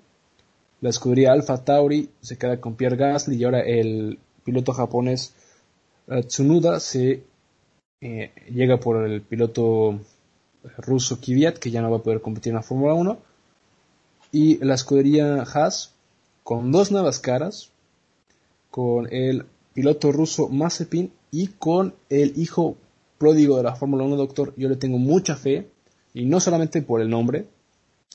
La 0.81 0.89
escudería 0.89 1.31
Alfa 1.31 1.63
Tauri 1.63 2.09
se 2.21 2.37
queda 2.37 2.61
con 2.61 2.75
Pierre 2.75 2.97
Gasly 2.97 3.37
y 3.37 3.43
ahora 3.43 3.61
el 3.61 4.19
piloto 4.43 4.73
japonés 4.73 5.33
eh, 6.07 6.23
Tsunoda 6.23 6.79
se 6.79 7.23
eh, 8.01 8.31
llega 8.51 8.79
por 8.79 9.03
el 9.03 9.21
piloto 9.21 9.99
ruso 10.77 11.19
Kvyat, 11.19 11.57
que 11.57 11.71
ya 11.71 11.81
no 11.81 11.91
va 11.91 11.97
a 11.97 12.03
poder 12.03 12.21
competir 12.21 12.51
en 12.51 12.57
la 12.57 12.63
Fórmula 12.63 12.93
1, 12.93 13.17
y 14.31 14.63
la 14.63 14.75
escudería 14.75 15.43
Haas, 15.43 15.93
con 16.43 16.71
dos 16.71 16.91
nuevas 16.91 17.19
caras, 17.19 17.69
con 18.69 19.11
el 19.11 19.45
piloto 19.73 20.11
ruso 20.11 20.49
Mazepin 20.49 21.11
y 21.31 21.47
con 21.47 21.93
el 22.09 22.33
hijo 22.37 22.77
pródigo 23.17 23.57
de 23.57 23.63
la 23.63 23.75
Fórmula 23.75 24.03
1, 24.03 24.15
doctor, 24.15 24.53
yo 24.57 24.69
le 24.69 24.75
tengo 24.75 24.97
mucha 24.97 25.35
fe, 25.35 25.67
y 26.13 26.25
no 26.25 26.39
solamente 26.39 26.81
por 26.81 27.01
el 27.01 27.09
nombre, 27.09 27.47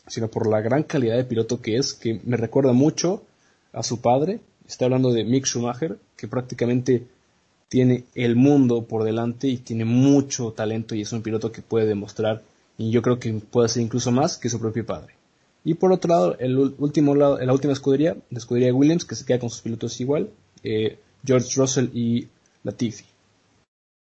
sino 0.06 0.28
por 0.28 0.48
la 0.48 0.60
gran 0.60 0.82
calidad 0.82 1.16
de 1.16 1.24
piloto 1.24 1.60
que 1.60 1.76
es, 1.76 1.94
que 1.94 2.20
me 2.24 2.36
recuerda 2.36 2.72
mucho 2.72 3.22
a 3.72 3.82
su 3.82 4.00
padre. 4.00 4.40
Está 4.66 4.86
hablando 4.86 5.12
de 5.12 5.24
Mick 5.24 5.46
Schumacher, 5.46 5.98
que 6.16 6.28
prácticamente 6.28 7.06
tiene 7.72 8.04
el 8.14 8.36
mundo 8.36 8.84
por 8.84 9.02
delante 9.02 9.48
y 9.48 9.56
tiene 9.56 9.86
mucho 9.86 10.52
talento 10.52 10.94
y 10.94 11.00
es 11.00 11.12
un 11.14 11.22
piloto 11.22 11.50
que 11.50 11.62
puede 11.62 11.86
demostrar 11.86 12.42
y 12.76 12.90
yo 12.90 13.00
creo 13.00 13.18
que 13.18 13.32
puede 13.32 13.64
hacer 13.64 13.82
incluso 13.82 14.12
más 14.12 14.36
que 14.36 14.50
su 14.50 14.60
propio 14.60 14.84
padre. 14.84 15.14
Y 15.64 15.72
por 15.72 15.90
otro 15.90 16.10
lado, 16.10 16.38
el 16.38 16.74
último 16.76 17.14
lado, 17.14 17.38
la 17.38 17.50
última 17.50 17.72
escudería, 17.72 18.14
la 18.28 18.38
escudería 18.38 18.74
Williams, 18.74 19.06
que 19.06 19.14
se 19.14 19.24
queda 19.24 19.38
con 19.38 19.48
sus 19.48 19.62
pilotos 19.62 19.98
igual, 20.02 20.28
eh, 20.62 20.98
George 21.24 21.48
Russell 21.56 21.88
y 21.94 22.28
Latifi. 22.62 23.06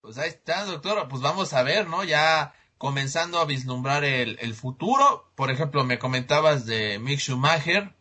Pues 0.01 0.17
ahí 0.17 0.27
está, 0.27 0.65
doctor. 0.65 1.07
Pues 1.07 1.21
vamos 1.21 1.53
a 1.53 1.63
ver, 1.63 1.87
¿no? 1.87 2.03
Ya 2.03 2.53
comenzando 2.77 3.39
a 3.39 3.45
vislumbrar 3.45 4.03
el, 4.03 4.37
el 4.41 4.55
futuro. 4.55 5.23
Por 5.35 5.51
ejemplo, 5.51 5.85
me 5.85 5.99
comentabas 5.99 6.65
de 6.65 6.99
Mick 6.99 7.19
Schumacher, 7.19 7.93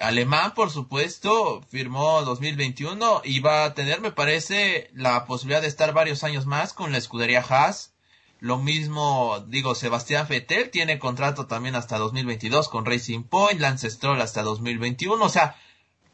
alemán, 0.00 0.54
por 0.54 0.70
supuesto, 0.70 1.62
firmó 1.68 2.22
2021 2.22 3.22
y 3.24 3.40
va 3.40 3.64
a 3.64 3.74
tener, 3.74 4.00
me 4.00 4.12
parece, 4.12 4.90
la 4.94 5.24
posibilidad 5.26 5.62
de 5.62 5.68
estar 5.68 5.92
varios 5.92 6.24
años 6.24 6.46
más 6.46 6.72
con 6.72 6.92
la 6.92 6.98
escudería 6.98 7.44
Haas. 7.48 7.92
Lo 8.40 8.58
mismo, 8.58 9.44
digo, 9.48 9.74
Sebastián 9.74 10.26
Vettel 10.28 10.70
tiene 10.70 10.98
contrato 10.98 11.46
también 11.46 11.74
hasta 11.74 11.98
2022 11.98 12.68
con 12.68 12.84
Racing 12.84 13.24
Point, 13.24 13.60
Lance 13.60 13.90
Stroll 13.90 14.20
hasta 14.20 14.42
2021. 14.42 15.24
O 15.24 15.28
sea, 15.28 15.56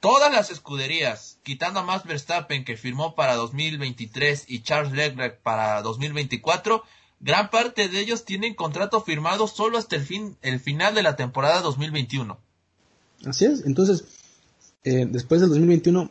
todas 0.00 0.32
las 0.32 0.50
escuderías, 0.50 1.38
quitando 1.42 1.80
a 1.80 1.84
Max 1.84 2.04
Verstappen 2.04 2.64
que 2.64 2.76
firmó 2.76 3.14
para 3.14 3.36
2023 3.36 4.44
y 4.48 4.62
Charles 4.62 4.92
Leclerc 4.92 5.40
para 5.40 5.82
2024, 5.82 6.82
gran 7.20 7.50
parte 7.50 7.88
de 7.88 8.00
ellos 8.00 8.24
tienen 8.24 8.54
contrato 8.54 9.00
firmado 9.02 9.46
solo 9.46 9.78
hasta 9.78 9.96
el 9.96 10.04
fin, 10.04 10.36
el 10.42 10.60
final 10.60 10.94
de 10.94 11.02
la 11.02 11.16
temporada 11.16 11.60
2021. 11.60 12.38
Así 13.26 13.44
es, 13.44 13.64
entonces, 13.64 14.04
eh, 14.84 15.06
después 15.10 15.40
del 15.40 15.50
2021 15.50 16.10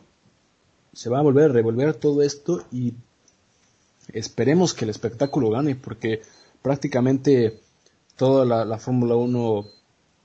se 0.92 1.10
va 1.10 1.18
a 1.18 1.22
volver 1.22 1.50
a 1.50 1.52
revolver 1.52 1.94
todo 1.94 2.22
esto 2.22 2.64
y 2.72 2.94
esperemos 4.12 4.74
que 4.74 4.84
el 4.84 4.90
espectáculo 4.90 5.50
gane, 5.50 5.76
porque 5.76 6.22
prácticamente 6.62 7.60
toda 8.16 8.64
la, 8.64 8.78
Fórmula 8.78 9.16
1 9.16 9.66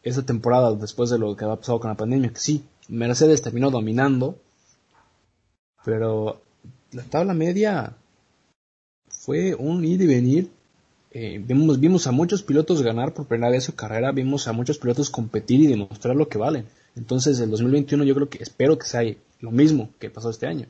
esa 0.04 0.26
temporada, 0.26 0.76
después 0.76 1.10
de 1.10 1.20
lo 1.20 1.36
que 1.36 1.46
ha 1.46 1.56
pasado 1.56 1.80
con 1.80 1.90
la 1.90 1.98
pandemia, 1.98 2.32
que 2.32 2.40
sí, 2.40 2.64
Mercedes 2.88 3.42
terminó 3.42 3.70
dominando, 3.72 4.38
pero 5.84 6.42
la 6.92 7.04
tabla 7.04 7.34
media 7.34 7.96
fue 9.10 9.54
un 9.56 9.84
ir 9.86 10.02
y 10.02 10.08
venir. 10.08 10.52
Eh, 11.12 11.42
vimos, 11.44 11.80
vimos 11.80 12.06
a 12.06 12.12
muchos 12.12 12.44
pilotos 12.44 12.84
ganar 12.84 13.14
por 13.14 13.28
primera 13.28 13.52
vez 13.52 13.64
su 13.64 13.76
carrera, 13.76 14.12
vimos 14.12 14.48
a 14.48 14.54
muchos 14.54 14.78
pilotos 14.78 15.10
competir 15.10 15.60
y 15.62 15.68
demostrar 15.68 16.16
lo 16.16 16.30
que 16.30 16.38
valen. 16.38 16.68
Entonces, 16.96 17.40
el 17.40 17.50
2021 17.50 18.04
yo 18.04 18.16
creo 18.16 18.30
que 18.30 18.44
espero 18.44 18.78
que 18.78 18.88
sea 18.88 19.02
lo 19.40 19.52
mismo 19.52 19.90
que 20.00 20.10
pasó 20.10 20.30
este 20.30 20.48
año. 20.48 20.68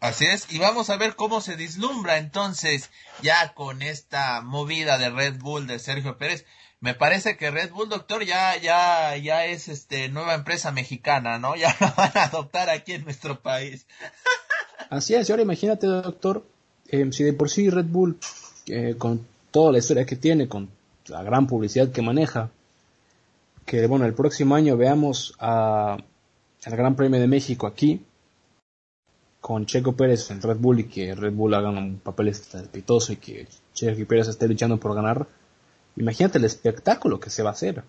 Así 0.00 0.26
es, 0.26 0.52
y 0.52 0.58
vamos 0.58 0.90
a 0.90 0.96
ver 0.96 1.16
cómo 1.16 1.40
se 1.40 1.56
dislumbra 1.56 2.18
entonces 2.18 2.90
ya 3.22 3.54
con 3.54 3.82
esta 3.82 4.42
movida 4.42 4.98
de 4.98 5.10
Red 5.10 5.38
Bull 5.38 5.66
de 5.66 5.78
Sergio 5.78 6.18
Pérez. 6.18 6.44
Me 6.80 6.94
parece 6.94 7.36
que 7.36 7.50
Red 7.50 7.70
Bull, 7.70 7.88
doctor, 7.88 8.24
ya, 8.24 8.56
ya, 8.58 9.16
ya 9.16 9.46
es 9.46 9.68
este 9.68 10.08
nueva 10.10 10.34
empresa 10.34 10.70
mexicana, 10.70 11.38
¿no? 11.38 11.56
Ya 11.56 11.74
la 11.80 11.92
van 11.92 12.12
a 12.14 12.24
adoptar 12.24 12.68
aquí 12.68 12.92
en 12.92 13.04
nuestro 13.04 13.40
país. 13.40 13.86
Así 14.90 15.14
es, 15.14 15.28
y 15.28 15.32
ahora 15.32 15.42
imagínate, 15.42 15.86
doctor, 15.86 16.46
eh, 16.88 17.08
si 17.12 17.24
de 17.24 17.32
por 17.32 17.48
sí 17.48 17.70
Red 17.70 17.86
Bull, 17.86 18.18
eh, 18.66 18.96
con 18.98 19.26
toda 19.50 19.72
la 19.72 19.78
historia 19.78 20.04
que 20.04 20.16
tiene, 20.16 20.48
con 20.48 20.68
la 21.06 21.22
gran 21.22 21.46
publicidad 21.46 21.90
que 21.90 22.02
maneja, 22.02 22.50
que 23.64 23.86
bueno, 23.86 24.06
el 24.06 24.14
próximo 24.14 24.54
año 24.54 24.76
veamos 24.76 25.34
a, 25.38 25.96
el 26.64 26.76
Gran 26.76 26.96
Premio 26.96 27.20
de 27.20 27.28
México 27.28 27.66
aquí, 27.66 28.04
con 29.40 29.66
Checo 29.66 29.94
Pérez 29.94 30.30
en 30.30 30.42
Red 30.42 30.56
Bull 30.56 30.80
y 30.80 30.84
que 30.84 31.14
Red 31.14 31.32
Bull 31.32 31.54
haga 31.54 31.70
un 31.70 32.00
papel 32.00 32.28
estrepitoso 32.28 33.12
y 33.12 33.16
que 33.16 33.46
Checo 33.72 34.08
Pérez 34.08 34.28
esté 34.28 34.48
luchando 34.48 34.78
por 34.78 34.94
ganar, 34.94 35.28
imagínate 35.96 36.38
el 36.38 36.44
espectáculo 36.44 37.20
que 37.20 37.30
se 37.30 37.42
va 37.42 37.50
a 37.50 37.52
hacer. 37.52 37.84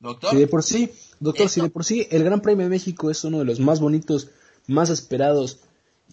Doctor. 0.00 0.30
Si 0.30 0.36
de 0.36 0.46
por 0.48 0.64
sí, 0.64 0.90
doctor, 1.20 1.48
si 1.48 1.60
de 1.60 1.70
por 1.70 1.84
sí 1.84 2.08
el 2.10 2.24
Gran 2.24 2.40
Premio 2.40 2.66
de 2.66 2.70
México 2.70 3.10
es 3.10 3.22
uno 3.22 3.38
de 3.38 3.44
los 3.44 3.60
más 3.60 3.78
bonitos, 3.78 4.30
más 4.66 4.90
esperados 4.90 5.60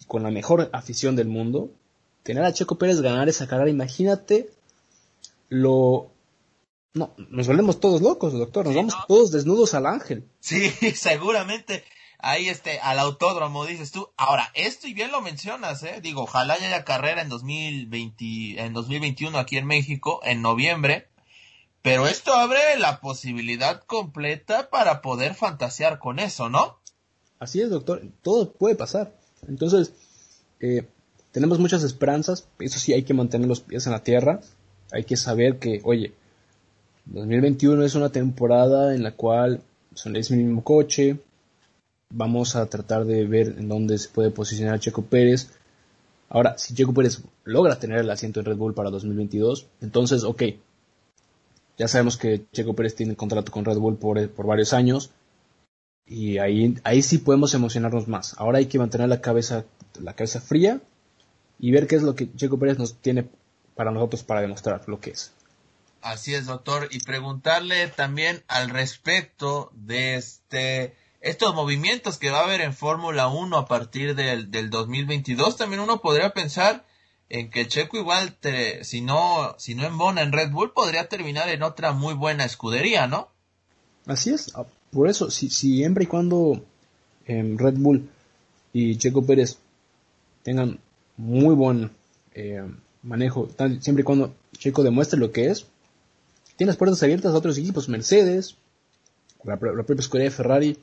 y 0.00 0.04
con 0.04 0.22
la 0.22 0.30
mejor 0.30 0.70
afición 0.72 1.16
del 1.16 1.26
mundo, 1.26 1.70
tener 2.22 2.44
a 2.44 2.52
Checo 2.52 2.78
Pérez 2.78 3.00
ganar 3.00 3.28
esa 3.28 3.46
carrera, 3.46 3.70
imagínate 3.70 4.50
lo 5.48 6.12
no, 6.92 7.14
nos 7.16 7.46
volvemos 7.46 7.78
todos 7.78 8.02
locos, 8.02 8.32
doctor, 8.32 8.66
nos 8.66 8.74
vamos 8.74 8.94
todos 9.06 9.30
desnudos 9.30 9.74
al 9.74 9.86
ángel. 9.86 10.28
Sí, 10.40 10.70
seguramente 10.94 11.84
ahí 12.18 12.48
este, 12.48 12.80
al 12.80 12.98
autódromo, 12.98 13.64
dices 13.66 13.92
tú. 13.92 14.08
Ahora, 14.16 14.50
esto 14.54 14.86
y 14.86 14.94
bien 14.94 15.10
lo 15.10 15.20
mencionas, 15.20 15.82
eh, 15.82 16.00
digo, 16.02 16.22
ojalá 16.22 16.54
haya 16.54 16.84
carrera 16.84 17.22
en 17.22 17.28
2020, 17.28 18.60
en 18.60 18.72
2021 18.72 19.38
aquí 19.38 19.56
en 19.56 19.66
México, 19.66 20.20
en 20.24 20.42
noviembre, 20.42 21.08
pero 21.82 22.06
esto 22.06 22.34
abre 22.34 22.78
la 22.78 23.00
posibilidad 23.00 23.82
completa 23.84 24.68
para 24.68 25.00
poder 25.00 25.34
fantasear 25.34 25.98
con 25.98 26.18
eso, 26.18 26.48
¿no? 26.48 26.78
Así 27.38 27.60
es, 27.60 27.70
doctor, 27.70 28.02
todo 28.22 28.52
puede 28.52 28.74
pasar. 28.74 29.14
Entonces, 29.48 29.94
eh, 30.60 30.86
tenemos 31.32 31.58
muchas 31.58 31.82
esperanzas, 31.82 32.46
eso 32.58 32.78
sí, 32.78 32.92
hay 32.92 33.02
que 33.02 33.14
mantener 33.14 33.48
los 33.48 33.60
pies 33.60 33.86
en 33.86 33.92
la 33.92 34.02
tierra, 34.02 34.40
hay 34.90 35.04
que 35.04 35.16
saber 35.16 35.58
que, 35.58 35.80
oye, 35.84 36.12
2021 37.06 37.84
es 37.84 37.94
una 37.94 38.10
temporada 38.10 38.94
en 38.94 39.02
la 39.02 39.12
cual 39.12 39.62
son 39.94 40.16
el 40.16 40.24
mismo 40.30 40.64
coche, 40.64 41.18
vamos 42.10 42.56
a 42.56 42.66
tratar 42.66 43.04
de 43.04 43.26
ver 43.26 43.56
en 43.58 43.68
dónde 43.68 43.98
se 43.98 44.08
puede 44.08 44.30
posicionar 44.30 44.80
Checo 44.80 45.02
Pérez. 45.02 45.50
Ahora, 46.28 46.58
si 46.58 46.74
Checo 46.74 46.92
Pérez 46.92 47.22
logra 47.44 47.78
tener 47.78 47.98
el 47.98 48.10
asiento 48.10 48.40
en 48.40 48.46
Red 48.46 48.56
Bull 48.56 48.74
para 48.74 48.90
2022, 48.90 49.66
entonces, 49.80 50.24
ok, 50.24 50.42
ya 51.78 51.88
sabemos 51.88 52.16
que 52.16 52.44
Checo 52.52 52.74
Pérez 52.74 52.94
tiene 52.94 53.16
contrato 53.16 53.50
con 53.52 53.64
Red 53.64 53.78
Bull 53.78 53.96
por, 53.96 54.28
por 54.30 54.46
varios 54.46 54.72
años 54.72 55.10
y 56.06 56.38
ahí, 56.38 56.76
ahí 56.84 57.02
sí 57.02 57.18
podemos 57.18 57.54
emocionarnos 57.54 58.08
más. 58.08 58.34
Ahora 58.38 58.58
hay 58.58 58.66
que 58.66 58.78
mantener 58.78 59.08
la 59.08 59.20
cabeza, 59.20 59.64
la 60.00 60.14
cabeza 60.14 60.40
fría 60.40 60.80
y 61.60 61.70
ver 61.70 61.86
qué 61.86 61.96
es 61.96 62.02
lo 62.02 62.14
que 62.14 62.32
Checo 62.34 62.58
Pérez 62.58 62.78
nos 62.78 62.94
tiene 62.94 63.28
para 63.74 63.90
nosotros 63.90 64.22
para 64.22 64.40
demostrar 64.40 64.82
lo 64.88 65.00
que 65.00 65.10
es. 65.10 65.32
Así 66.00 66.34
es, 66.34 66.46
doctor. 66.46 66.88
Y 66.90 67.00
preguntarle 67.00 67.88
también 67.88 68.42
al 68.48 68.70
respecto 68.70 69.70
de 69.74 70.16
este 70.16 70.94
estos 71.20 71.54
movimientos 71.54 72.16
que 72.16 72.30
va 72.30 72.40
a 72.40 72.44
haber 72.44 72.62
en 72.62 72.72
Fórmula 72.72 73.28
1 73.28 73.56
a 73.56 73.66
partir 73.66 74.14
del, 74.14 74.50
del 74.50 74.70
2022, 74.70 75.58
también 75.58 75.80
uno 75.80 76.00
podría 76.00 76.30
pensar 76.30 76.86
en 77.28 77.50
que 77.50 77.68
Checo 77.68 77.98
igual, 77.98 78.36
te, 78.40 78.84
si 78.84 79.02
no, 79.02 79.54
si 79.58 79.74
no 79.74 79.84
embona 79.84 80.22
en 80.22 80.32
Red 80.32 80.50
Bull, 80.50 80.72
podría 80.72 81.08
terminar 81.08 81.48
en 81.50 81.62
otra 81.62 81.92
muy 81.92 82.14
buena 82.14 82.44
escudería, 82.44 83.06
¿no? 83.06 83.28
Así 84.06 84.30
es, 84.30 84.52
ah, 84.56 84.64
por 84.90 85.08
eso, 85.08 85.30
si, 85.30 85.50
siempre 85.50 86.04
y 86.04 86.06
cuando 86.06 86.64
eh, 87.26 87.54
Red 87.56 87.74
Bull 87.74 88.10
y 88.72 88.96
Checo 88.96 89.24
Pérez 89.24 89.58
tengan 90.42 90.80
muy 91.20 91.54
buen 91.54 91.90
eh, 92.34 92.64
manejo, 93.02 93.48
siempre 93.80 94.02
y 94.02 94.04
cuando 94.04 94.34
Checo 94.56 94.82
demuestre 94.82 95.18
lo 95.18 95.32
que 95.32 95.46
es, 95.46 95.66
tiene 96.56 96.70
las 96.70 96.76
puertas 96.76 97.02
abiertas 97.02 97.32
a 97.32 97.38
otros 97.38 97.58
equipos, 97.58 97.88
Mercedes, 97.88 98.56
la, 99.44 99.52
la 99.52 99.82
propia 99.82 100.00
escudería 100.00 100.30
de 100.30 100.36
Ferrari, 100.36 100.78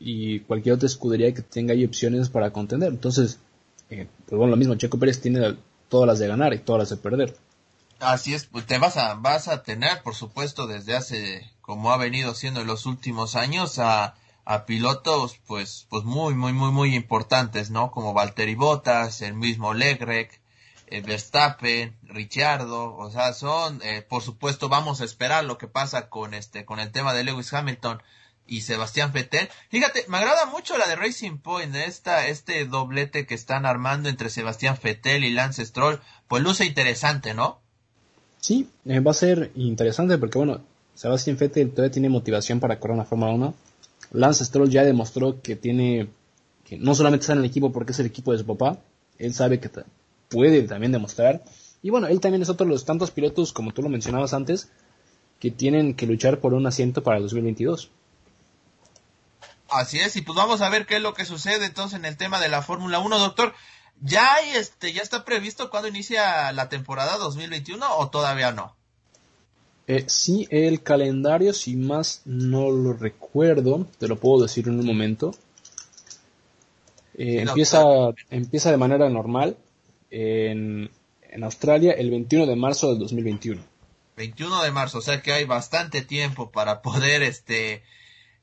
y 0.00 0.40
cualquier 0.40 0.74
otra 0.74 0.86
escudería 0.86 1.32
que 1.34 1.42
tenga 1.42 1.74
ahí 1.74 1.84
opciones 1.84 2.30
para 2.30 2.52
contender. 2.52 2.88
Entonces, 2.88 3.38
eh, 3.90 4.08
pues 4.26 4.38
bueno, 4.38 4.52
lo 4.52 4.56
mismo, 4.56 4.74
Checo 4.74 4.98
Pérez 4.98 5.20
tiene 5.20 5.56
todas 5.88 6.06
las 6.06 6.18
de 6.18 6.26
ganar 6.26 6.54
y 6.54 6.58
todas 6.58 6.80
las 6.80 6.90
de 6.90 6.96
perder. 6.96 7.36
Así 8.00 8.32
es, 8.32 8.46
pues 8.46 8.64
te 8.66 8.78
vas 8.78 8.96
a, 8.96 9.14
vas 9.14 9.46
a 9.48 9.62
tener, 9.62 10.02
por 10.02 10.14
supuesto, 10.14 10.66
desde 10.66 10.96
hace, 10.96 11.50
como 11.60 11.92
ha 11.92 11.98
venido 11.98 12.34
siendo 12.34 12.62
en 12.62 12.66
los 12.66 12.86
últimos 12.86 13.36
años, 13.36 13.78
a, 13.78 14.14
a 14.44 14.66
pilotos, 14.66 15.38
pues, 15.46 15.86
pues 15.88 16.04
muy, 16.04 16.34
muy, 16.34 16.52
muy, 16.52 16.70
muy 16.70 16.94
importantes, 16.94 17.70
¿no? 17.70 17.90
Como 17.90 18.14
Valtteri 18.14 18.54
Bottas, 18.54 19.22
el 19.22 19.34
mismo 19.34 19.74
Leclerc, 19.74 20.40
eh, 20.86 21.00
Verstappen, 21.02 21.96
Ricciardo, 22.02 22.96
o 22.96 23.10
sea, 23.10 23.32
son, 23.32 23.80
eh, 23.82 24.02
por 24.02 24.22
supuesto, 24.22 24.68
vamos 24.68 25.00
a 25.00 25.04
esperar 25.04 25.44
lo 25.44 25.56
que 25.56 25.68
pasa 25.68 26.08
con 26.08 26.34
este, 26.34 26.64
con 26.64 26.80
el 26.80 26.90
tema 26.90 27.14
de 27.14 27.24
Lewis 27.24 27.52
Hamilton 27.52 28.02
y 28.46 28.62
Sebastián 28.62 29.12
Vettel. 29.12 29.48
Fíjate, 29.68 30.04
me 30.08 30.18
agrada 30.18 30.46
mucho 30.46 30.76
la 30.76 30.88
de 30.88 30.96
Racing 30.96 31.38
Point, 31.38 31.74
esta, 31.76 32.26
este 32.26 32.64
doblete 32.66 33.24
que 33.24 33.34
están 33.34 33.64
armando 33.66 34.08
entre 34.08 34.30
Sebastián 34.30 34.76
Vettel 34.82 35.22
y 35.22 35.30
Lance 35.30 35.64
Stroll, 35.64 36.00
pues 36.26 36.42
luce 36.42 36.64
interesante, 36.64 37.34
¿no? 37.34 37.60
Sí, 38.40 38.68
eh, 38.86 38.98
va 38.98 39.12
a 39.12 39.14
ser 39.14 39.52
interesante 39.54 40.18
porque 40.18 40.38
bueno, 40.38 40.62
Sebastián 40.94 41.36
Vettel 41.38 41.70
todavía 41.70 41.92
tiene 41.92 42.08
motivación 42.08 42.58
para 42.58 42.80
correr 42.80 42.96
una 42.96 43.04
Fórmula 43.04 43.32
1. 43.32 43.54
Lance 44.10 44.44
Stroll 44.44 44.70
ya 44.70 44.84
demostró 44.84 45.40
que 45.40 45.56
tiene, 45.56 46.10
que 46.64 46.78
no 46.78 46.94
solamente 46.94 47.22
está 47.22 47.32
en 47.34 47.40
el 47.40 47.44
equipo 47.44 47.72
porque 47.72 47.92
es 47.92 47.98
el 48.00 48.06
equipo 48.06 48.32
de 48.32 48.38
su 48.38 48.46
papá, 48.46 48.78
él 49.18 49.34
sabe 49.34 49.60
que 49.60 49.70
puede 50.28 50.62
también 50.62 50.92
demostrar. 50.92 51.42
Y 51.82 51.90
bueno, 51.90 52.08
él 52.08 52.20
también 52.20 52.42
es 52.42 52.48
otro 52.48 52.66
de 52.66 52.72
los 52.72 52.84
tantos 52.84 53.10
pilotos, 53.10 53.52
como 53.52 53.72
tú 53.72 53.82
lo 53.82 53.88
mencionabas 53.88 54.34
antes, 54.34 54.70
que 55.38 55.50
tienen 55.50 55.94
que 55.94 56.06
luchar 56.06 56.40
por 56.40 56.54
un 56.54 56.66
asiento 56.66 57.02
para 57.02 57.16
el 57.16 57.22
2022. 57.24 57.90
Así 59.70 60.00
es, 60.00 60.16
y 60.16 60.22
pues 60.22 60.36
vamos 60.36 60.60
a 60.62 60.68
ver 60.68 60.84
qué 60.84 60.96
es 60.96 61.02
lo 61.02 61.14
que 61.14 61.24
sucede 61.24 61.66
entonces 61.66 61.98
en 61.98 62.04
el 62.04 62.16
tema 62.16 62.40
de 62.40 62.48
la 62.48 62.62
Fórmula 62.62 62.98
1, 62.98 63.18
doctor. 63.18 63.54
¿Ya 64.00 64.34
hay 64.34 64.50
este, 64.56 64.92
ya 64.92 65.02
está 65.02 65.24
previsto 65.24 65.70
cuándo 65.70 65.88
inicia 65.88 66.52
la 66.52 66.68
temporada 66.68 67.18
2021 67.18 67.86
o 67.96 68.10
todavía 68.10 68.50
no? 68.50 68.74
Eh, 69.92 70.04
sí, 70.06 70.46
el 70.52 70.84
calendario, 70.84 71.52
si 71.52 71.74
más 71.74 72.22
no 72.24 72.70
lo 72.70 72.92
recuerdo, 72.92 73.88
te 73.98 74.06
lo 74.06 74.20
puedo 74.20 74.44
decir 74.44 74.68
en 74.68 74.78
un 74.78 74.86
momento. 74.86 75.34
Eh, 77.14 77.40
empieza, 77.40 77.82
empieza 78.30 78.70
de 78.70 78.76
manera 78.76 79.08
normal 79.08 79.56
en, 80.08 80.92
en 81.22 81.42
Australia 81.42 81.90
el 81.90 82.08
21 82.08 82.46
de 82.46 82.54
marzo 82.54 82.90
del 82.90 83.00
2021. 83.00 83.60
21 84.14 84.62
de 84.62 84.70
marzo, 84.70 84.98
o 84.98 85.02
sea 85.02 85.22
que 85.22 85.32
hay 85.32 85.44
bastante 85.44 86.02
tiempo 86.02 86.52
para 86.52 86.82
poder 86.82 87.24
este 87.24 87.82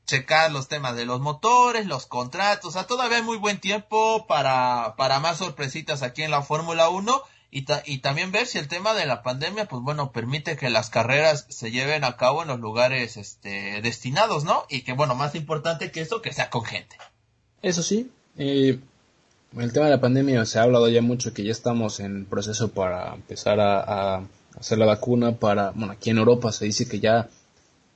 checar 0.04 0.52
los 0.52 0.68
temas 0.68 0.96
de 0.96 1.06
los 1.06 1.20
motores, 1.20 1.86
los 1.86 2.04
contratos, 2.04 2.66
o 2.66 2.72
sea, 2.72 2.86
todavía 2.86 3.16
hay 3.16 3.22
muy 3.22 3.38
buen 3.38 3.58
tiempo 3.58 4.26
para, 4.26 4.96
para 4.98 5.18
más 5.18 5.38
sorpresitas 5.38 6.02
aquí 6.02 6.22
en 6.22 6.30
la 6.30 6.42
Fórmula 6.42 6.90
1 6.90 7.22
y, 7.50 7.98
también 7.98 8.30
ver 8.30 8.46
si 8.46 8.58
el 8.58 8.68
tema 8.68 8.94
de 8.94 9.06
la 9.06 9.22
pandemia, 9.22 9.66
pues 9.66 9.82
bueno, 9.82 10.12
permite 10.12 10.56
que 10.56 10.68
las 10.68 10.90
carreras 10.90 11.46
se 11.48 11.70
lleven 11.70 12.04
a 12.04 12.16
cabo 12.16 12.42
en 12.42 12.48
los 12.48 12.60
lugares 12.60 13.16
este, 13.16 13.80
destinados, 13.80 14.44
¿no? 14.44 14.64
Y 14.68 14.82
que 14.82 14.92
bueno, 14.92 15.14
más 15.14 15.34
importante 15.34 15.90
que 15.90 16.02
eso, 16.02 16.20
que 16.20 16.32
sea 16.32 16.50
con 16.50 16.64
gente. 16.64 16.96
Eso 17.62 17.82
sí, 17.82 18.10
eh, 18.36 18.78
el 19.56 19.72
tema 19.72 19.86
de 19.86 19.92
la 19.92 20.00
pandemia 20.00 20.44
se 20.44 20.58
ha 20.58 20.62
hablado 20.62 20.88
ya 20.88 21.00
mucho 21.00 21.32
que 21.32 21.44
ya 21.44 21.52
estamos 21.52 22.00
en 22.00 22.26
proceso 22.26 22.70
para 22.70 23.14
empezar 23.14 23.60
a, 23.60 24.16
a 24.16 24.22
hacer 24.58 24.76
la 24.78 24.86
vacuna 24.86 25.36
para, 25.36 25.70
bueno, 25.70 25.92
aquí 25.92 26.10
en 26.10 26.18
Europa 26.18 26.52
se 26.52 26.66
dice 26.66 26.86
que 26.86 27.00
ya 27.00 27.28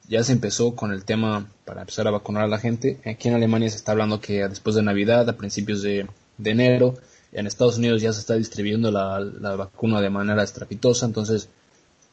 ya 0.09 0.22
se 0.22 0.32
empezó 0.32 0.74
con 0.74 0.92
el 0.92 1.05
tema 1.05 1.48
para 1.64 1.80
empezar 1.82 2.07
a 2.07 2.11
vacunar 2.11 2.44
a 2.44 2.48
la 2.48 2.59
gente. 2.59 2.98
Aquí 3.07 3.28
en 3.28 3.34
Alemania 3.34 3.70
se 3.70 3.76
está 3.76 3.92
hablando 3.92 4.20
que 4.20 4.46
después 4.48 4.76
de 4.76 4.82
Navidad, 4.82 5.28
a 5.28 5.36
principios 5.36 5.82
de, 5.82 6.07
enero, 6.44 6.96
en 7.33 7.47
Estados 7.47 7.78
Unidos 7.78 8.03
ya 8.03 8.12
se 8.12 8.20
está 8.20 8.35
distribuyendo 8.35 8.91
la, 8.91 9.57
vacuna 9.57 10.01
de 10.01 10.11
manera 10.11 10.43
estrepitosa, 10.43 11.07
entonces 11.07 11.49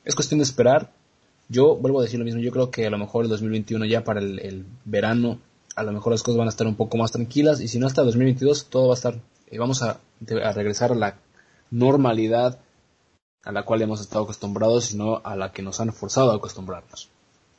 es 0.05 0.15
cuestión 0.15 0.39
de 0.39 0.45
esperar. 0.45 0.91
Yo 1.49 1.75
vuelvo 1.75 1.99
a 1.99 2.03
decir 2.03 2.19
lo 2.19 2.25
mismo, 2.25 2.41
yo 2.41 2.51
creo 2.51 2.71
que 2.71 2.85
a 2.85 2.89
lo 2.89 2.97
mejor 2.97 3.25
el 3.25 3.29
2021 3.29 3.85
ya 3.85 4.03
para 4.03 4.19
el, 4.19 4.65
verano, 4.85 5.39
a 5.75 5.83
lo 5.83 5.91
mejor 5.91 6.13
las 6.13 6.23
cosas 6.23 6.37
van 6.37 6.47
a 6.47 6.51
estar 6.51 6.67
un 6.67 6.75
poco 6.75 6.97
más 6.97 7.11
tranquilas 7.11 7.59
y 7.59 7.67
si 7.67 7.79
no 7.79 7.87
hasta 7.87 8.01
el 8.01 8.07
2022 8.07 8.65
todo 8.65 8.87
va 8.87 8.93
a 8.93 8.97
estar, 8.97 9.19
eh, 9.47 9.57
vamos 9.57 9.81
a, 9.81 9.99
a 10.43 10.51
regresar 10.53 10.91
a 10.91 10.95
la 10.95 11.17
normalidad 11.71 12.59
a 13.43 13.51
la 13.51 13.63
cual 13.63 13.81
hemos 13.81 14.01
estado 14.01 14.23
acostumbrados, 14.23 14.85
sino 14.85 15.21
a 15.23 15.35
la 15.35 15.51
que 15.51 15.61
nos 15.61 15.79
han 15.79 15.93
forzado 15.93 16.31
a 16.31 16.35
acostumbrarnos. 16.35 17.09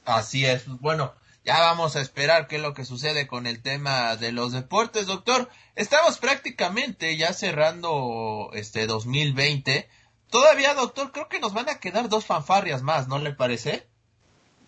Así 0.04 0.44
es. 0.44 0.66
Bueno, 0.80 1.12
ya 1.44 1.58
vamos 1.60 1.96
a 1.96 2.00
esperar 2.00 2.46
qué 2.46 2.56
es 2.56 2.62
lo 2.62 2.74
que 2.74 2.84
sucede 2.84 3.26
con 3.26 3.46
el 3.46 3.62
tema 3.62 4.16
de 4.16 4.32
los 4.32 4.52
deportes, 4.52 5.06
doctor. 5.06 5.48
Estamos 5.74 6.18
prácticamente 6.18 7.16
ya 7.16 7.32
cerrando 7.32 8.50
este 8.52 8.86
2020. 8.86 9.88
Todavía, 10.28 10.74
doctor, 10.74 11.12
creo 11.12 11.28
que 11.28 11.40
nos 11.40 11.54
van 11.54 11.68
a 11.68 11.80
quedar 11.80 12.08
dos 12.08 12.26
fanfarrias 12.26 12.82
más, 12.82 13.08
¿no 13.08 13.18
le 13.18 13.32
parece? 13.32 13.86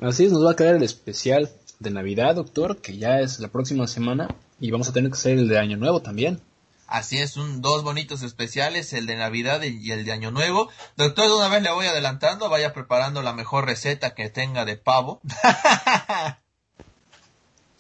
Así 0.01 0.25
es, 0.25 0.33
nos 0.33 0.45
va 0.45 0.53
a 0.53 0.57
quedar 0.57 0.75
el 0.75 0.83
especial 0.83 1.53
de 1.79 1.91
Navidad, 1.91 2.35
doctor, 2.35 2.81
que 2.81 2.97
ya 2.97 3.21
es 3.21 3.39
la 3.39 3.49
próxima 3.49 3.87
semana, 3.87 4.35
y 4.59 4.71
vamos 4.71 4.89
a 4.89 4.93
tener 4.93 5.11
que 5.11 5.19
hacer 5.19 5.39
el 5.39 5.49
de 5.49 5.59
Año 5.59 5.77
Nuevo 5.77 6.01
también. 6.01 6.41
Así 6.87 7.19
es, 7.19 7.37
un, 7.37 7.63
dos 7.63 7.85
bonitos 7.85 8.23
especiales, 8.23 8.93
el 8.93 9.07
de 9.07 9.17
Navidad 9.17 9.63
y 9.63 9.93
el 9.93 10.05
de 10.05 10.13
Año 10.13 10.31
Nuevo. 10.31 10.69
Doctor, 10.97 11.27
de 11.27 11.35
una 11.35 11.49
vez 11.49 11.63
le 11.63 11.71
voy 11.71 11.87
adelantando, 11.87 12.49
vaya 12.49 12.73
preparando 12.73 13.23
la 13.23 13.33
mejor 13.33 13.67
receta 13.67 14.15
que 14.15 14.29
tenga 14.29 14.65
de 14.65 14.77
pavo. 14.77 15.21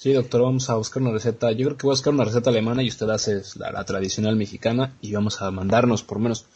sí, 0.03 0.13
doctor, 0.13 0.43
vamos 0.43 0.69
a 0.69 0.75
buscar 0.75 1.01
una 1.01 1.13
receta. 1.13 1.53
Yo 1.53 1.67
creo 1.67 1.77
que 1.77 1.87
voy 1.87 1.93
a 1.93 1.95
buscar 1.95 2.13
una 2.13 2.25
receta 2.25 2.51
alemana 2.51 2.83
y 2.83 2.89
usted 2.89 3.09
hace 3.11 3.41
la, 3.55 3.85
tradicional 3.85 4.35
mexicana 4.35 4.97
y 5.01 5.13
vamos 5.13 5.41
a 5.41 5.49
mandarnos 5.53 6.03
por 6.03 6.19
menos 6.19 6.47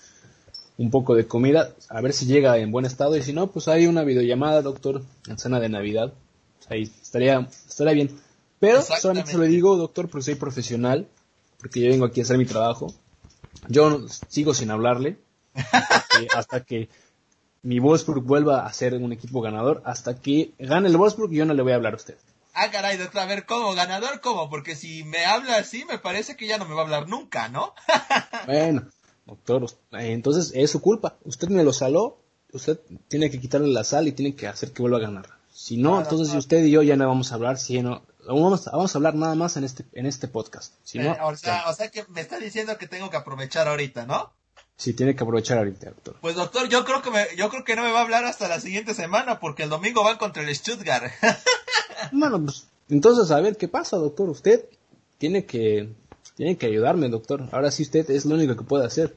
un 0.78 0.90
poco 0.90 1.14
de 1.14 1.28
comida, 1.28 1.72
a 1.88 2.00
ver 2.00 2.12
si 2.12 2.26
llega 2.26 2.58
en 2.58 2.72
buen 2.72 2.86
estado 2.86 3.16
y 3.16 3.22
si 3.22 3.32
no, 3.32 3.46
pues 3.46 3.68
hay 3.68 3.86
una 3.86 4.02
videollamada, 4.02 4.62
doctor, 4.62 5.00
en 5.28 5.38
cena 5.38 5.60
de 5.60 5.68
Navidad. 5.68 6.12
Ahí 6.68 6.90
estaría, 7.00 7.48
estaría 7.68 7.92
bien. 7.92 8.20
Pero 8.58 8.82
solamente 8.82 9.30
se 9.30 9.38
lo 9.38 9.44
digo, 9.44 9.76
doctor, 9.76 10.08
porque 10.08 10.24
soy 10.24 10.34
profesional 10.34 11.06
porque 11.60 11.80
yo 11.80 11.90
vengo 11.90 12.04
aquí 12.04 12.20
a 12.20 12.24
hacer 12.24 12.38
mi 12.38 12.46
trabajo. 12.46 12.92
Yo 13.68 14.06
sigo 14.28 14.54
sin 14.54 14.72
hablarle 14.72 15.18
hasta 16.34 16.64
que, 16.64 16.88
mi 17.62 17.78
Wolfsburg 17.78 18.22
vuelva 18.22 18.66
a 18.66 18.72
ser 18.72 18.94
un 18.94 19.12
equipo 19.12 19.40
ganador, 19.40 19.82
hasta 19.84 20.20
que 20.20 20.52
gane 20.58 20.88
el 20.88 20.96
Wolfsburg 20.96 21.32
yo 21.32 21.44
no 21.44 21.54
le 21.54 21.62
voy 21.62 21.72
a 21.72 21.76
hablar 21.76 21.94
a 21.94 21.96
usted. 21.96 22.16
Ah, 22.58 22.70
caray, 22.70 22.96
doctor, 22.96 23.20
a 23.20 23.26
ver, 23.26 23.44
¿cómo? 23.44 23.74
¿Ganador 23.74 24.22
cómo? 24.22 24.48
Porque 24.48 24.76
si 24.76 25.04
me 25.04 25.26
habla 25.26 25.58
así, 25.58 25.84
me 25.84 25.98
parece 25.98 26.36
que 26.36 26.46
ya 26.46 26.56
no 26.56 26.64
me 26.64 26.74
va 26.74 26.80
a 26.80 26.84
hablar 26.84 27.06
nunca, 27.06 27.50
¿no? 27.50 27.74
bueno, 28.46 28.88
doctor, 29.26 29.66
entonces 29.92 30.52
es 30.54 30.70
su 30.70 30.80
culpa. 30.80 31.18
Usted 31.24 31.48
me 31.48 31.64
lo 31.64 31.74
saló, 31.74 32.18
usted 32.52 32.80
tiene 33.08 33.30
que 33.30 33.38
quitarle 33.38 33.68
la 33.68 33.84
sal 33.84 34.08
y 34.08 34.12
tiene 34.12 34.34
que 34.34 34.46
hacer 34.46 34.72
que 34.72 34.80
vuelva 34.80 34.96
a 34.96 35.02
ganar. 35.02 35.26
Si 35.52 35.76
no, 35.76 36.00
entonces 36.00 36.34
usted 36.34 36.64
y 36.64 36.70
yo 36.70 36.82
ya 36.82 36.96
no 36.96 37.06
vamos 37.06 37.30
a 37.30 37.34
hablar, 37.34 37.58
si 37.58 37.82
no, 37.82 38.02
vamos, 38.26 38.64
vamos 38.64 38.94
a 38.94 38.98
hablar 38.98 39.14
nada 39.16 39.34
más 39.34 39.58
en 39.58 39.64
este, 39.64 39.84
en 39.92 40.06
este 40.06 40.26
podcast. 40.26 40.72
Si 40.82 40.98
no, 40.98 41.12
eh, 41.12 41.18
o, 41.20 41.36
sea, 41.36 41.68
o 41.68 41.74
sea 41.74 41.90
que 41.90 42.06
me 42.08 42.22
está 42.22 42.38
diciendo 42.38 42.78
que 42.78 42.88
tengo 42.88 43.10
que 43.10 43.18
aprovechar 43.18 43.68
ahorita, 43.68 44.06
¿no? 44.06 44.32
Sí, 44.76 44.92
tiene 44.92 45.16
que 45.16 45.22
aprovechar 45.22 45.58
ahorita, 45.58 45.90
doctor. 45.90 46.16
Pues 46.20 46.34
doctor, 46.34 46.68
yo 46.68 46.84
creo 46.84 47.00
que 47.00 47.10
me, 47.10 47.26
yo 47.36 47.48
creo 47.48 47.64
que 47.64 47.76
no 47.76 47.82
me 47.82 47.92
va 47.92 48.00
a 48.00 48.02
hablar 48.02 48.24
hasta 48.24 48.46
la 48.46 48.60
siguiente 48.60 48.92
semana 48.92 49.40
porque 49.40 49.62
el 49.62 49.70
domingo 49.70 50.04
van 50.04 50.18
contra 50.18 50.42
el 50.42 50.54
Stuttgart. 50.54 51.10
bueno, 52.12 52.42
pues 52.42 52.66
entonces 52.90 53.30
a 53.30 53.40
ver 53.40 53.56
qué 53.56 53.68
pasa, 53.68 53.96
doctor. 53.96 54.28
Usted 54.28 54.66
tiene 55.18 55.46
que 55.46 55.88
tiene 56.36 56.58
que 56.58 56.66
ayudarme, 56.66 57.08
doctor. 57.08 57.48
Ahora 57.52 57.70
sí 57.70 57.84
usted 57.84 58.10
es 58.10 58.26
lo 58.26 58.34
único 58.34 58.54
que 58.54 58.64
puede 58.64 58.84
hacer. 58.84 59.16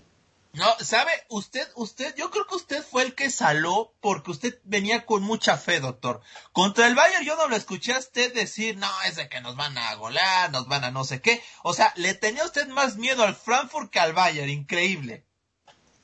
No, 0.54 0.66
sabe, 0.80 1.12
usted, 1.28 1.68
usted, 1.76 2.16
yo 2.16 2.32
creo 2.32 2.48
que 2.48 2.56
usted 2.56 2.82
fue 2.82 3.04
el 3.04 3.14
que 3.14 3.30
saló 3.30 3.94
porque 4.02 4.32
usted 4.32 4.60
venía 4.64 5.06
con 5.06 5.22
mucha 5.22 5.58
fe, 5.58 5.80
doctor. 5.80 6.22
Contra 6.54 6.88
el 6.88 6.96
Bayern 6.96 7.24
yo 7.24 7.36
no 7.36 7.48
lo 7.48 7.56
escuché 7.56 7.94
a 7.94 8.00
usted 8.00 8.34
decir, 8.34 8.76
no, 8.78 8.90
es 9.06 9.18
de 9.18 9.30
que 9.30 9.42
nos 9.42 9.56
van 9.56 9.78
a 9.78 9.94
golear, 9.96 10.52
nos 10.52 10.68
van 10.68 10.86
a 10.86 10.92
no 10.92 11.04
sé 11.04 11.22
qué. 11.22 11.44
O 11.62 11.74
sea, 11.74 11.94
le 11.98 12.16
tenía 12.16 12.46
usted 12.46 12.68
más 12.70 12.96
miedo 12.98 13.24
al 13.24 13.36
Frankfurt 13.36 13.92
que 13.92 14.00
al 14.00 14.14
Bayern, 14.14 14.50
increíble. 14.50 15.29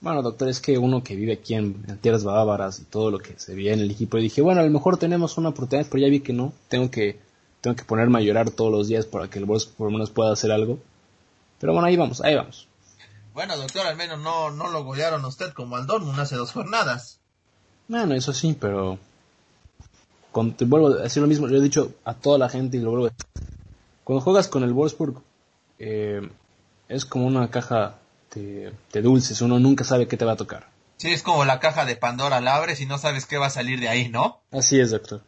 Bueno, 0.06 0.22
doctor, 0.22 0.50
es 0.50 0.60
que 0.60 0.78
uno 0.78 1.04
que 1.04 1.16
vive 1.16 1.34
aquí 1.34 1.56
en, 1.56 1.84
tierras 2.00 2.24
bávaras 2.24 2.80
y 2.80 2.84
todo 2.84 3.10
lo 3.10 3.18
que 3.18 3.40
se 3.40 3.56
veía 3.56 3.74
en 3.74 3.80
el 3.80 3.90
equipo, 3.90 4.20
y 4.20 4.22
dije, 4.22 4.40
bueno, 4.44 4.62
a 4.62 4.64
lo 4.64 4.70
mejor 4.70 4.98
tenemos 4.98 5.40
una 5.40 5.50
oportunidad, 5.50 5.88
pero 5.90 6.00
ya 6.00 6.12
vi 6.12 6.20
que 6.20 6.32
no. 6.32 6.54
Tengo 6.68 6.92
que, 6.92 7.20
tengo 7.60 7.76
que 7.76 7.86
ponerme 7.86 8.20
a 8.20 8.22
llorar 8.22 8.52
todos 8.52 8.72
los 8.72 8.88
días 8.88 9.08
para 9.08 9.32
que 9.32 9.40
el 9.40 9.46
Boss 9.46 9.66
por 9.66 9.88
lo 9.88 9.92
menos 9.94 10.12
pueda 10.12 10.32
hacer 10.32 10.52
algo. 10.52 10.78
Pero 11.60 11.74
bueno, 11.74 11.88
ahí 11.88 11.98
vamos, 11.98 12.22
ahí 12.22 12.36
vamos. 12.36 12.68
Bueno, 13.34 13.58
doctor, 13.58 13.88
al 13.88 13.96
menos 13.96 14.20
no, 14.20 14.52
no 14.52 14.70
lo 14.70 14.84
golearon 14.84 15.26
a 15.26 15.28
usted 15.28 15.54
como 15.54 15.76
al 15.76 15.88
Dortmund 15.88 16.20
hace 16.20 16.36
dos 16.36 16.52
jornadas. 16.52 17.20
Bueno, 17.88 18.14
eso 18.14 18.32
sí, 18.32 18.56
pero... 18.60 19.00
Te 20.56 20.66
vuelvo 20.66 20.90
a 20.90 21.02
decir 21.02 21.24
lo 21.24 21.28
mismo, 21.28 21.48
yo 21.48 21.58
he 21.58 21.62
dicho 21.62 21.94
a 22.04 22.14
toda 22.14 22.38
la 22.38 22.50
gente 22.50 22.78
y 22.78 22.82
lo 22.82 22.92
vuelvo 22.92 23.08
a 23.08 23.10
decir. 23.10 23.26
Cuando 24.04 24.22
juegas 24.22 24.50
con 24.50 24.62
el 24.62 24.72
Wolfsburg, 24.72 25.24
eh, 25.80 26.30
es 26.90 27.06
como 27.06 27.26
una 27.26 27.50
caja 27.50 27.98
de, 28.36 28.74
de, 28.92 29.02
dulces, 29.02 29.42
uno 29.42 29.60
nunca 29.60 29.84
sabe 29.84 30.08
qué 30.08 30.18
te 30.18 30.26
va 30.26 30.34
a 30.34 30.38
tocar. 30.38 30.70
Sí, 30.98 31.12
es 31.12 31.24
como 31.24 31.46
la 31.46 31.60
caja 31.60 31.86
de 31.86 31.96
Pandora, 31.96 32.42
la 32.42 32.56
abres 32.56 32.80
y 32.82 32.86
no 32.86 32.98
sabes 32.98 33.26
qué 33.26 33.38
va 33.38 33.48
a 33.48 33.52
salir 33.52 33.80
de 33.80 33.90
ahí, 33.90 34.10
¿no? 34.10 34.42
Así 34.52 34.80
es, 34.80 34.92
doctor. 34.92 35.24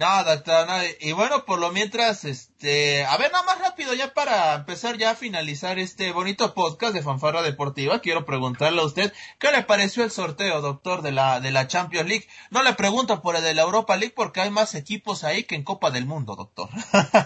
No, 0.00 0.24
doctor, 0.24 0.66
no. 0.66 0.76
Y 1.00 1.12
bueno, 1.12 1.44
por 1.44 1.58
lo 1.58 1.72
mientras, 1.72 2.24
este, 2.24 3.04
a 3.04 3.18
ver, 3.18 3.30
nada 3.32 3.44
más 3.44 3.58
rápido, 3.58 3.92
ya 3.92 4.14
para 4.14 4.54
empezar 4.54 4.96
ya 4.96 5.10
a 5.10 5.14
finalizar 5.14 5.78
este 5.78 6.10
bonito 6.12 6.54
podcast 6.54 6.94
de 6.94 7.02
Fanfarra 7.02 7.42
Deportiva, 7.42 8.00
quiero 8.00 8.24
preguntarle 8.24 8.80
a 8.80 8.86
usted, 8.86 9.12
¿qué 9.38 9.52
le 9.52 9.62
pareció 9.62 10.02
el 10.02 10.10
sorteo, 10.10 10.62
doctor, 10.62 11.02
de 11.02 11.12
la, 11.12 11.40
de 11.40 11.50
la 11.50 11.68
Champions 11.68 12.08
League? 12.08 12.26
No 12.50 12.62
le 12.62 12.72
pregunto 12.72 13.20
por 13.20 13.36
el 13.36 13.42
de 13.42 13.52
la 13.52 13.60
Europa 13.60 13.94
League 13.98 14.14
porque 14.16 14.40
hay 14.40 14.48
más 14.48 14.74
equipos 14.74 15.22
ahí 15.22 15.44
que 15.44 15.54
en 15.54 15.64
Copa 15.64 15.90
del 15.90 16.06
Mundo, 16.06 16.34
doctor. 16.34 16.70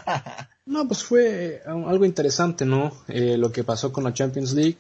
no, 0.67 0.89
pues 0.89 1.05
fue 1.05 1.63
algo 1.65 2.05
interesante, 2.05 2.67
¿no? 2.67 2.91
Eh, 3.07 3.37
lo 3.39 3.53
que 3.53 3.63
pasó 3.63 3.93
con 3.93 4.03
la 4.03 4.15
Champions 4.15 4.53
League. 4.53 4.79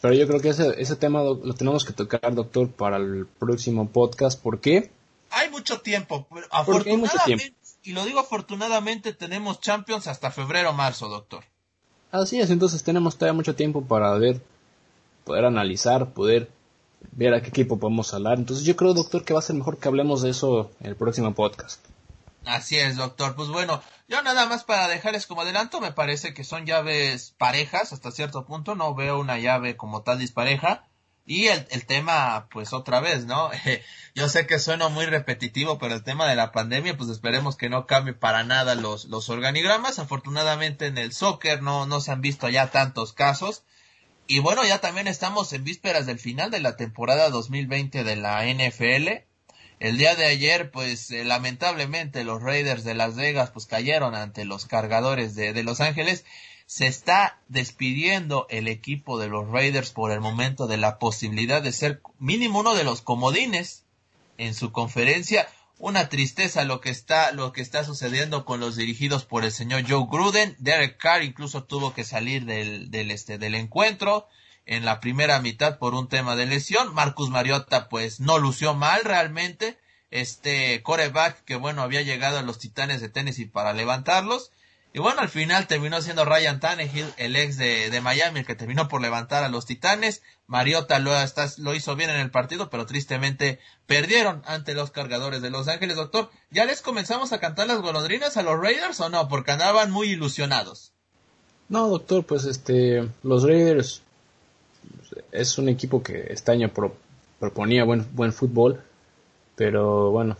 Pero 0.00 0.14
yo 0.14 0.26
creo 0.26 0.40
que 0.40 0.50
ese, 0.50 0.80
ese 0.80 0.96
tema 0.96 1.22
lo 1.22 1.54
tenemos 1.54 1.84
que 1.84 1.92
tocar, 1.92 2.34
doctor, 2.34 2.70
para 2.70 2.96
el 2.96 3.26
próximo 3.26 3.88
podcast. 3.88 4.40
¿Por 4.40 4.60
qué? 4.60 4.90
hay 5.30 5.50
mucho 5.50 5.80
tiempo. 5.80 6.26
Afortunadamente, 6.50 7.54
y 7.82 7.92
lo 7.92 8.04
digo 8.04 8.20
afortunadamente, 8.20 9.12
tenemos 9.12 9.60
Champions 9.60 10.06
hasta 10.06 10.30
febrero 10.30 10.72
marzo, 10.72 11.08
doctor. 11.08 11.44
Así 12.10 12.40
es, 12.40 12.50
entonces 12.50 12.82
tenemos 12.82 13.16
todavía 13.16 13.34
mucho 13.34 13.54
tiempo 13.54 13.82
para 13.82 14.14
ver, 14.14 14.40
poder 15.24 15.44
analizar, 15.44 16.12
poder 16.12 16.50
ver 17.12 17.34
a 17.34 17.42
qué 17.42 17.48
equipo 17.48 17.78
podemos 17.78 18.12
hablar. 18.14 18.38
Entonces 18.38 18.64
yo 18.64 18.76
creo, 18.76 18.94
doctor, 18.94 19.24
que 19.24 19.34
va 19.34 19.40
a 19.40 19.42
ser 19.42 19.56
mejor 19.56 19.78
que 19.78 19.88
hablemos 19.88 20.22
de 20.22 20.30
eso 20.30 20.70
en 20.80 20.86
el 20.86 20.96
próximo 20.96 21.34
podcast. 21.34 21.84
Así 22.46 22.78
es, 22.78 22.96
doctor. 22.96 23.34
Pues 23.34 23.48
bueno, 23.48 23.82
yo 24.08 24.22
nada 24.22 24.46
más 24.46 24.62
para 24.62 24.86
dejarles 24.86 25.26
como 25.26 25.42
adelanto, 25.42 25.80
me 25.80 25.92
parece 25.92 26.32
que 26.32 26.44
son 26.44 26.64
llaves 26.64 27.34
parejas 27.38 27.92
hasta 27.92 28.12
cierto 28.12 28.46
punto. 28.46 28.76
No 28.76 28.94
veo 28.94 29.18
una 29.18 29.38
llave 29.38 29.76
como 29.76 30.02
tal 30.02 30.20
dispareja. 30.20 30.88
Y 31.26 31.48
el, 31.48 31.66
el 31.70 31.86
tema, 31.86 32.48
pues 32.52 32.72
otra 32.72 33.00
vez, 33.00 33.26
¿no? 33.26 33.50
yo 34.14 34.28
sé 34.28 34.46
que 34.46 34.60
suena 34.60 34.88
muy 34.88 35.06
repetitivo, 35.06 35.78
pero 35.78 35.94
el 35.94 36.04
tema 36.04 36.28
de 36.28 36.36
la 36.36 36.52
pandemia, 36.52 36.96
pues 36.96 37.10
esperemos 37.10 37.56
que 37.56 37.68
no 37.68 37.86
cambie 37.86 38.14
para 38.14 38.44
nada 38.44 38.76
los, 38.76 39.06
los 39.06 39.28
organigramas. 39.28 39.98
Afortunadamente 39.98 40.86
en 40.86 40.98
el 40.98 41.12
soccer 41.12 41.62
no, 41.62 41.84
no 41.86 42.00
se 42.00 42.12
han 42.12 42.20
visto 42.20 42.48
ya 42.48 42.70
tantos 42.70 43.12
casos. 43.12 43.64
Y 44.28 44.38
bueno, 44.38 44.64
ya 44.64 44.80
también 44.80 45.08
estamos 45.08 45.52
en 45.52 45.64
vísperas 45.64 46.06
del 46.06 46.20
final 46.20 46.52
de 46.52 46.60
la 46.60 46.76
temporada 46.76 47.28
2020 47.30 48.04
de 48.04 48.16
la 48.16 48.44
NFL. 48.46 49.25
El 49.78 49.98
día 49.98 50.14
de 50.16 50.26
ayer, 50.26 50.70
pues 50.70 51.10
eh, 51.10 51.24
lamentablemente 51.24 52.24
los 52.24 52.42
Raiders 52.42 52.84
de 52.84 52.94
Las 52.94 53.16
Vegas 53.16 53.50
pues 53.50 53.66
cayeron 53.66 54.14
ante 54.14 54.44
los 54.44 54.64
cargadores 54.64 55.34
de, 55.34 55.52
de 55.52 55.62
Los 55.62 55.80
Ángeles 55.80 56.24
se 56.66 56.88
está 56.88 57.40
despidiendo 57.48 58.46
el 58.50 58.66
equipo 58.66 59.18
de 59.18 59.28
los 59.28 59.48
Raiders 59.48 59.92
por 59.92 60.10
el 60.10 60.20
momento 60.20 60.66
de 60.66 60.76
la 60.76 60.98
posibilidad 60.98 61.62
de 61.62 61.72
ser 61.72 62.02
mínimo 62.18 62.60
uno 62.60 62.74
de 62.74 62.84
los 62.84 63.02
comodines 63.02 63.84
en 64.36 64.52
su 64.52 64.72
conferencia. 64.72 65.48
Una 65.78 66.08
tristeza 66.08 66.64
lo 66.64 66.80
que 66.80 66.90
está, 66.90 67.30
lo 67.32 67.52
que 67.52 67.60
está 67.60 67.84
sucediendo 67.84 68.44
con 68.44 68.60
los 68.60 68.76
dirigidos 68.76 69.24
por 69.24 69.44
el 69.44 69.52
señor 69.52 69.84
Joe 69.88 70.06
Gruden. 70.10 70.56
Derek 70.58 70.96
Carr 70.96 71.22
incluso 71.22 71.64
tuvo 71.64 71.94
que 71.94 72.02
salir 72.02 72.46
del, 72.46 72.90
del, 72.90 73.10
este, 73.10 73.38
del 73.38 73.54
encuentro 73.54 74.26
en 74.66 74.84
la 74.84 75.00
primera 75.00 75.40
mitad 75.40 75.78
por 75.78 75.94
un 75.94 76.08
tema 76.08 76.36
de 76.36 76.46
lesión. 76.46 76.92
Marcus 76.94 77.30
Mariota 77.30 77.88
pues 77.88 78.20
no 78.20 78.38
lució 78.38 78.74
mal 78.74 79.02
realmente. 79.04 79.78
Este 80.10 80.82
coreback 80.82 81.44
que 81.44 81.56
bueno 81.56 81.82
había 81.82 82.02
llegado 82.02 82.38
a 82.38 82.42
los 82.42 82.58
Titanes 82.58 83.00
de 83.00 83.08
Tennessee 83.08 83.46
para 83.46 83.72
levantarlos 83.72 84.50
y 84.96 84.98
bueno, 84.98 85.20
al 85.20 85.28
final 85.28 85.66
terminó 85.66 86.00
siendo 86.00 86.24
Ryan 86.24 86.58
Tannehill, 86.58 87.12
el 87.18 87.36
ex 87.36 87.58
de, 87.58 88.00
Miami, 88.00 88.40
el 88.40 88.46
que 88.46 88.54
terminó 88.54 88.88
por 88.88 89.02
levantar 89.02 89.44
a 89.44 89.50
los 89.50 89.66
Titanes. 89.66 90.22
Mariota 90.46 90.98
lo, 91.00 91.12
lo 91.58 91.74
hizo 91.74 91.96
bien 91.96 92.08
en 92.08 92.16
el 92.18 92.30
partido, 92.30 92.70
pero 92.70 92.86
tristemente 92.86 93.60
perdieron 93.86 94.40
ante 94.46 94.72
los 94.72 94.90
cargadores 94.92 95.42
de 95.42 95.50
Los 95.50 95.68
Ángeles. 95.68 95.96
Doctor, 95.96 96.30
¿ya 96.50 96.64
les 96.64 96.80
comenzamos 96.80 97.34
a 97.34 97.40
cantar 97.40 97.66
las 97.66 97.82
golondrinas 97.82 98.38
a 98.38 98.42
los 98.42 98.58
Raiders 98.58 98.98
o 99.00 99.10
no? 99.10 99.28
Porque 99.28 99.50
andaban 99.50 99.90
muy 99.90 100.08
ilusionados. 100.08 100.94
No, 101.68 101.88
doctor, 101.88 102.24
pues 102.24 102.46
este, 102.46 103.06
los 103.22 103.42
Raiders 103.42 104.00
es 105.32 105.58
un 105.58 105.68
equipo 105.68 106.02
que 106.02 106.26
este 106.30 106.52
año 106.52 106.70
proponía 107.38 107.84
buen, 107.84 108.06
buen 108.12 108.32
fútbol, 108.32 108.80
pero 109.54 110.10
bueno, 110.10 110.36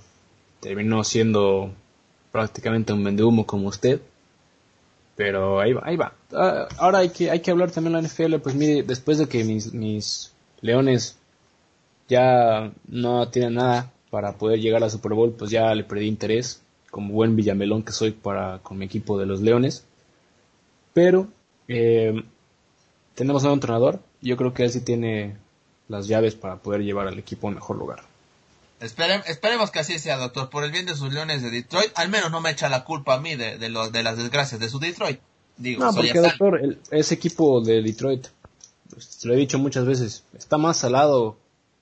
terminó 0.60 1.04
siendo 1.04 1.72
prácticamente 2.32 2.92
un 2.92 3.04
vendehumo 3.04 3.46
como 3.46 3.68
usted. 3.68 4.00
Pero 5.16 5.60
ahí 5.60 5.72
va, 5.72 5.82
ahí 5.84 5.96
va. 5.96 6.12
Ah, 6.32 6.68
ahora 6.76 6.98
hay 6.98 7.08
que, 7.08 7.30
hay 7.30 7.40
que 7.40 7.50
hablar 7.50 7.70
también 7.70 7.94
de 7.94 8.02
la 8.02 8.08
NFL. 8.08 8.36
Pues 8.42 8.54
mire, 8.54 8.82
después 8.82 9.16
de 9.16 9.26
que 9.26 9.42
mis, 9.44 9.72
mis 9.72 10.32
Leones 10.60 11.16
ya 12.08 12.70
no 12.86 13.28
tienen 13.28 13.54
nada 13.54 13.90
para 14.10 14.36
poder 14.36 14.60
llegar 14.60 14.84
a 14.84 14.90
Super 14.90 15.14
Bowl, 15.14 15.32
pues 15.32 15.50
ya 15.50 15.74
le 15.74 15.84
perdí 15.84 16.06
interés, 16.06 16.62
como 16.90 17.14
buen 17.14 17.34
villamelón 17.34 17.82
que 17.82 17.92
soy 17.92 18.10
para 18.10 18.58
con 18.58 18.78
mi 18.78 18.84
equipo 18.84 19.18
de 19.18 19.26
los 19.26 19.40
Leones. 19.40 19.86
Pero 20.92 21.28
eh, 21.68 22.22
tenemos 23.14 23.44
un 23.44 23.52
entrenador. 23.52 24.00
Yo 24.26 24.36
creo 24.36 24.52
que 24.52 24.64
él 24.64 24.70
sí 24.70 24.80
tiene 24.80 25.36
las 25.88 26.08
llaves 26.08 26.34
para 26.34 26.56
poder 26.56 26.82
llevar 26.82 27.06
al 27.08 27.18
equipo 27.18 27.46
a 27.46 27.50
un 27.50 27.54
mejor 27.54 27.76
lugar 27.76 28.02
esperemos 28.80 29.70
que 29.70 29.78
así 29.78 29.98
sea, 29.98 30.16
doctor. 30.18 30.50
Por 30.50 30.64
el 30.64 30.70
bien 30.70 30.86
de 30.86 30.94
sus 30.94 31.12
leones 31.12 31.42
de 31.42 31.50
Detroit, 31.50 31.92
al 31.94 32.08
menos 32.08 32.30
no 32.30 32.40
me 32.40 32.50
echa 32.50 32.68
la 32.68 32.84
culpa 32.84 33.14
a 33.14 33.20
mí 33.20 33.34
de, 33.34 33.58
de, 33.58 33.68
de 33.68 34.02
las 34.02 34.16
desgracias 34.16 34.60
de 34.60 34.68
su 34.68 34.78
Detroit. 34.78 35.20
Digo, 35.56 35.84
no, 35.84 35.94
porque, 35.94 36.18
doctor, 36.18 36.78
ese 36.90 37.14
equipo 37.14 37.62
de 37.62 37.82
Detroit, 37.82 38.26
pues, 38.90 39.24
lo 39.24 39.32
he 39.32 39.36
dicho 39.36 39.58
muchas 39.58 39.86
veces, 39.86 40.24
está 40.36 40.58
más 40.58 40.76
salado 40.76 41.38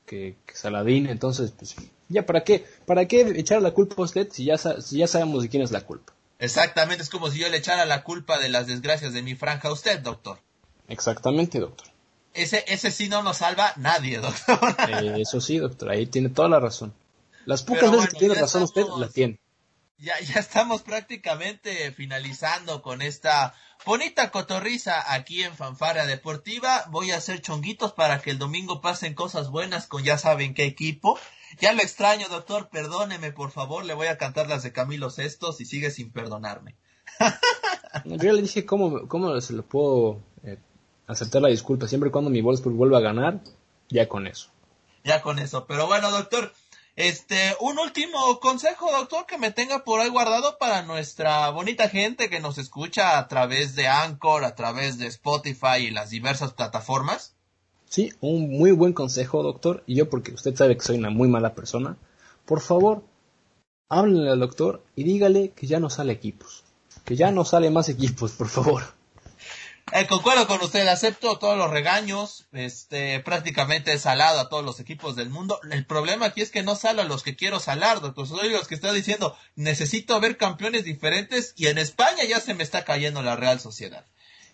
que, 0.06 0.36
Saladín, 0.52 1.08
entonces, 1.08 1.50
pues, 1.50 1.74
ya, 2.08 2.24
¿para 2.24 2.44
qué? 2.44 2.64
¿Para 2.86 3.08
qué 3.08 3.22
echar 3.36 3.60
la 3.62 3.72
culpa 3.72 3.96
a 3.98 4.04
usted 4.04 4.28
si 4.30 4.44
ya, 4.44 4.58
si 4.58 4.98
ya 4.98 5.08
sabemos 5.08 5.42
de 5.42 5.48
quién 5.48 5.62
es 5.62 5.72
la 5.72 5.80
culpa? 5.80 6.12
Exactamente, 6.38 7.02
es 7.02 7.10
como 7.10 7.30
si 7.30 7.40
yo 7.40 7.48
le 7.48 7.56
echara 7.56 7.84
la 7.84 8.04
culpa 8.04 8.38
de 8.38 8.48
las 8.48 8.68
desgracias 8.68 9.12
de 9.12 9.22
mi 9.22 9.34
franja 9.34 9.68
a 9.68 9.72
usted, 9.72 9.98
doctor. 10.00 10.38
Exactamente, 10.86 11.58
doctor. 11.58 11.88
Ese, 12.34 12.64
ese 12.66 12.90
sí 12.90 13.08
no 13.08 13.22
nos 13.22 13.38
salva 13.38 13.72
nadie, 13.76 14.18
doctor. 14.18 14.76
Eh, 14.88 15.20
eso 15.20 15.40
sí, 15.40 15.58
doctor, 15.58 15.90
ahí 15.90 16.06
tiene 16.06 16.28
toda 16.28 16.48
la 16.48 16.60
razón. 16.60 16.92
Las 17.46 17.62
pocas 17.62 17.90
veces 17.90 18.10
que 18.10 18.18
tiene 18.18 18.34
razón 18.34 18.64
usted, 18.64 18.84
la 18.98 19.08
tiene. 19.08 19.38
Ya, 19.98 20.18
ya 20.20 20.40
estamos 20.40 20.82
prácticamente 20.82 21.92
finalizando 21.92 22.82
con 22.82 23.02
esta 23.02 23.54
bonita 23.86 24.30
cotorriza 24.30 25.14
aquí 25.14 25.42
en 25.42 25.54
Fanfara 25.54 26.06
Deportiva. 26.06 26.84
Voy 26.90 27.12
a 27.12 27.18
hacer 27.18 27.40
chonguitos 27.40 27.92
para 27.92 28.20
que 28.20 28.30
el 28.30 28.38
domingo 28.38 28.80
pasen 28.80 29.14
cosas 29.14 29.50
buenas 29.50 29.86
con 29.86 30.02
ya 30.02 30.18
saben 30.18 30.54
qué 30.54 30.64
equipo. 30.64 31.18
Ya 31.60 31.72
lo 31.72 31.82
extraño, 31.82 32.28
doctor, 32.28 32.68
perdóneme, 32.68 33.30
por 33.30 33.52
favor, 33.52 33.84
le 33.84 33.94
voy 33.94 34.08
a 34.08 34.18
cantar 34.18 34.48
las 34.48 34.64
de 34.64 34.72
Camilo 34.72 35.10
Sextos 35.10 35.60
y 35.60 35.66
sigue 35.66 35.92
sin 35.92 36.10
perdonarme. 36.10 36.74
Yo 38.04 38.32
le 38.32 38.42
dije 38.42 38.66
cómo, 38.66 39.06
cómo 39.06 39.40
se 39.40 39.52
lo 39.52 39.64
puedo 39.64 40.20
eh, 40.42 40.58
aceptar 41.06 41.42
la 41.42 41.48
disculpa. 41.48 41.88
Siempre 41.88 42.08
y 42.08 42.12
cuando 42.12 42.30
mi 42.30 42.40
Wolfsburg 42.40 42.76
vuelva 42.76 42.98
a 42.98 43.02
ganar, 43.02 43.40
ya 43.88 44.08
con 44.08 44.26
eso. 44.26 44.48
Ya 45.04 45.22
con 45.22 45.38
eso. 45.38 45.66
Pero 45.66 45.86
bueno, 45.86 46.10
doctor, 46.10 46.52
este, 46.96 47.56
un 47.60 47.78
último 47.78 48.38
consejo, 48.40 48.90
doctor, 48.92 49.26
que 49.26 49.38
me 49.38 49.50
tenga 49.50 49.84
por 49.84 50.00
ahí 50.00 50.08
guardado 50.08 50.58
para 50.58 50.82
nuestra 50.82 51.50
bonita 51.50 51.88
gente 51.88 52.30
que 52.30 52.40
nos 52.40 52.56
escucha 52.58 53.18
a 53.18 53.26
través 53.28 53.74
de 53.74 53.88
Anchor, 53.88 54.44
a 54.44 54.54
través 54.54 54.98
de 54.98 55.06
Spotify 55.08 55.78
y 55.80 55.90
las 55.90 56.10
diversas 56.10 56.52
plataformas. 56.52 57.34
Sí, 57.88 58.12
un 58.20 58.50
muy 58.50 58.72
buen 58.72 58.92
consejo, 58.92 59.42
doctor. 59.42 59.82
Y 59.86 59.96
yo, 59.96 60.08
porque 60.08 60.32
usted 60.32 60.54
sabe 60.54 60.76
que 60.76 60.84
soy 60.84 60.98
una 60.98 61.10
muy 61.10 61.28
mala 61.28 61.54
persona, 61.54 61.96
por 62.44 62.60
favor, 62.60 63.04
háblenle 63.88 64.30
al 64.30 64.40
doctor 64.40 64.82
y 64.96 65.04
dígale 65.04 65.50
que 65.50 65.66
ya 65.66 65.80
no 65.80 65.90
sale 65.90 66.12
equipos. 66.12 66.64
Que 67.04 67.16
ya 67.16 67.30
no 67.30 67.44
sale 67.44 67.70
más 67.70 67.88
equipos, 67.88 68.32
por 68.32 68.48
favor. 68.48 68.82
Eh, 69.92 70.06
concuerdo 70.06 70.46
con 70.46 70.60
usted, 70.62 70.88
acepto 70.88 71.38
todos 71.38 71.58
los 71.58 71.70
regaños, 71.70 72.46
este, 72.52 73.20
prácticamente 73.20 73.96
salado 73.98 74.40
a 74.40 74.48
todos 74.48 74.64
los 74.64 74.80
equipos 74.80 75.14
del 75.14 75.30
mundo. 75.30 75.60
El 75.70 75.86
problema 75.86 76.26
aquí 76.26 76.40
es 76.40 76.50
que 76.50 76.62
no 76.62 76.74
sale 76.74 77.02
a 77.02 77.04
los 77.04 77.22
que 77.22 77.36
quiero 77.36 77.60
salar, 77.60 78.00
doctor. 78.00 78.26
Soy 78.26 78.48
los 78.48 78.66
que 78.66 78.74
está 78.74 78.92
diciendo, 78.92 79.36
necesito 79.56 80.18
ver 80.20 80.36
campeones 80.36 80.84
diferentes 80.84 81.52
y 81.56 81.66
en 81.66 81.78
España 81.78 82.24
ya 82.24 82.40
se 82.40 82.54
me 82.54 82.64
está 82.64 82.84
cayendo 82.84 83.22
la 83.22 83.36
Real 83.36 83.60
Sociedad. 83.60 84.06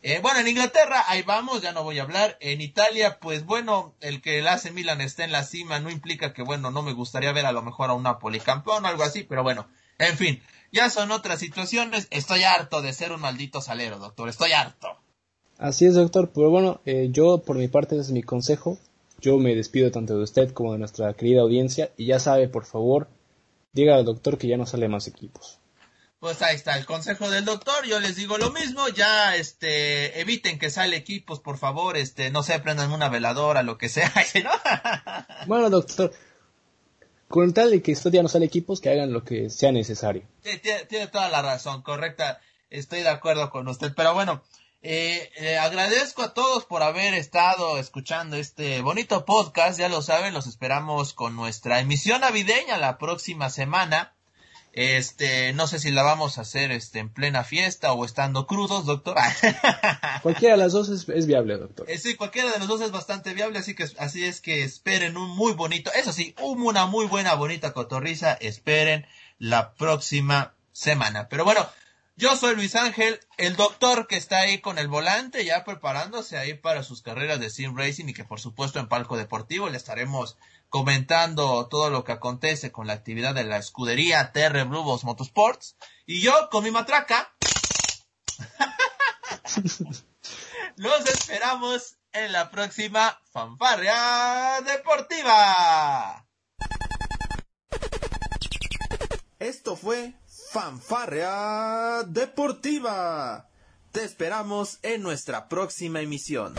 Eh, 0.03 0.19
bueno, 0.21 0.41
en 0.41 0.49
Inglaterra, 0.49 1.05
ahí 1.09 1.23
vamos, 1.23 1.63
ya 1.63 1.73
no 1.73 1.85
voy 1.85 2.01
a 2.01 2.03
hablar. 2.03 2.37
En 2.41 2.61
Italia, 2.61 3.19
pues 3.21 3.45
bueno, 3.45 3.95
el 4.01 4.21
que 4.23 4.41
el 4.41 4.49
AC 4.49 4.73
Milan 4.73 5.01
esté 5.01 5.25
en 5.25 5.33
la 5.33 5.45
cima 5.45 5.79
no 5.79 5.91
implica 5.91 6.33
que, 6.33 6.43
bueno, 6.43 6.71
no 6.71 6.83
me 6.83 6.93
gustaría 6.93 7.33
ver 7.33 7.47
a 7.47 7.53
lo 7.53 7.63
mejor 7.63 7.91
a 7.91 7.95
un 7.95 8.03
Napoli 8.03 8.41
campeón 8.41 8.85
o 8.85 8.89
algo 8.89 9.05
así, 9.05 9.23
pero 9.23 9.43
bueno, 9.43 9.69
en 9.99 10.19
fin, 10.19 10.43
ya 10.73 10.91
son 10.91 11.13
otras 11.13 11.39
situaciones. 11.39 12.09
Estoy 12.11 12.43
harto 12.43 12.83
de 12.83 12.93
ser 12.93 13.13
un 13.13 13.21
maldito 13.21 13.61
salero, 13.61 13.99
doctor, 13.99 14.29
estoy 14.29 14.53
harto. 14.53 14.99
Así 15.61 15.85
es, 15.85 15.95
doctor. 15.95 16.31
Pero 16.35 16.49
bueno, 16.49 16.81
eh, 16.87 17.09
yo 17.11 17.43
por 17.43 17.57
mi 17.57 17.69
parte 17.69 17.95
ese 17.95 18.05
es 18.05 18.11
mi 18.13 18.23
consejo. 18.23 18.79
Yo 19.21 19.37
me 19.37 19.55
despido 19.55 19.91
tanto 19.91 20.17
de 20.17 20.25
usted 20.25 20.53
como 20.53 20.73
de 20.73 20.79
nuestra 20.79 21.13
querida 21.13 21.43
audiencia 21.43 21.91
y 21.99 22.07
ya 22.07 22.19
sabe, 22.19 22.49
por 22.49 22.65
favor, 22.65 23.09
diga 23.73 23.97
al 23.97 24.07
doctor 24.07 24.39
que 24.39 24.49
ya 24.49 24.57
no 24.57 24.65
sale 24.65 24.89
más 24.89 25.07
equipos. 25.07 25.59
Pues 26.19 26.41
ahí 26.41 26.57
está 26.57 26.79
el 26.79 26.87
consejo 26.87 27.29
del 27.29 27.45
doctor. 27.45 27.85
Yo 27.87 28.01
les 28.01 28.17
digo 28.17 28.39
lo 28.39 28.51
mismo. 28.51 28.89
Ya, 28.89 29.37
este, 29.37 30.19
eviten 30.21 30.59
que 30.59 30.71
sale 30.71 30.97
equipos, 30.97 31.41
por 31.41 31.59
favor. 31.59 31.99
Este, 31.99 32.31
no 32.31 32.43
se 32.43 32.59
prendan 32.61 32.91
una 32.91 33.11
veladora, 33.11 33.63
lo 33.63 33.77
que 33.77 33.91
sea. 33.91 34.11
bueno, 35.47 35.69
doctor, 35.69 36.11
con 37.29 37.53
tal 37.53 37.71
de 37.71 37.83
que 37.83 37.93
esto 37.93 38.09
ya 38.09 38.23
no 38.23 38.29
sale 38.29 38.47
equipos, 38.47 38.81
que 38.81 38.89
hagan 38.89 39.13
lo 39.13 39.25
que 39.25 39.51
sea 39.51 39.73
necesario. 39.73 40.23
tiene, 40.43 40.87
tiene 40.87 41.07
toda 41.09 41.29
la 41.29 41.43
razón, 41.43 41.83
correcta. 41.83 42.41
Estoy 42.71 43.01
de 43.01 43.09
acuerdo 43.09 43.51
con 43.51 43.69
usted. 43.69 43.93
Pero 43.95 44.15
bueno, 44.15 44.43
eh, 44.83 45.31
eh, 45.37 45.59
agradezco 45.59 46.23
a 46.23 46.33
todos 46.33 46.65
por 46.65 46.83
haber 46.83 47.13
estado 47.13 47.79
escuchando 47.79 48.37
este 48.37 48.81
bonito 48.81 49.25
podcast. 49.27 49.79
Ya 49.79 49.89
lo 49.89 50.01
saben, 50.01 50.33
los 50.33 50.47
esperamos 50.47 51.13
con 51.13 51.37
nuestra 51.37 51.81
emisión 51.81 52.23
navideña 52.23 52.79
la 52.79 52.97
próxima 52.97 53.51
semana. 53.51 54.15
Este, 54.73 55.53
no 55.53 55.67
sé 55.67 55.81
si 55.81 55.91
la 55.91 56.03
vamos 56.03 56.39
a 56.39 56.43
hacer 56.43 56.71
este 56.71 57.01
en 57.01 57.11
plena 57.11 57.43
fiesta 57.43 57.93
o 57.93 58.05
estando 58.05 58.47
crudos, 58.47 58.87
doctor. 58.87 59.17
cualquiera 60.23 60.55
de 60.55 60.63
las 60.63 60.73
dos 60.73 60.89
es, 60.89 61.27
viable, 61.27 61.59
doctor. 61.59 61.91
Eh, 61.91 61.99
sí, 61.99 62.15
cualquiera 62.15 62.53
de 62.53 62.59
los 62.61 62.69
dos 62.69 62.81
es 62.81 62.93
bastante 62.93 63.35
viable, 63.35 63.59
así 63.59 63.75
que 63.75 63.85
así 63.99 64.25
es 64.25 64.41
que 64.41 64.63
esperen 64.63 65.17
un 65.17 65.29
muy 65.31 65.53
bonito, 65.55 65.91
eso 65.93 66.13
sí, 66.13 66.35
una 66.41 66.87
muy 66.87 67.07
buena 67.07 67.35
bonita 67.35 67.73
cotorriza, 67.73 68.35
esperen 68.35 69.07
la 69.39 69.75
próxima 69.75 70.55
semana. 70.73 71.29
Pero 71.29 71.45
bueno, 71.45 71.69
yo 72.21 72.37
soy 72.37 72.55
Luis 72.55 72.77
Ángel, 72.77 73.19
el 73.39 73.57
doctor 73.57 74.07
que 74.07 74.19
está 74.19 74.41
ahí 74.41 74.61
con 74.61 74.79
el 74.79 74.89
volante, 74.89 75.43
ya 75.43 75.65
preparándose 75.65 76.37
ahí 76.37 76.53
para 76.53 76.83
sus 76.83 77.01
carreras 77.01 77.41
de 77.41 77.49
sim 77.49 77.75
racing 77.75 78.09
y 78.09 78.13
que 78.13 78.25
por 78.25 78.39
supuesto 78.39 78.79
en 78.79 78.89
palco 78.89 79.17
deportivo 79.17 79.71
le 79.71 79.79
estaremos 79.79 80.37
comentando 80.69 81.67
todo 81.69 81.89
lo 81.89 82.05
que 82.05 82.13
acontece 82.13 82.73
con 82.73 82.87
la 82.87 82.93
actividad 82.93 83.35
de 83.35 83.45
la 83.45 83.57
escudería 83.57 84.33
TR 84.33 84.65
Blue 84.65 84.83
Boss 84.83 85.05
Motorsports. 85.05 85.77
Y 86.05 86.21
yo 86.21 86.51
con 86.51 86.63
mi 86.63 86.71
matraca. 86.71 87.35
Los 90.77 91.07
esperamos 91.07 91.97
en 92.13 92.33
la 92.33 92.51
próxima 92.51 93.19
Fanfarria 93.33 94.61
Deportiva. 94.67 96.27
Esto 99.39 99.75
fue 99.75 100.13
Fanfarria 100.53 102.03
Deportiva. 102.09 103.47
Te 103.93 104.03
esperamos 104.03 104.81
en 104.83 105.01
nuestra 105.01 105.49
próxima 105.49 106.01
emisión. 106.01 106.55